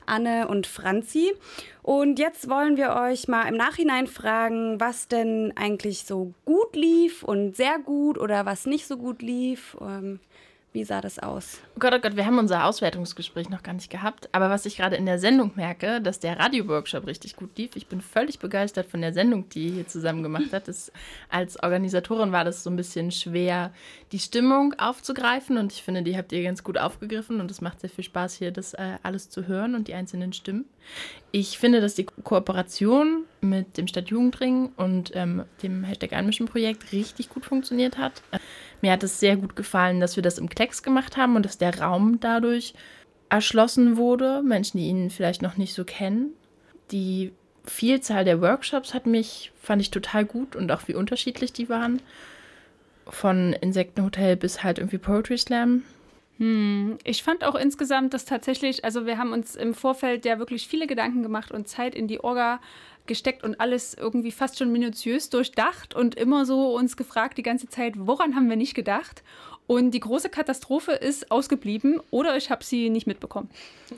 Anne 0.05 0.49
und 0.49 0.67
Franzi. 0.67 1.33
Und 1.81 2.19
jetzt 2.19 2.49
wollen 2.49 2.75
wir 2.75 2.93
euch 2.95 3.29
mal 3.29 3.47
im 3.47 3.55
Nachhinein 3.55 4.07
fragen, 4.07 4.81
was 4.81 5.07
denn 5.07 5.53
eigentlich 5.55 6.03
so 6.03 6.33
gut 6.43 6.75
lief 6.75 7.23
und 7.23 7.55
sehr 7.55 7.79
gut 7.79 8.17
oder 8.17 8.45
was 8.45 8.65
nicht 8.65 8.85
so 8.85 8.97
gut 8.97 9.21
lief. 9.21 9.77
Wie 10.73 10.83
sah 10.83 11.01
das 11.01 11.17
aus? 11.17 11.61
Oh 11.75 11.79
Gott, 11.79 11.93
oh 11.95 11.99
Gott, 11.99 12.17
wir 12.17 12.25
haben 12.25 12.37
unser 12.37 12.65
Auswertungsgespräch 12.65 13.49
noch 13.49 13.63
gar 13.63 13.73
nicht 13.73 13.89
gehabt. 13.89 14.29
Aber 14.33 14.49
was 14.49 14.65
ich 14.65 14.77
gerade 14.77 14.97
in 14.97 15.05
der 15.05 15.17
Sendung 15.17 15.53
merke, 15.55 16.01
dass 16.01 16.19
der 16.19 16.37
Radio-Workshop 16.37 17.07
richtig 17.07 17.35
gut 17.35 17.57
lief. 17.57 17.75
Ich 17.75 17.87
bin 17.87 18.01
völlig 18.01 18.39
begeistert 18.39 18.85
von 18.85 19.01
der 19.01 19.13
Sendung, 19.13 19.47
die 19.49 19.67
ihr 19.67 19.73
hier 19.73 19.87
zusammen 19.87 20.23
gemacht 20.23 20.49
habt. 20.51 20.69
Als 21.29 21.63
Organisatorin 21.63 22.31
war 22.31 22.43
das 22.43 22.63
so 22.63 22.69
ein 22.69 22.75
bisschen 22.75 23.11
schwer, 23.11 23.71
die 24.11 24.19
Stimmung 24.19 24.73
aufzugreifen. 24.77 25.57
Und 25.57 25.71
ich 25.71 25.81
finde, 25.81 26.03
die 26.03 26.17
habt 26.17 26.31
ihr 26.33 26.43
ganz 26.43 26.63
gut 26.63 26.77
aufgegriffen. 26.77 27.39
Und 27.39 27.49
es 27.49 27.61
macht 27.61 27.79
sehr 27.79 27.89
viel 27.89 28.03
Spaß, 28.03 28.35
hier 28.35 28.51
das 28.51 28.73
äh, 28.73 28.97
alles 29.03 29.29
zu 29.29 29.47
hören 29.47 29.73
und 29.73 29.87
die 29.87 29.93
einzelnen 29.93 30.33
Stimmen. 30.33 30.65
Ich 31.31 31.57
finde, 31.57 31.81
dass 31.81 31.95
die 31.95 32.05
Kooperation 32.05 33.23
mit 33.41 33.77
dem 33.77 33.87
Stadtjugendring 33.87 34.71
und 34.75 35.11
ähm, 35.15 35.43
dem 35.63 35.83
Hashtag 35.83 36.13
Einmischen-Projekt 36.13 36.91
richtig 36.91 37.29
gut 37.29 37.45
funktioniert 37.45 37.97
hat. 37.97 38.21
Mir 38.81 38.91
hat 38.91 39.03
es 39.03 39.19
sehr 39.19 39.37
gut 39.37 39.55
gefallen, 39.55 39.99
dass 39.99 40.15
wir 40.15 40.23
das 40.23 40.37
im 40.37 40.49
Klecks 40.49 40.83
gemacht 40.83 41.17
haben 41.17 41.35
und 41.35 41.43
dass 41.43 41.57
der 41.57 41.79
Raum 41.79 42.19
dadurch 42.19 42.73
erschlossen 43.29 43.97
wurde. 43.97 44.41
Menschen, 44.43 44.77
die 44.77 44.87
ihn 44.87 45.09
vielleicht 45.09 45.41
noch 45.41 45.57
nicht 45.57 45.73
so 45.73 45.83
kennen. 45.83 46.31
Die 46.91 47.33
Vielzahl 47.65 48.23
der 48.23 48.41
Workshops 48.41 48.93
hat 48.93 49.05
mich, 49.05 49.51
fand 49.61 49.81
ich 49.81 49.91
total 49.91 50.25
gut 50.25 50.55
und 50.55 50.71
auch 50.71 50.87
wie 50.87 50.95
unterschiedlich 50.95 51.53
die 51.53 51.69
waren. 51.69 52.01
Von 53.07 53.53
Insektenhotel 53.53 54.35
bis 54.35 54.63
halt 54.63 54.79
irgendwie 54.79 54.97
Poetry 54.97 55.37
Slam. 55.37 55.83
Hm, 56.37 56.97
ich 57.03 57.23
fand 57.23 57.43
auch 57.43 57.55
insgesamt, 57.55 58.13
dass 58.13 58.25
tatsächlich, 58.25 58.85
also 58.85 59.05
wir 59.05 59.17
haben 59.17 59.33
uns 59.33 59.55
im 59.55 59.73
Vorfeld 59.73 60.23
ja 60.25 60.39
wirklich 60.39 60.67
viele 60.67 60.87
Gedanken 60.87 61.23
gemacht 61.23 61.51
und 61.51 61.67
Zeit 61.67 61.95
in 61.95 62.07
die 62.07 62.19
Orga 62.19 62.59
gesteckt 63.07 63.43
und 63.43 63.59
alles 63.59 63.93
irgendwie 63.93 64.31
fast 64.31 64.57
schon 64.57 64.71
minutiös 64.71 65.29
durchdacht 65.29 65.93
und 65.93 66.15
immer 66.15 66.45
so 66.45 66.75
uns 66.75 66.97
gefragt 66.97 67.37
die 67.37 67.43
ganze 67.43 67.67
Zeit, 67.67 67.93
woran 67.97 68.35
haben 68.35 68.49
wir 68.49 68.55
nicht 68.55 68.75
gedacht? 68.75 69.23
Und 69.67 69.91
die 69.91 69.99
große 69.99 70.29
Katastrophe 70.29 70.93
ist 70.93 71.29
ausgeblieben 71.29 71.99
oder 72.09 72.37
ich 72.37 72.49
habe 72.49 72.63
sie 72.63 72.89
nicht 72.89 73.07
mitbekommen. 73.07 73.49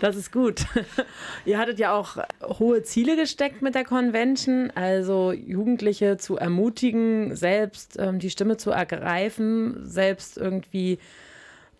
Das 0.00 0.16
ist 0.16 0.32
gut. 0.32 0.66
Ihr 1.44 1.58
hattet 1.58 1.78
ja 1.78 1.94
auch 1.94 2.16
hohe 2.42 2.82
Ziele 2.82 3.16
gesteckt 3.16 3.62
mit 3.62 3.74
der 3.74 3.84
Convention, 3.84 4.70
also 4.74 5.32
Jugendliche 5.32 6.16
zu 6.16 6.36
ermutigen, 6.36 7.34
selbst 7.36 7.96
ähm, 7.98 8.18
die 8.18 8.30
Stimme 8.30 8.56
zu 8.56 8.70
ergreifen, 8.70 9.86
selbst 9.86 10.36
irgendwie 10.38 10.98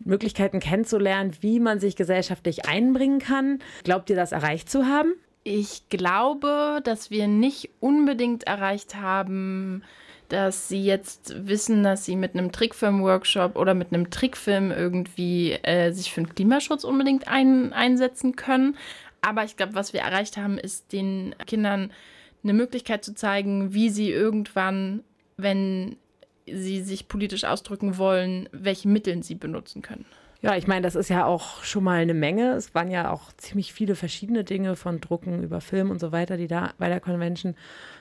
Möglichkeiten 0.01 0.61
kennenzulernen, 0.61 1.33
wie 1.41 1.61
man 1.61 1.81
sich 1.81 1.97
gesellschaftlich 1.97 2.67
einbringen 2.67 3.19
kann. 3.19 3.59
Glaubt 3.85 4.11
ihr, 4.11 4.17
das 4.17 4.33
erreicht 4.33 4.71
zu 4.71 4.87
haben? 4.87 5.13
Ich 5.45 5.89
glaube, 5.89 6.81
dass 6.85 7.11
wir 7.11 7.27
nicht 7.27 7.71
unbedingt 7.81 8.45
erreicht 8.45 8.95
haben, 8.95 9.83
dass 10.29 10.69
sie 10.69 10.83
jetzt 10.83 11.47
wissen, 11.47 11.83
dass 11.83 12.05
sie 12.05 12.17
mit 12.17 12.35
einem 12.35 12.53
Trickfilm-Workshop 12.53 13.57
oder 13.57 13.75
mit 13.75 13.93
einem 13.93 14.11
Trickfilm 14.11 14.71
irgendwie 14.71 15.53
äh, 15.53 15.93
sich 15.93 16.13
für 16.13 16.23
den 16.23 16.35
Klimaschutz 16.35 16.85
unbedingt 16.85 17.29
ein, 17.29 17.73
einsetzen 17.73 18.37
können. 18.37 18.77
Aber 19.21 19.45
ich 19.45 19.57
glaube, 19.57 19.75
was 19.75 19.93
wir 19.93 20.01
erreicht 20.01 20.37
haben, 20.37 20.59
ist 20.59 20.93
den 20.93 21.35
Kindern 21.47 21.93
eine 22.43 22.55
Möglichkeit 22.55 23.05
zu 23.05 23.15
zeigen, 23.15 23.75
wie 23.75 23.91
sie 23.91 24.11
irgendwann, 24.11 25.03
wenn 25.37 25.97
sie 26.47 26.83
sich 26.83 27.09
politisch 27.09 27.45
ausdrücken 27.45 27.99
wollen, 27.99 28.49
welche 28.53 28.89
Mittel 28.89 29.23
sie 29.23 29.35
benutzen 29.35 29.83
können. 29.83 30.07
Ja, 30.43 30.57
ich 30.57 30.67
meine, 30.67 30.83
das 30.83 30.97
ist 30.97 31.09
ja 31.09 31.25
auch 31.25 31.63
schon 31.63 31.85
mal 31.85 32.01
eine 32.01 32.15
Menge. 32.15 32.55
Es 32.55 32.75
waren 32.75 32.91
ja 32.91 33.13
auch 33.13 33.33
ziemlich 33.37 33.73
viele 33.73 33.95
verschiedene 33.95 34.43
Dinge 34.43 34.75
von 34.75 35.01
Drucken 35.01 35.41
über 35.45 35.61
Film 35.61 35.91
und 35.91 36.01
so 36.01 36.11
weiter, 36.11 36.37
die 36.37 36.49
da 36.49 36.73
bei 36.79 36.89
der 36.89 36.99
Convention 36.99 37.55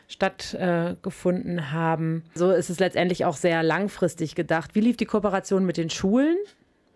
stattgefunden 0.07 1.59
äh, 1.59 1.61
haben. 1.61 2.23
So 2.33 2.49
ist 2.49 2.71
es 2.71 2.79
letztendlich 2.79 3.25
auch 3.25 3.37
sehr 3.37 3.61
langfristig 3.61 4.33
gedacht. 4.33 4.73
Wie 4.73 4.81
lief 4.81 4.97
die 4.97 5.05
Kooperation 5.05 5.65
mit 5.65 5.77
den 5.77 5.91
Schulen? 5.91 6.35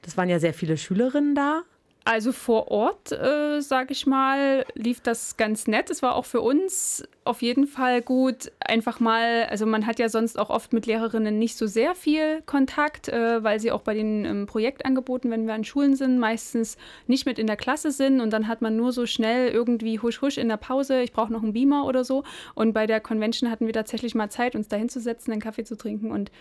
Das 0.02 0.18
waren 0.18 0.30
ja 0.30 0.39
sehr 0.39 0.56
viele 0.56 0.78
Schülerinnen 0.78 1.36
da. 1.36 1.62
Also 2.06 2.32
vor 2.32 2.70
Ort, 2.70 3.12
äh, 3.12 3.62
sage 3.62 3.91
ich 3.91 4.08
mal, 4.08 4.66
lief 4.74 5.02
das 5.02 5.38
ganz 5.38 5.68
nett. 5.68 5.91
Es 5.91 6.02
war 6.02 6.16
auch 6.16 6.26
für 6.26 6.41
uns 6.41 7.04
auf 7.26 7.41
jeden 7.41 7.65
Fall 7.65 8.01
gut, 8.01 8.51
einfach 8.59 8.99
mal, 8.99 9.45
also 9.49 9.65
man 9.65 9.88
hat 9.88 9.97
ja 9.97 10.09
sonst 10.09 10.38
auch 10.38 10.51
oft 10.51 10.73
mit 10.73 10.86
Lehrerinnen 10.86 11.39
nicht 11.39 11.57
so 11.57 11.65
sehr 11.65 11.95
viel 11.95 12.43
Kontakt, 12.45 13.09
äh, 13.09 13.43
weil 13.43 13.59
sie 13.59 13.71
auch 13.71 13.82
bei 13.82 13.95
den 13.95 14.26
ähm, 14.26 14.45
Projektangeboten, 14.45 15.32
wenn 15.32 15.47
wir 15.47 15.55
an 15.55 15.63
Schulen 15.63 15.95
sind, 15.95 16.19
meistens 16.19 16.78
nicht 17.07 17.26
mit 17.26 17.39
in 17.39 17.47
der 17.47 17.57
Klasse 17.57 17.91
sind 17.91 18.21
und 18.21 18.32
dann 18.32 18.47
hat 18.47 18.61
man 18.61 18.78
nur 18.78 18.91
so 18.91 19.07
schnell 19.07 19.49
irgendwie 19.49 19.99
husch 19.99 20.21
husch 20.21 20.38
in 20.38 20.49
der 20.49 20.57
Pause, 20.57 21.01
ich 21.01 21.13
brauche 21.13 21.34
noch 21.34 21.41
einen 21.41 21.53
Beamer 21.53 21.86
oder 21.86 22.03
so. 22.03 22.23
Und 22.53 22.73
bei 22.73 22.86
der 22.86 23.01
Convention 23.01 23.49
hatten 23.49 23.65
wir 23.65 23.73
tatsächlich 23.73 24.13
mal 24.13 24.30
Zeit, 24.30 24.55
uns 24.55 24.67
da 24.67 24.78
hinzusetzen, 24.78 25.34
einen 25.34 25.41
Kaffee 25.41 25.63
zu 25.63 25.76
trinken 25.76 26.11
und 26.11 26.32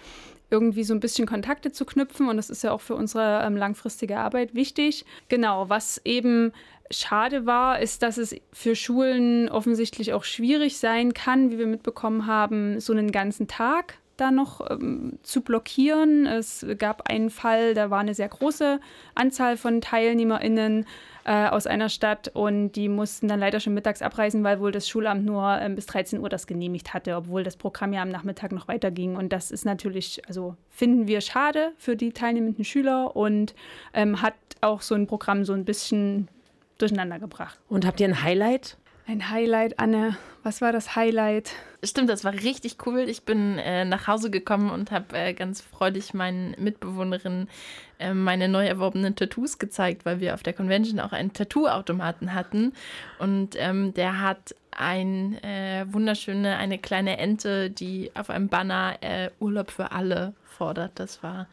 irgendwie 0.51 0.85
so 0.85 0.95
ein 0.95 1.01
bisschen 1.01 1.27
Kontakte 1.27 1.73
zu 1.73 1.85
knüpfen. 1.85 2.29
Und 2.29 2.37
das 2.37 2.51
ist 2.51 2.63
ja 2.63 2.73
auch 2.73 2.81
für 2.81 2.95
unsere 2.95 3.43
ähm, 3.45 3.57
langfristige 3.57 4.19
Arbeit 4.19 4.55
wichtig. 4.55 5.05
Genau, 5.29 5.69
was 5.69 6.01
eben 6.05 6.53
schade 6.91 7.47
war, 7.47 7.81
ist, 7.81 8.03
dass 8.03 8.19
es 8.19 8.37
für 8.53 8.77
Schulen 8.77 9.49
offensichtlich 9.49 10.13
auch 10.13 10.25
schwierig 10.25 10.79
sein 10.79 11.15
kann, 11.15 11.51
wie 11.51 11.59
wir 11.59 11.67
mitbekommen 11.67 12.27
haben, 12.27 12.81
so 12.81 12.93
einen 12.93 13.11
ganzen 13.11 13.49
Tag 13.49 13.99
da 14.17 14.31
noch 14.31 14.71
ähm, 14.71 15.19
zu 15.23 15.41
blockieren. 15.41 16.27
Es 16.27 16.65
gab 16.79 17.11
einen 17.11 17.31
Fall, 17.31 17.75
da 17.75 17.91
war 17.91 18.01
eine 18.01 18.15
sehr 18.15 18.29
große 18.29 18.81
Anzahl 19.15 19.57
von 19.57 19.81
TeilnehmerInnen 19.81 20.87
äh, 21.25 21.49
aus 21.49 21.67
einer 21.67 21.89
Stadt 21.89 22.29
und 22.33 22.73
die 22.73 22.89
mussten 22.89 23.29
dann 23.29 23.41
leider 23.41 23.61
schon 23.61 23.75
mittags 23.75 24.03
abreisen, 24.03 24.45
weil 24.45 24.61
wohl 24.61 24.73
das 24.73 24.89
Schulamt 24.89 25.25
nur 25.25 25.59
ähm, 25.61 25.75
bis 25.75 25.87
13 25.87 26.21
Uhr 26.21 26.29
das 26.29 26.47
genehmigt 26.47 26.95
hatte, 26.95 27.17
obwohl 27.17 27.43
das 27.43 27.57
Programm 27.57 27.93
ja 27.93 28.03
am 28.03 28.11
Nachmittag 28.11 28.53
noch 28.53 28.69
weiterging. 28.69 29.17
Und 29.17 29.33
das 29.33 29.51
ist 29.51 29.65
natürlich, 29.65 30.23
also 30.29 30.57
finden 30.71 31.09
wir 31.09 31.21
schade 31.21 31.73
für 31.77 31.97
die 31.97 32.13
teilnehmenden 32.13 32.65
Schüler 32.65 33.17
und 33.17 33.55
ähm, 33.95 34.23
hat 34.23 34.35
auch 34.61 34.81
so 34.81 34.95
ein 34.95 35.07
Programm 35.07 35.45
so 35.45 35.53
ein 35.53 35.65
bisschen 35.65 36.29
durcheinander 36.79 37.19
gebracht. 37.19 37.59
Und 37.69 37.87
habt 37.87 38.01
ihr 38.01 38.09
ein 38.09 38.23
Highlight? 38.23 38.77
Ein 39.07 39.29
Highlight, 39.29 39.79
Anne. 39.79 40.17
Was 40.43 40.63
war 40.63 40.73
das 40.73 40.97
Highlight? 40.97 41.53
Stimmt, 41.83 42.09
das 42.09 42.25
war 42.25 42.33
richtig 42.33 42.79
cool. 42.87 43.01
Ich 43.01 43.25
bin 43.25 43.59
äh, 43.59 43.85
nach 43.85 44.07
Hause 44.07 44.31
gekommen 44.31 44.71
und 44.71 44.91
habe 44.91 45.15
äh, 45.15 45.35
ganz 45.35 45.61
freudig 45.61 46.15
meinen 46.15 46.55
Mitbewohnerinnen 46.59 47.51
äh, 47.99 48.15
meine 48.15 48.49
neu 48.49 48.67
erworbenen 48.67 49.15
Tattoos 49.15 49.59
gezeigt, 49.59 50.07
weil 50.07 50.21
wir 50.21 50.33
auf 50.33 50.43
der 50.43 50.55
Convention 50.55 51.01
auch 51.01 51.13
einen 51.13 51.35
Tattoo-Automaten 51.35 52.33
hatten. 52.33 52.73
Und 53.19 53.57
ähm, 53.59 53.93
der 53.93 54.23
hat 54.23 54.55
ein 54.71 55.35
äh, 55.45 55.85
wunderschöne, 55.91 56.57
eine 56.57 56.79
kleine 56.79 57.19
Ente, 57.19 57.69
die 57.69 58.11
auf 58.15 58.31
einem 58.31 58.49
Banner 58.49 58.97
äh, 59.03 59.31
Urlaub 59.39 59.71
für 59.71 59.93
alle 59.93 60.33
fordert. 60.45 60.93
Das 60.95 61.23
war 61.23 61.47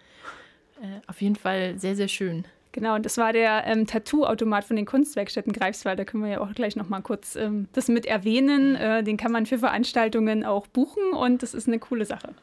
äh, 0.82 1.02
auf 1.08 1.22
jeden 1.22 1.36
Fall 1.36 1.78
sehr, 1.78 1.98
sehr 1.98 2.08
schön. 2.08 2.46
Genau, 2.74 2.96
und 2.96 3.06
das 3.06 3.18
war 3.18 3.34
der 3.34 3.66
ähm, 3.66 3.86
Tattoo-Automat 3.86 4.64
von 4.64 4.78
den 4.78 4.86
Kunstwerkstätten 4.86 5.52
Greifswald. 5.52 6.00
Da 6.00 6.06
können 6.06 6.24
wir 6.24 6.32
ja 6.32 6.42
auch 6.42 6.54
gleich 6.54 6.76
noch 6.76 6.88
mal 6.88 7.02
kurz 7.02 7.36
ähm, 7.36 7.68
das 7.74 7.90
mit 7.90 8.06
erwähnen. 8.06 8.76
Äh, 8.76 9.04
den 9.04 9.18
kann 9.18 9.32
man 9.32 9.46
für 9.46 9.58
Veranstaltungen 9.58 10.46
auch 10.46 10.68
buchen 10.68 11.12
und 11.12 11.44
das 11.44 11.54
ist 11.54 11.68
eine 11.68 11.80
coole 11.80 12.06
Sache. 12.06 12.34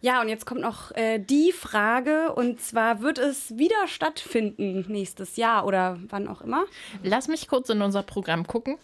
Ja, 0.00 0.20
und 0.20 0.28
jetzt 0.28 0.46
kommt 0.46 0.60
noch 0.60 0.92
äh, 0.92 1.18
die 1.18 1.50
Frage, 1.50 2.32
und 2.32 2.60
zwar 2.60 3.02
wird 3.02 3.18
es 3.18 3.58
wieder 3.58 3.88
stattfinden 3.88 4.84
nächstes 4.86 5.36
Jahr 5.36 5.66
oder 5.66 5.98
wann 6.08 6.28
auch 6.28 6.40
immer? 6.40 6.64
Lass 7.02 7.26
mich 7.26 7.48
kurz 7.48 7.68
in 7.68 7.82
unser 7.82 8.04
Programm 8.04 8.46
gucken. 8.46 8.76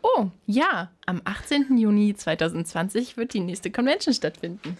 Oh, 0.00 0.28
ja, 0.46 0.90
am 1.04 1.20
18. 1.24 1.76
Juni 1.76 2.14
2020 2.14 3.18
wird 3.18 3.34
die 3.34 3.40
nächste 3.40 3.70
Convention 3.70 4.14
stattfinden. 4.14 4.78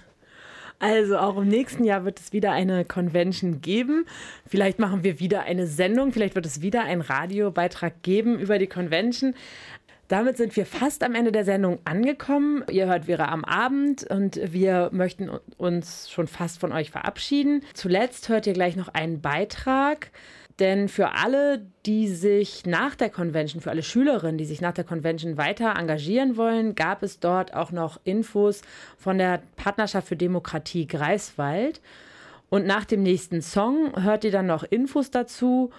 Also 0.80 1.18
auch 1.18 1.36
im 1.36 1.46
nächsten 1.46 1.84
Jahr 1.84 2.06
wird 2.06 2.18
es 2.18 2.32
wieder 2.32 2.52
eine 2.52 2.86
Convention 2.86 3.60
geben. 3.60 4.06
Vielleicht 4.46 4.78
machen 4.78 5.04
wir 5.04 5.20
wieder 5.20 5.42
eine 5.42 5.66
Sendung, 5.66 6.10
vielleicht 6.10 6.34
wird 6.34 6.46
es 6.46 6.62
wieder 6.62 6.84
einen 6.84 7.02
Radiobeitrag 7.02 8.02
geben 8.02 8.38
über 8.38 8.58
die 8.58 8.66
Convention. 8.66 9.34
Damit 10.08 10.38
sind 10.38 10.56
wir 10.56 10.64
fast 10.64 11.04
am 11.04 11.14
Ende 11.14 11.32
der 11.32 11.44
Sendung 11.44 11.78
angekommen. 11.84 12.64
Ihr 12.70 12.86
hört 12.86 13.04
Vera 13.04 13.26
am 13.26 13.44
Abend 13.44 14.10
und 14.10 14.40
wir 14.42 14.88
möchten 14.90 15.30
uns 15.58 16.10
schon 16.10 16.26
fast 16.26 16.58
von 16.58 16.72
euch 16.72 16.90
verabschieden. 16.90 17.62
Zuletzt 17.74 18.30
hört 18.30 18.46
ihr 18.46 18.54
gleich 18.54 18.74
noch 18.74 18.88
einen 18.88 19.20
Beitrag 19.20 20.10
denn 20.60 20.88
für 20.88 21.12
alle, 21.12 21.66
die 21.86 22.06
sich 22.08 22.66
nach 22.66 22.94
der 22.94 23.08
Convention, 23.08 23.62
für 23.62 23.70
alle 23.70 23.82
Schülerinnen, 23.82 24.36
die 24.36 24.44
sich 24.44 24.60
nach 24.60 24.74
der 24.74 24.84
Convention 24.84 25.38
weiter 25.38 25.74
engagieren 25.76 26.36
wollen, 26.36 26.74
gab 26.74 27.02
es 27.02 27.18
dort 27.18 27.54
auch 27.54 27.72
noch 27.72 27.98
Infos 28.04 28.60
von 28.98 29.16
der 29.16 29.42
Partnerschaft 29.56 30.08
für 30.08 30.16
Demokratie 30.16 30.86
Greifswald. 30.86 31.80
Und 32.50 32.66
nach 32.66 32.84
dem 32.84 33.02
nächsten 33.02 33.40
Song 33.40 34.02
hört 34.02 34.24
ihr 34.24 34.30
dann 34.30 34.46
noch 34.46 34.62
Infos 34.62 35.10
dazu 35.10 35.70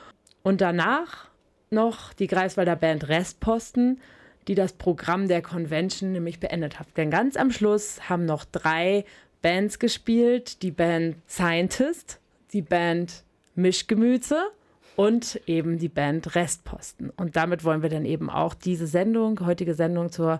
und 0.41 0.61
danach 0.61 1.27
noch 1.69 2.13
die 2.13 2.27
Greifswalder 2.27 2.75
Band 2.75 3.07
Restposten, 3.07 4.01
die 4.47 4.55
das 4.55 4.73
Programm 4.73 5.27
der 5.27 5.43
Convention 5.43 6.11
nämlich 6.11 6.39
beendet 6.39 6.79
hat. 6.79 6.88
Denn 6.97 7.11
ganz 7.11 7.38
am 7.38 7.51
Schluss 7.51 8.09
haben 8.09 8.25
noch 8.25 8.45
drei 8.45 9.05
Bands 9.43 9.77
gespielt: 9.77 10.63
die 10.63 10.71
Band 10.71 11.17
Scientist, 11.29 12.19
die 12.51 12.63
Band 12.63 13.23
Mischgemüse 13.53 14.51
und 14.96 15.39
eben 15.48 15.80
die 15.80 15.89
Band 15.89 16.36
Restposten. 16.36 17.10
Und 17.12 17.36
damit 17.36 17.64
wollen 17.64 17.82
wir 17.82 17.89
dann 17.89 18.06
eben 18.06 18.30
auch 18.30 18.54
diese 18.54 18.88
Sendung, 18.88 19.39
heutige 19.46 19.74
Sendung 19.74 20.12
zur 20.12 20.39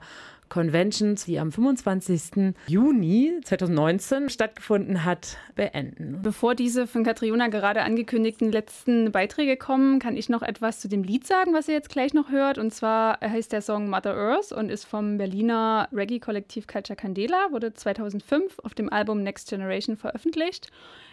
Conventions, 0.52 1.24
die 1.26 1.39
am 1.39 1.52
25. 1.52 2.54
Juni 2.68 3.39
2019 3.43 4.30
stattgefunden 4.30 5.06
hat, 5.06 5.38
beenden. 5.56 6.20
Bevor 6.22 6.56
diese 6.56 6.88
von 6.88 7.06
Katriona 7.06 7.47
gerade 7.47 7.84
angekündigten 7.84 8.52
letzten 8.52 9.14
Beiträge 9.14 9.56
kommen, 9.56 9.99
kann 9.99 10.18
ich 10.18 10.28
noch 10.28 10.41
etwas 10.41 10.82
zu 10.82 10.89
dem 10.89 11.04
Lied 11.04 11.26
sagen, 11.26 11.54
was 11.54 11.70
ihr 11.70 11.74
jetzt 11.74 11.89
gleich 11.89 12.14
noch 12.14 12.32
hört. 12.32 12.58
Und 12.58 12.74
zwar 12.74 13.20
heißt 13.22 13.54
der 13.54 13.62
Song 13.62 13.89
Mother 13.89 14.14
Earth 14.14 14.52
und 14.52 14.70
ist 14.70 14.84
vom 14.84 15.18
Berliner 15.18 15.88
Reggae-Kollektiv 15.93 16.68
Culture 16.68 16.97
Candela, 16.97 17.52
wurde 17.52 17.74
2005 17.74 18.60
auf 18.60 18.74
dem 18.74 18.91
Album 18.91 19.24
Next 19.24 19.49
Generation 19.49 19.95
veröffentlicht. 19.95 20.70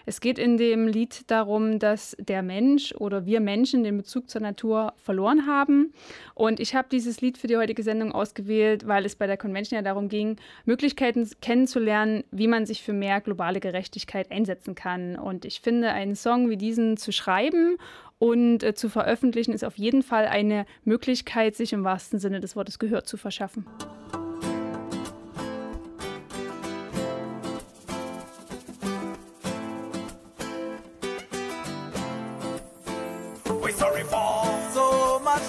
Es 0.09 0.23
geht 0.23 0.39
in 0.39 0.57
dem 0.57 0.89
Lied 0.89 1.31
darum, 1.31 1.79
dass 1.79 2.17
der 2.19 2.43
Mensch 2.43 2.95
oder 2.95 3.27
wir 3.27 3.41
Menschen 3.41 3.85
den 3.85 3.99
Bezug 3.99 4.31
zur 4.31 4.41
Natur 4.41 4.95
verloren 4.97 5.47
haben. 5.47 5.93
Und 6.33 6.61
ich 6.61 6.75
habe 6.75 6.89
dieses 6.91 7.21
Lied 7.21 7.37
für 7.37 7.47
die 7.47 7.59
heutige 7.59 7.83
Sendung 7.83 8.13
ausgewählt, 8.13 8.89
weil 8.89 9.05
es 9.05 9.17
bei 9.17 9.27
der 9.29 9.37
Convention 9.37 9.77
ja 9.77 9.83
darum 9.83 10.09
ging, 10.09 10.37
Möglichkeiten 10.65 11.29
kennenzulernen, 11.41 12.25
wie 12.31 12.49
man 12.49 12.67
sich 12.67 12.83
für 12.83 12.93
mehr 12.93 13.21
globale 13.21 13.61
Gerechtigkeit 13.61 14.31
einsetzen 14.31 14.75
kann. 14.75 15.17
Und 15.17 15.45
ich 15.45 15.61
finde, 15.61 15.93
einen 15.93 16.17
Song 16.17 16.51
wie 16.51 16.57
diesen 16.57 16.97
zu 16.97 17.13
schreiben 17.13 17.77
und 18.19 18.63
äh, 18.63 18.75
zu 18.75 18.89
veröffentlichen, 18.89 19.53
ist 19.53 19.65
auf 19.65 19.79
jeden 19.79 20.03
Fall 20.03 20.27
eine 20.27 20.67
Möglichkeit, 20.85 21.55
sich 21.55 21.73
im 21.73 21.85
wahrsten 21.85 22.19
Sinne 22.19 22.41
des 22.41 22.57
Wortes 22.57 22.79
Gehör 22.79 23.05
zu 23.05 23.17
verschaffen. 23.17 23.67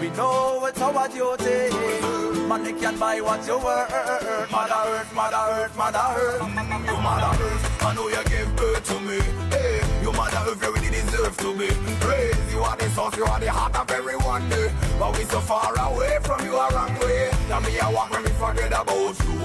We 0.01 0.11
know 0.11 0.65
it's 0.67 0.81
our 0.81 1.09
duty. 1.09 1.71
Money 2.49 2.73
can 2.73 2.99
buy 2.99 3.21
what 3.21 3.47
you 3.47 3.59
worth. 3.59 4.51
Mother 4.51 4.83
Earth, 4.87 5.15
Mother 5.15 5.45
Earth, 5.51 5.77
Mother 5.77 6.07
Earth. 6.17 6.41
Mother 7.09 7.45
Earth, 7.45 7.83
I 7.83 7.95
know 7.95 8.09
you 8.09 8.25
give 8.25 8.57
birth 8.57 8.85
to 8.89 9.01
me. 9.01 9.21
Hey, 9.51 9.81
you 10.09 10.17
Mother 10.17 10.43
Earth, 10.49 10.63
you 10.63 10.73
really 10.75 10.91
deserve 10.91 11.37
to 11.39 11.57
be 11.57 11.69
praised. 12.01 12.53
You 12.53 12.61
are 12.61 12.77
the 12.77 12.89
source, 12.91 13.17
you 13.17 13.25
are 13.25 13.41
the 13.41 13.51
heart 13.51 13.77
of 13.77 13.91
everyone. 13.91 14.49
But 14.99 15.17
we 15.17 15.25
so 15.25 15.41
far 15.41 15.73
away 15.79 16.19
from 16.23 16.45
you, 16.45 16.57
a 16.57 16.69
wrong 16.73 16.95
way. 17.01 17.31
Now 17.49 17.61
me, 17.61 17.79
I 17.79 17.93
walk 17.93 18.11
when 18.11 18.23
we 18.23 18.31
forget 18.31 18.73
about 18.73 19.17
you. 19.25 19.37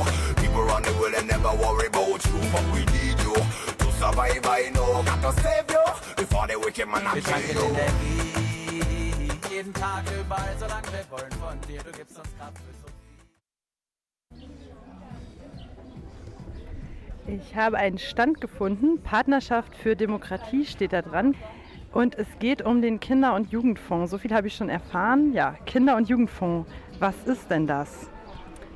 People 0.42 0.64
run 0.64 0.84
the 0.84 0.94
world 1.00 1.14
and 1.18 1.28
never 1.28 1.54
worry 1.56 1.88
about 1.88 2.26
you. 2.26 2.38
But 2.52 2.66
we 2.74 2.82
need 2.96 3.20
you 3.26 3.36
to 3.36 3.88
survive, 4.00 4.46
I 4.46 4.70
know. 4.74 5.04
Got 5.04 5.22
to 5.22 5.42
save 5.42 5.70
you 5.70 5.86
before 6.16 6.48
the 6.48 6.60
wicked 6.60 6.88
man 6.88 7.04
Wir 7.14 7.24
tanken 7.24 7.58
Energie 7.58 8.34
jeden 9.50 9.74
Tag 9.74 10.04
überall, 10.20 10.56
solange 10.60 10.88
wir 10.92 11.06
wollen 11.12 11.32
von 11.34 11.62
dir. 11.68 11.82
Du 11.84 11.92
gibst 11.92 12.18
uns 12.18 12.28
Kraft 12.38 12.58
Ich 17.26 17.56
habe 17.56 17.78
einen 17.78 18.00
Stand 18.00 18.42
gefunden. 18.42 19.02
Partnerschaft 19.02 19.76
für 19.76 19.96
Demokratie 19.96 20.66
steht 20.66 20.92
da 20.92 21.02
dran. 21.02 21.36
Und 21.94 22.16
es 22.16 22.28
geht 22.40 22.62
um 22.64 22.82
den 22.82 23.00
Kinder- 23.00 23.34
und 23.36 23.52
Jugendfonds. 23.52 24.12
So 24.12 24.18
viel 24.18 24.34
habe 24.34 24.48
ich 24.48 24.56
schon 24.56 24.68
erfahren. 24.68 25.32
Ja, 25.32 25.56
Kinder- 25.66 25.96
und 25.96 26.10
Jugendfonds. 26.10 26.70
Was 27.00 27.16
ist 27.26 27.50
denn 27.50 27.66
das? 27.66 28.10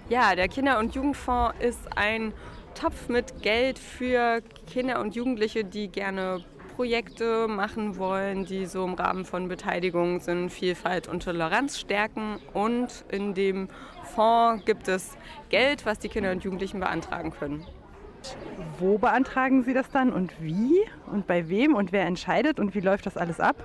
Ja, 0.07 0.35
der 0.35 0.47
Kinder- 0.47 0.79
und 0.79 0.95
Jugendfonds 0.95 1.55
ist 1.59 1.97
ein 1.97 2.31
Topf 2.73 3.09
mit 3.09 3.41
Geld 3.41 3.79
für 3.79 4.41
Kinder 4.65 5.01
und 5.01 5.15
Jugendliche, 5.15 5.65
die 5.65 5.89
gerne 5.89 6.45
Projekte 6.75 7.47
machen 7.47 7.97
wollen, 7.97 8.45
die 8.45 8.67
so 8.67 8.85
im 8.85 8.93
Rahmen 8.93 9.25
von 9.25 9.47
Beteiligung 9.47 10.19
sind, 10.19 10.51
Vielfalt 10.51 11.07
und 11.07 11.23
Toleranz 11.23 11.79
stärken. 11.79 12.39
Und 12.53 13.03
in 13.09 13.33
dem 13.33 13.67
Fonds 14.03 14.63
gibt 14.63 14.87
es 14.87 15.17
Geld, 15.49 15.85
was 15.85 15.99
die 15.99 16.07
Kinder 16.07 16.31
und 16.31 16.43
Jugendlichen 16.43 16.79
beantragen 16.79 17.31
können. 17.31 17.65
Wo 18.79 18.97
beantragen 18.97 19.63
Sie 19.63 19.73
das 19.73 19.89
dann 19.89 20.11
und 20.11 20.33
wie 20.41 20.79
und 21.11 21.27
bei 21.27 21.49
wem 21.49 21.75
und 21.75 21.91
wer 21.91 22.05
entscheidet 22.05 22.59
und 22.59 22.75
wie 22.75 22.79
läuft 22.81 23.05
das 23.05 23.17
alles 23.17 23.39
ab? 23.39 23.55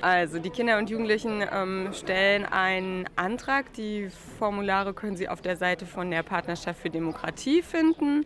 Also 0.00 0.38
die 0.38 0.50
Kinder 0.50 0.78
und 0.78 0.90
Jugendlichen 0.90 1.42
ähm, 1.52 1.88
stellen 1.92 2.44
einen 2.46 3.06
Antrag. 3.16 3.72
Die 3.72 4.08
Formulare 4.38 4.94
können 4.94 5.16
Sie 5.16 5.28
auf 5.28 5.42
der 5.42 5.56
Seite 5.56 5.86
von 5.86 6.10
der 6.10 6.22
Partnerschaft 6.22 6.80
für 6.80 6.90
Demokratie 6.90 7.62
finden. 7.62 8.24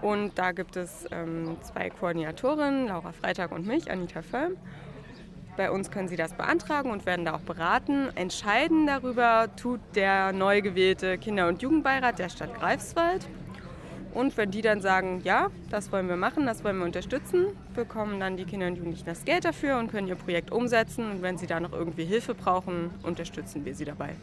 Und 0.00 0.38
da 0.38 0.52
gibt 0.52 0.76
es 0.76 1.06
ähm, 1.10 1.56
zwei 1.62 1.90
Koordinatorinnen, 1.90 2.88
Laura 2.88 3.12
Freitag 3.12 3.52
und 3.52 3.66
mich, 3.66 3.90
Anita 3.90 4.22
Völlm. 4.22 4.56
Bei 5.56 5.70
uns 5.72 5.90
können 5.90 6.08
Sie 6.08 6.16
das 6.16 6.34
beantragen 6.34 6.90
und 6.90 7.04
werden 7.04 7.24
da 7.24 7.34
auch 7.34 7.40
beraten. 7.40 8.10
Entscheiden 8.14 8.86
darüber 8.86 9.48
tut 9.56 9.80
der 9.94 10.32
neu 10.32 10.62
gewählte 10.62 11.18
Kinder- 11.18 11.48
und 11.48 11.62
Jugendbeirat 11.62 12.18
der 12.18 12.28
Stadt 12.28 12.54
Greifswald. 12.54 13.26
Und 14.18 14.36
wenn 14.36 14.50
die 14.50 14.62
dann 14.62 14.80
sagen, 14.80 15.20
ja, 15.22 15.46
das 15.70 15.92
wollen 15.92 16.08
wir 16.08 16.16
machen, 16.16 16.44
das 16.44 16.64
wollen 16.64 16.78
wir 16.78 16.84
unterstützen, 16.84 17.56
bekommen 17.76 18.18
dann 18.18 18.36
die 18.36 18.46
Kinder 18.46 18.66
und 18.66 18.74
Jugendlichen 18.74 19.06
das 19.06 19.24
Geld 19.24 19.44
dafür 19.44 19.78
und 19.78 19.92
können 19.92 20.08
ihr 20.08 20.16
Projekt 20.16 20.50
umsetzen. 20.50 21.08
Und 21.08 21.22
wenn 21.22 21.38
sie 21.38 21.46
da 21.46 21.60
noch 21.60 21.72
irgendwie 21.72 22.04
Hilfe 22.04 22.34
brauchen, 22.34 22.90
unterstützen 23.04 23.64
wir 23.64 23.76
sie 23.76 23.84
dabei. 23.84 24.16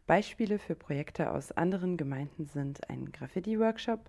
Beispiele 0.06 0.58
für 0.58 0.74
Projekte 0.74 1.30
aus 1.32 1.52
anderen 1.52 1.98
Gemeinden 1.98 2.46
sind 2.46 2.88
ein 2.88 3.12
Graffiti-Workshop, 3.12 4.00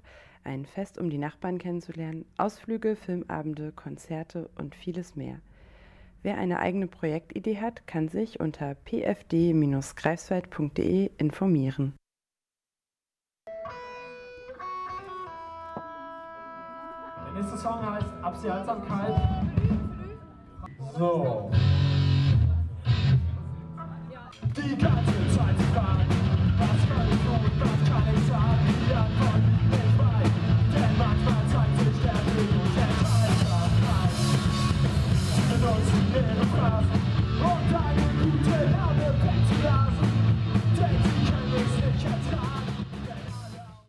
ein 0.46 0.66
Fest, 0.66 0.98
um 0.98 1.10
die 1.10 1.18
Nachbarn 1.18 1.58
kennenzulernen, 1.58 2.24
Ausflüge, 2.38 2.96
Filmabende, 2.96 3.74
Konzerte 3.74 4.50
und 4.58 4.76
vieles 4.76 5.18
mehr. 5.18 5.42
Wer 6.22 6.38
eine 6.38 6.60
eigene 6.60 6.88
Projektidee 6.88 7.62
hat, 7.62 7.88
kann 7.88 8.10
sich 8.10 8.42
unter 8.42 8.76
pfd-greifswald.de 8.76 11.12
informieren. 11.18 11.96
Der 17.26 17.34
nächste 17.36 17.58
Song 17.58 17.90
heißt 17.90 18.06
Absehaltsamkeit. 18.22 19.14
So. 20.98 21.50
Die 24.58 24.76
ganze 24.76 25.28
Zeit 25.30 25.56
fragen, 25.74 26.06
was 26.58 26.90
kann 26.90 27.08
ich 27.08 27.16
tun, 27.24 27.40